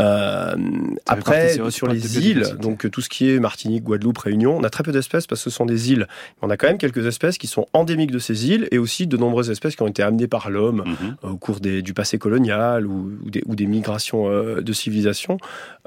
Euh, 0.00 0.54
après, 1.06 1.56
sur 1.70 1.86
les 1.86 2.18
îles, 2.26 2.44
donc 2.60 2.90
tout 2.90 3.00
ce 3.00 3.08
qui 3.08 3.30
est 3.30 3.38
Martinique, 3.38 3.84
Guadeloupe, 3.84 4.18
Réunion, 4.18 4.56
on 4.56 4.64
a 4.64 4.70
très 4.70 4.82
peu 4.82 4.92
d'espèces 4.92 5.26
parce 5.26 5.42
que 5.44 5.50
ce 5.50 5.54
sont 5.56 5.66
des 5.66 5.92
îles. 5.92 6.08
On 6.42 6.50
a 6.50 6.56
quand 6.56 6.66
même 6.66 6.78
quelques 6.78 7.06
espèces 7.06 7.38
qui 7.38 7.46
sont 7.46 7.66
endémiques 7.72 8.10
de 8.10 8.18
ces 8.18 8.48
îles, 8.50 8.68
et 8.70 8.78
aussi 8.78 9.06
de 9.06 9.16
nombreuses 9.16 9.50
espèces 9.50 9.76
qui 9.76 9.82
ont 9.82 9.86
été 9.88 10.02
amenées 10.02 10.26
par 10.28 10.50
l'homme, 10.50 10.82
Mhm. 10.86 11.16
euh, 11.24 11.28
au 11.30 11.36
cours 11.36 11.60
des- 11.60 11.82
du 11.82 11.94
passé 11.94 12.18
colonial 12.18 12.86
ou, 12.86 13.12
ou 13.24 13.30
des, 13.30 13.42
ou 13.46 13.54
des 13.54 13.66
migrations 13.66 14.28
euh, 14.28 14.60
de 14.60 14.72
civilisation. 14.72 15.38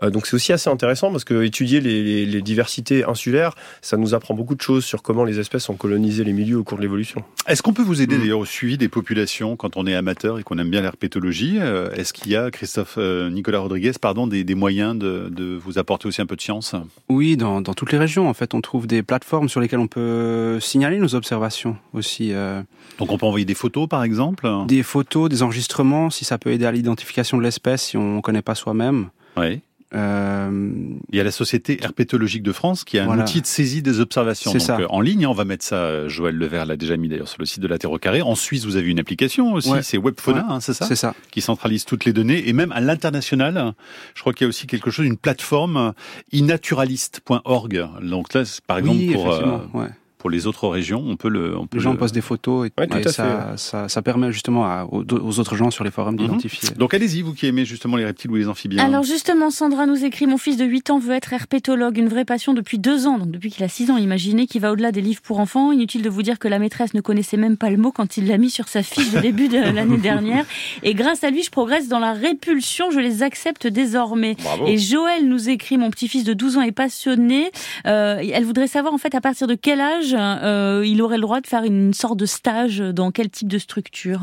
Euh, 0.03 0.09
donc 0.09 0.27
c'est 0.27 0.35
aussi 0.35 0.53
assez 0.53 0.69
intéressant 0.69 1.11
parce 1.11 1.23
que 1.23 1.43
étudier 1.43 1.81
les, 1.81 2.03
les- 2.03 2.25
les 2.25 2.41
diversités 2.41 3.03
insulaires, 3.03 3.55
ça 3.81 3.97
nous 3.97 4.13
apprend 4.13 4.33
beaucoup 4.33 4.55
de 4.55 4.61
choses 4.61 4.85
sur 4.85 5.01
comment 5.01 5.23
les 5.25 5.39
espèces 5.39 5.56
ont 5.69 5.75
colonisé 5.75 6.23
les 6.23 6.33
milieux 6.33 6.57
au 6.57 6.63
cours 6.63 6.77
de 6.77 6.83
l'évolution. 6.83 7.23
Est-ce 7.47 7.61
qu'on 7.61 7.73
peut 7.73 7.83
vous 7.83 8.01
aider 8.01 8.15
Mm. 8.17 8.19
d'ailleurs 8.21 8.39
au 8.39 8.45
suivi 8.45 8.77
des 8.77 8.87
populations 8.89 9.55
quand 9.55 9.77
on 9.77 9.85
est 9.87 9.95
amateur 9.95 10.39
et 10.39 10.43
qu'on 10.43 10.57
aime 10.57 10.69
bien 10.69 10.81
l'herpétologie 10.81 11.57
Euh, 11.59 11.91
Est-ce 11.93 12.13
qu'il 12.13 12.31
y 12.31 12.35
a, 12.35 12.51
Christophe 12.51 12.95
euh, 12.97 13.29
Nicolas 13.29 13.59
Rodriguez, 13.59 13.91
pardon, 13.99 14.27
des, 14.27 14.43
des 14.43 14.55
moyens 14.55 14.95
de, 14.97 15.29
de 15.31 15.55
vous 15.55 15.77
apporter 15.77 16.07
aussi 16.07 16.21
un 16.21 16.25
peu 16.25 16.35
de 16.35 16.41
science? 16.41 16.75
Oui, 17.09 17.37
dans, 17.37 17.61
dans 17.61 17.73
toutes 17.73 17.91
les 17.91 17.97
régions, 17.97 18.29
en 18.29 18.33
fait, 18.33 18.53
on 18.53 18.61
trouve 18.61 18.87
des 18.87 19.03
plateformes 19.03 19.49
sur 19.49 19.59
lesquelles 19.61 19.79
on 19.79 19.87
peut 19.87 20.59
signaler 20.59 20.99
nos 20.99 21.15
observations 21.15 21.77
aussi. 21.93 22.31
euh, 22.33 22.61
Donc 22.99 23.11
on 23.11 23.17
peut 23.17 23.25
envoyer 23.25 23.45
des 23.45 23.55
photos 23.55 23.87
par 23.87 24.03
exemple? 24.03 24.47
Des 24.67 24.83
photos, 24.83 25.29
des 25.29 25.41
enregistrements, 25.43 26.09
si 26.09 26.25
ça 26.25 26.37
peut 26.37 26.51
aider 26.51 26.65
à 26.65 26.71
l'identification 26.71 27.37
de 27.37 27.43
l'espèce, 27.43 27.81
si 27.83 27.97
on 27.97 28.17
ne 28.17 28.21
connaît 28.21 28.41
pas 28.41 28.55
soi-même. 28.55 29.09
Oui. 29.37 29.61
Euh, 29.93 30.71
Il 31.11 31.17
y 31.17 31.19
a 31.21 31.23
la 31.23 31.31
Société 31.31 31.81
herpétologique 31.81 32.43
de 32.43 32.51
France 32.51 32.83
qui 32.83 32.99
a 32.99 33.03
un 33.03 33.05
Voilà. 33.05 33.23
outil 33.23 33.41
de 33.41 33.45
saisie 33.47 33.81
des 33.81 33.99
observations. 34.01 34.51
C'est 34.51 34.57
Donc, 34.57 34.67
ça. 34.67 34.79
euh, 34.79 34.85
en 34.89 34.99
ligne, 34.99 35.25
on 35.25 35.33
va 35.33 35.45
mettre 35.45 35.63
ça, 35.63 36.07
Joël 36.09 36.35
Levert 36.35 36.65
l'a 36.65 36.75
déjà 36.75 36.97
mis 36.97 37.07
d'ailleurs 37.07 37.29
sur 37.29 37.39
le 37.39 37.45
site 37.45 37.61
de 37.61 37.67
la 37.67 37.77
Terre 37.77 37.91
au 37.91 37.97
Carré. 37.97 38.21
En 38.21 38.35
Suisse, 38.35 38.65
vous 38.65 38.75
avez 38.75 38.89
une 38.89 38.99
application 38.99 39.53
aussi, 39.53 39.69
Ouais. 39.71 39.81
c'est 39.83 39.97
Webfauna, 39.97 40.39
Ouais. 40.39 40.45
hein, 40.49 40.59
c'est 40.59 40.73
ça 40.73 40.85
c'est 40.85 40.95
ça. 40.97 41.15
Qui 41.31 41.39
centralise 41.41 41.85
toutes 41.85 42.03
les 42.03 42.11
données. 42.13 42.49
Et 42.49 42.53
même 42.53 42.71
à 42.73 42.81
l'international, 42.81 43.73
je 44.13 44.21
crois 44.21 44.33
qu'il 44.33 44.43
y 44.43 44.47
a 44.47 44.49
aussi 44.49 44.67
quelque 44.67 44.91
chose, 44.91 45.05
une 45.05 45.17
plateforme 45.17 45.93
inaturaliste.org. 46.33 47.87
Donc 48.01 48.33
là, 48.33 48.45
c'est- 48.45 48.61
par 48.65 48.77
exemple, 48.79 48.97
oui, 48.99 49.13
pour, 49.13 49.31
euh, 49.31 49.59
ouais. 49.73 49.87
Pour 50.17 50.29
les 50.29 50.47
autres 50.47 50.67
régions, 50.67 51.03
on 51.07 51.15
peut 51.15 51.29
le... 51.29 51.57
On 51.57 51.67
peut 51.67 51.77
Les 51.77 51.83
gens 51.83 51.91
le- 51.91 51.97
postent 51.97 52.13
des 52.15 52.21
photos 52.21 52.67
et, 52.67 52.71
Ouais, 52.79 52.87
tout 52.87 52.97
et 52.97 53.07
à 53.07 53.11
ça, 53.11 53.53
ça, 53.57 53.87
ça 53.89 54.01
permet 54.01 54.31
justement 54.31 54.65
à- 54.65 54.85
aux, 54.91 55.03
aux 55.03 55.39
autres 55.39 55.55
gens 55.55 55.69
sur 55.71 55.83
les 55.83 55.91
forums 55.91 56.15
Mhm. 56.15 56.21
d'identifier. 56.21 56.69
Donc 56.77 56.93
allez-y, 56.93 57.21
vous 57.21 57.33
qui 57.33 57.45
aimez 57.47 57.65
justement 57.65 57.97
les 57.97 58.05
reptiles 58.05 58.31
ou 58.31 58.35
les 58.35 58.47
amphibiens. 58.47 58.83
Alors 58.83 59.03
justement, 59.03 59.49
Sandra 59.51 59.85
nous 59.85 60.03
écrit 60.05 60.25
Mon 60.27 60.37
fils 60.37 60.57
de 60.57 60.65
8 60.65 60.89
ans 60.89 60.99
veut 60.99 61.13
être 61.13 61.33
herpétologue, 61.33 61.97
une 61.97 62.07
vraie 62.07 62.25
passion 62.25 62.53
depuis 62.53 62.79
deux 62.79 63.07
ans, 63.07 63.17
donc 63.19 63.31
depuis 63.31 63.51
qu'il 63.51 63.63
a 63.63 63.69
6 63.69 63.91
ans. 63.91 63.97
Imaginez 63.97 64.47
qu'il 64.47 64.61
va 64.61 64.71
au-delà 64.71 64.91
des 64.91 65.01
livres 65.01 65.21
pour 65.21 65.39
enfants. 65.39 65.71
Inutile 65.71 66.01
de 66.01 66.09
vous 66.09 66.23
dire 66.23 66.39
que 66.39 66.47
la 66.47 66.59
maîtresse 66.59 66.93
ne 66.93 67.01
connaissait 67.01 67.37
même 67.37 67.57
pas 67.57 67.69
le 67.69 67.77
mot 67.77 67.91
quand 67.91 68.17
il 68.17 68.27
l'a 68.27 68.37
mis 68.37 68.49
sur 68.49 68.67
sa 68.67 68.83
fiche 68.83 69.11
de 69.11 69.19
début 69.19 69.47
de 69.49 69.57
l'année 69.75 69.97
dernière. 69.97 70.45
Et 70.83 70.93
grâce 70.93 71.23
à 71.23 71.29
lui, 71.29 71.43
je 71.43 71.51
progresse 71.51 71.87
dans 71.87 71.99
la 71.99 72.13
répulsion, 72.13 72.91
je 72.91 72.99
les 72.99 73.23
accepte 73.23 73.67
désormais. 73.67 74.35
Bravo. 74.43 74.65
Et 74.67 74.77
Joël 74.77 75.27
nous 75.27 75.49
écrit 75.49 75.77
Mon 75.77 75.89
petit-fils 75.91 76.23
de 76.23 76.33
12 76.33 76.57
ans 76.57 76.61
est 76.61 76.71
passionné. 76.71 77.51
Euh, 77.85 78.21
elle 78.33 78.43
voudrait 78.45 78.67
savoir 78.67 78.93
en 78.93 78.97
fait 78.97 79.13
à 79.15 79.21
partir 79.21 79.47
de 79.47 79.55
quel 79.55 79.79
âge 79.81 80.06
euh, 80.15 80.83
il 80.85 81.01
aurait 81.01 81.17
le 81.17 81.21
droit 81.21 81.41
de 81.41 81.47
faire 81.47 81.63
une 81.63 81.93
sorte 81.93 82.17
de 82.17 82.25
stage 82.25 82.79
dans 82.79 83.11
quel 83.11 83.29
type 83.29 83.47
de 83.47 83.57
structure? 83.57 84.21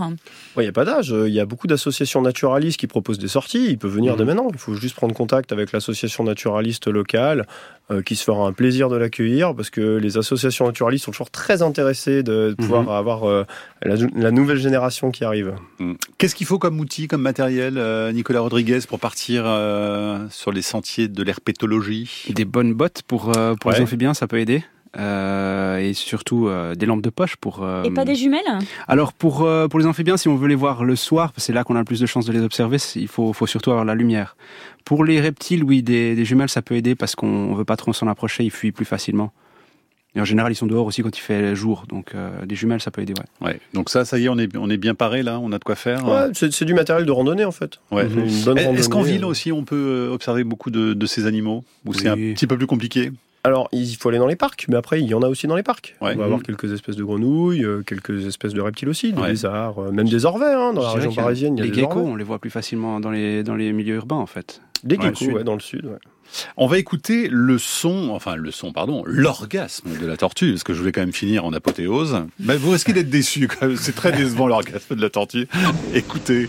Il 0.56 0.62
n'y 0.62 0.66
a 0.68 0.72
pas 0.72 0.84
d'âge. 0.84 1.14
Il 1.26 1.32
y 1.32 1.40
a 1.40 1.46
beaucoup 1.46 1.66
d'associations 1.66 2.22
naturalistes 2.22 2.78
qui 2.78 2.86
proposent 2.86 3.18
des 3.18 3.28
sorties. 3.28 3.66
Il 3.70 3.78
peut 3.78 3.88
venir 3.88 4.12
Mhm. 4.12 4.18
dès 4.18 4.24
maintenant. 4.24 4.48
Il 4.52 4.58
faut 4.58 4.74
juste 4.74 4.96
prendre 4.96 5.14
contact 5.14 5.52
avec 5.52 5.72
l'association 5.72 6.24
naturaliste 6.24 6.86
locale 6.88 7.46
euh, 7.90 8.00
qui 8.00 8.16
se 8.16 8.24
fera 8.24 8.46
un 8.46 8.52
plaisir 8.52 8.88
de 8.88 8.96
l'accueillir 8.96 9.54
parce 9.54 9.68
que 9.68 9.98
les 9.98 10.16
associations 10.16 10.66
naturalistes 10.66 11.04
sont 11.04 11.10
toujours 11.10 11.30
très 11.30 11.60
intéressées 11.60 12.22
de 12.22 12.54
pouvoir 12.58 12.82
Mhm. 12.84 12.88
avoir 12.88 13.24
euh, 13.28 13.44
la, 13.82 13.96
la 14.16 14.30
nouvelle 14.30 14.56
génération 14.58 15.10
qui 15.10 15.22
arrive. 15.24 15.54
Mm. 15.78 15.92
Qu'est-ce 16.16 16.34
qu'il 16.34 16.46
faut 16.46 16.58
comme 16.58 16.80
outil, 16.80 17.08
comme 17.08 17.20
matériel, 17.20 17.74
euh, 17.76 18.10
Nicolas 18.12 18.40
Rodriguez, 18.40 18.78
pour 18.88 18.98
partir 19.00 19.42
euh, 19.46 20.26
sur 20.30 20.50
les 20.50 20.62
sentiers 20.62 21.08
de 21.08 21.22
l'herpétologie? 21.22 22.10
Des 22.30 22.44
bonnes 22.46 22.72
bottes 22.74 23.02
pour, 23.06 23.36
euh, 23.36 23.54
pour 23.54 23.70
Ouais. 23.70 23.76
les 23.78 23.82
amphibiens, 23.84 24.14
ça 24.14 24.26
peut 24.26 24.38
aider? 24.38 24.64
Euh, 24.96 25.78
et 25.78 25.92
surtout 25.92 26.46
euh, 26.46 26.76
des 26.76 26.86
lampes 26.86 27.02
de 27.02 27.10
poche 27.10 27.34
pour. 27.36 27.64
euh, 27.64 27.82
Et 27.82 27.90
pas 27.90 28.04
des 28.04 28.14
jumelles? 28.14 28.42
Alors 28.86 29.12
pour 29.12 29.42
euh, 29.42 29.66
pour 29.66 29.80
les 29.80 29.86
amphibiens, 29.86 30.16
si 30.16 30.28
on 30.28 30.36
veut 30.36 30.46
les 30.46 30.54
voir 30.54 30.84
le 30.84 30.94
soir, 30.94 31.32
c'est 31.36 31.52
là 31.52 31.64
qu'on 31.64 31.74
a 31.74 31.80
le 31.80 31.84
plus 31.84 31.98
de 31.98 32.06
chances 32.06 32.26
de 32.26 32.32
les 32.32 32.42
observer, 32.42 32.76
il 32.94 33.08
faut 33.08 33.32
faut 33.32 33.48
surtout 33.48 33.70
avoir 33.70 33.84
la 33.84 33.96
lumière. 33.96 34.36
Pour 34.84 35.04
les 35.04 35.20
reptiles, 35.20 35.64
oui, 35.64 35.82
des, 35.82 36.14
des 36.14 36.24
jumelles, 36.24 36.48
ça 36.48 36.62
peut 36.62 36.76
aider 36.76 36.94
parce 36.94 37.16
qu'on 37.16 37.54
veut 37.54 37.64
pas 37.64 37.76
trop 37.76 37.92
s'en 37.92 38.06
approcher, 38.06 38.44
ils 38.44 38.50
fuient 38.52 38.70
plus 38.70 38.84
facilement. 38.84 39.32
Et 40.16 40.20
en 40.20 40.24
général, 40.24 40.52
ils 40.52 40.54
sont 40.54 40.68
dehors 40.68 40.86
aussi 40.86 41.02
quand 41.02 41.18
il 41.18 41.20
fait 41.20 41.56
jour, 41.56 41.86
donc 41.88 42.14
euh, 42.14 42.46
des 42.46 42.54
jumelles, 42.54 42.80
ça 42.80 42.92
peut 42.92 43.02
aider. 43.02 43.14
Ouais. 43.40 43.48
Ouais. 43.48 43.60
Donc 43.72 43.90
ça, 43.90 44.04
ça 44.04 44.16
y 44.16 44.26
est, 44.26 44.28
on 44.28 44.38
est, 44.38 44.56
on 44.56 44.70
est 44.70 44.76
bien 44.76 44.94
paré 44.94 45.24
là, 45.24 45.40
on 45.40 45.50
a 45.50 45.58
de 45.58 45.64
quoi 45.64 45.74
faire. 45.74 46.06
Ouais, 46.06 46.28
c'est 46.34 46.52
c'est 46.52 46.64
du 46.64 46.72
matériel 46.74 47.04
de 47.04 47.10
randonnée 47.10 47.44
en 47.44 47.50
fait. 47.50 47.80
Ouais. 47.90 48.06
Est-ce 48.06 48.88
qu'en 48.88 49.02
ville 49.02 49.24
aussi, 49.24 49.50
on 49.50 49.64
peut 49.64 50.08
observer 50.12 50.44
beaucoup 50.44 50.70
de, 50.70 50.92
de 50.94 51.06
ces 51.06 51.26
animaux? 51.26 51.64
Ou 51.84 51.94
c'est 51.94 52.06
un 52.06 52.16
petit 52.16 52.46
peu 52.46 52.56
plus 52.56 52.68
compliqué? 52.68 53.10
Alors, 53.46 53.68
il 53.72 53.94
faut 53.96 54.08
aller 54.08 54.16
dans 54.18 54.26
les 54.26 54.36
parcs, 54.36 54.64
mais 54.68 54.76
après, 54.76 55.00
il 55.02 55.06
y 55.06 55.12
en 55.12 55.20
a 55.22 55.28
aussi 55.28 55.46
dans 55.46 55.54
les 55.56 55.62
parcs. 55.62 55.96
Ouais. 56.00 56.12
On 56.14 56.18
va 56.18 56.24
avoir 56.24 56.42
quelques 56.42 56.72
espèces 56.72 56.96
de 56.96 57.04
grenouilles, 57.04 57.62
euh, 57.62 57.82
quelques 57.86 58.24
espèces 58.26 58.54
de 58.54 58.60
reptiles 58.62 58.88
aussi, 58.88 59.12
des 59.12 59.20
Ouais. 59.20 59.28
lézards, 59.28 59.78
euh, 59.78 59.90
même 59.92 60.08
des 60.08 60.24
orvets. 60.24 60.46
hein, 60.46 60.72
dans 60.72 60.80
Je 60.80 60.86
la 60.86 60.92
région 60.94 61.10
qu'il 61.10 61.18
y 61.18 61.20
a 61.20 61.24
parisienne, 61.24 61.54
il 61.56 61.58
y 61.58 61.62
a 61.62 61.64
les 61.66 61.70
des 61.70 61.80
geckos, 61.82 61.98
orvets. 61.98 62.10
on 62.10 62.16
les 62.16 62.24
voit 62.24 62.38
plus 62.38 62.48
facilement 62.50 63.00
dans 63.00 63.10
les 63.10 63.42
dans 63.42 63.54
les 63.54 63.72
milieux 63.74 63.96
urbains 63.96 64.16
en 64.16 64.24
fait. 64.26 64.62
Des 64.82 64.96
geckos, 64.96 65.14
sud. 65.16 65.32
ouais, 65.34 65.44
dans 65.44 65.54
le 65.54 65.60
sud. 65.60 65.84
ouais. 65.84 65.98
On 66.56 66.66
va 66.66 66.78
écouter 66.78 67.28
le 67.30 67.58
son, 67.58 68.08
enfin 68.12 68.34
le 68.34 68.50
son, 68.50 68.72
pardon, 68.72 69.02
l'orgasme 69.04 69.90
de 70.00 70.06
la 70.06 70.16
tortue, 70.16 70.52
parce 70.52 70.64
que 70.64 70.72
je 70.72 70.78
voulais 70.80 70.92
quand 70.92 71.02
même 71.02 71.12
finir 71.12 71.44
en 71.44 71.52
apothéose. 71.52 72.16
Mais 72.40 72.56
vous 72.56 72.70
risquez 72.70 72.94
d'être 72.94 73.10
déçu 73.10 73.46
quand 73.46 73.66
même, 73.68 73.76
c'est 73.76 73.94
très 73.94 74.10
décevant 74.10 74.46
l'orgasme 74.48 74.94
de 74.94 75.02
la 75.02 75.10
tortue. 75.10 75.46
Écoutez. 75.94 76.48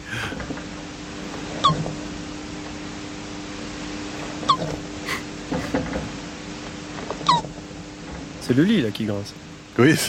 C'est 8.45 8.53
le 8.55 8.63
lit 8.63 8.81
là 8.81 8.91
qui 8.91 9.05
grince. 9.05 9.33
Oui, 9.79 9.95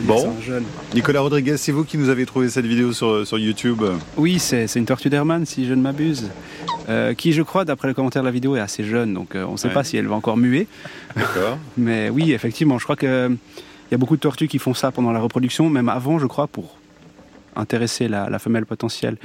Bon. 0.00 0.34
Nicolas 0.92 1.20
Rodriguez, 1.20 1.56
c'est 1.56 1.70
vous 1.70 1.84
qui 1.84 1.98
nous 1.98 2.08
avez 2.08 2.26
trouvé 2.26 2.48
cette 2.48 2.66
vidéo 2.66 2.92
sur, 2.92 3.24
sur 3.24 3.38
YouTube. 3.38 3.80
Oui, 4.16 4.40
c'est 4.40 4.66
c'est 4.66 4.80
une 4.80 4.86
tortue 4.86 5.08
d'Hermann, 5.08 5.46
si 5.46 5.66
je 5.66 5.74
ne 5.74 5.80
m'abuse, 5.80 6.30
euh, 6.88 7.14
qui, 7.14 7.32
je 7.32 7.42
crois, 7.42 7.64
d'après 7.64 7.86
le 7.86 7.94
commentaire 7.94 8.22
de 8.22 8.26
la 8.26 8.32
vidéo, 8.32 8.56
est 8.56 8.60
assez 8.60 8.82
jeune, 8.82 9.14
donc 9.14 9.36
euh, 9.36 9.44
on 9.48 9.52
ne 9.52 9.56
sait 9.56 9.68
Ouais. 9.68 9.74
pas 9.74 9.84
si 9.84 9.96
elle 9.96 10.08
va 10.08 10.16
encore 10.16 10.36
muer. 10.36 10.66
D'accord. 11.14 11.58
Mais 11.76 12.10
oui, 12.10 12.32
effectivement, 12.32 12.78
je 12.78 12.84
crois 12.84 12.96
que 12.96 13.30
il 13.30 13.92
y 13.92 13.94
a 13.94 13.98
beaucoup 13.98 14.16
de 14.16 14.20
tortues 14.20 14.48
qui 14.48 14.58
font 14.58 14.74
ça 14.74 14.90
pendant 14.90 15.12
la 15.12 15.20
reproduction, 15.20 15.70
même 15.70 15.88
avant, 15.88 16.18
je 16.18 16.26
crois, 16.26 16.48
pour 16.48 16.76
intéresser 17.58 18.08
la, 18.08 18.30
la 18.30 18.38
femelle 18.38 18.64
potentielle. 18.66 19.16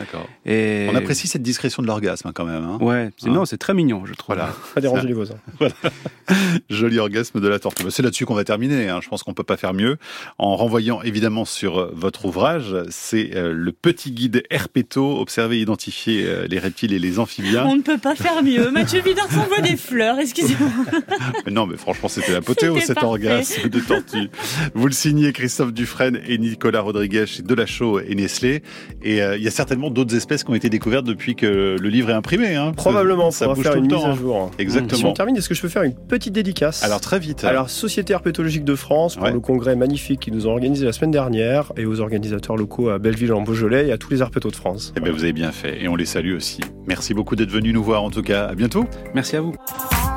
Et 0.46 0.88
On 0.92 0.96
apprécie 0.96 1.28
cette 1.28 1.42
discrétion 1.44 1.82
de 1.82 1.88
l'orgasme 1.88 2.28
hein, 2.28 2.32
quand 2.34 2.46
même. 2.46 2.64
hein. 2.64 2.78
Ouais, 2.82 3.10
c'est- 3.18 3.30
Hein 3.30 3.34
non, 3.34 3.46
c'est 3.46 3.58
très 3.58 3.74
mignon, 3.74 4.06
je 4.06 4.14
trouve. 4.14 4.36
Voilà. 4.36 4.54
Pas 4.76 4.82
déranger 4.82 5.08
les 5.08 5.14
voisins. 5.14 5.38
Joli 6.70 7.00
orgasme 7.00 7.40
de 7.40 7.48
la 7.48 7.60
tortue. 7.60 7.84
Bah, 7.84 7.90
C'est 7.92 8.02
là-dessus 8.02 8.26
qu'on 8.26 8.34
va 8.36 8.44
terminer. 8.44 8.90
hein. 8.90 9.00
Je 9.02 9.10
pense 9.10 9.24
qu'on 9.24 9.34
peut 9.34 9.44
pas 9.44 9.58
faire 9.58 9.74
mieux. 9.74 9.98
En 10.38 10.56
renvoyant 10.56 11.02
évidemment 11.02 11.46
sur 11.46 11.78
euh, 11.80 11.92
votre 11.94 12.26
ouvrage, 12.26 12.76
c'est 12.90 13.32
euh, 13.36 13.54
le 13.54 13.72
petit 13.72 14.12
guide 14.12 14.44
Herpéto, 14.50 15.20
observer 15.20 15.58
et 15.58 15.62
identifier 15.62 16.26
euh, 16.26 16.48
les 16.50 16.60
reptiles 16.60 16.94
et 16.94 17.00
les 17.00 17.20
amphibiens. 17.20 17.66
On 17.66 17.76
ne 17.76 17.82
peut 17.82 17.98
pas 17.98 18.16
faire 18.16 18.42
mieux. 18.44 18.72
Mathieu 18.72 19.02
Vidard 19.02 19.30
s'envoie 19.32 19.60
des 19.62 19.78
fleurs, 19.78 20.20
excusez-moi. 20.20 20.70
Mais 21.46 21.52
non, 21.52 21.66
mais 21.68 21.78
franchement, 21.78 22.08
c'était 22.10 22.32
l'apothéose, 22.32 22.76
C'était 22.76 22.88
cet 22.88 22.96
parfait. 22.96 23.08
orgasme 23.08 23.70
de 23.70 23.80
tortue. 23.80 24.30
Vous 24.74 24.88
le 24.88 24.94
signez 24.94 25.34
Christophe 25.34 25.74
Dufresne 25.74 26.20
et 26.26 26.38
Nicolas 26.38 26.82
Rodriguez 26.82 27.26
chez 27.28 27.44
Delachaux 27.44 28.00
et 28.00 28.16
Nestlé. 28.24 28.64
Et 29.04 29.22
euh, 29.22 29.38
il 29.38 29.44
y 29.44 29.48
a 29.48 29.52
certainement 29.52 29.90
d'autres 29.90 30.16
espèces 30.16 30.44
qui 30.44 30.52
ont 30.52 30.56
été 30.56 30.70
découvertes 30.70 31.06
depuis 31.06 31.36
que 31.36 31.78
le 31.80 31.90
livre 31.90 32.10
est 32.10 32.14
imprimé. 32.14 32.56
Hein. 32.56 32.72
Probablement, 32.76 33.32
ça 33.32 33.46
pour 33.46 33.56
bouge 33.56 33.64
faire 33.64 33.74
tout 33.74 33.80
une 33.80 33.90
le 33.90 33.96
mise 33.96 34.04
temps. 34.04 34.10
à 34.10 34.14
hein. 34.14 34.16
jour. 34.16 34.50
Si 34.52 34.56
on 34.58 34.62
Exactement. 34.62 35.14
termine, 35.14 35.36
est-ce 35.38 35.50
que 35.50 35.56
je 35.56 35.62
peux 35.62 35.68
faire 35.70 35.84
une 35.84 35.94
petite 35.94 36.34
dédicace 36.34 36.84
Alors 36.84 37.02
très 37.02 37.20
vite. 37.20 37.44
à 37.44 37.52
la 37.54 37.68
Société 37.68 38.14
herpétologique 38.14 38.64
de 38.64 38.76
France 38.76 39.16
pour 39.16 39.26
Ouais. 39.26 39.32
le 39.32 39.40
congrès 39.40 39.76
magnifique 39.76 40.22
qu'ils 40.22 40.34
nous 40.34 40.48
ont 40.48 40.52
organisé 40.52 40.86
la 40.86 40.94
semaine 40.94 41.12
dernière 41.12 41.72
et 41.78 41.86
aux 41.86 42.00
organisateurs 42.00 42.56
locaux 42.58 42.90
à 42.90 43.00
Belleville 43.00 43.34
en 43.34 43.42
Beaujolais 43.42 43.88
et 43.88 43.92
à 43.92 43.98
tous 43.98 44.10
les 44.12 44.22
herpétos 44.22 44.50
de 44.52 44.56
France. 44.56 44.94
Eh 44.98 45.00
ben, 45.00 45.12
vous 45.12 45.24
avez 45.24 45.34
bien 45.34 45.52
fait 45.52 45.82
et 45.84 45.88
on 45.88 45.96
les 45.96 46.06
salue 46.06 46.36
aussi. 46.36 46.62
Merci 46.88 47.14
beaucoup 47.14 47.36
d'être 47.36 47.52
venu 47.52 47.74
nous 47.74 47.84
voir 47.84 48.04
en 48.04 48.10
tout 48.10 48.22
cas. 48.22 48.46
À 48.46 48.56
bientôt. 48.56 48.86
Merci 49.14 49.36
à 49.36 49.42
vous. 49.42 49.54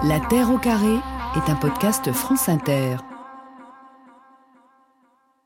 La 0.05 0.21
Terre 0.31 0.51
au 0.53 0.59
carré 0.59 0.95
est 1.37 1.51
un 1.51 1.55
podcast 1.57 2.11
France 2.13 2.49
Inter. 2.49 2.97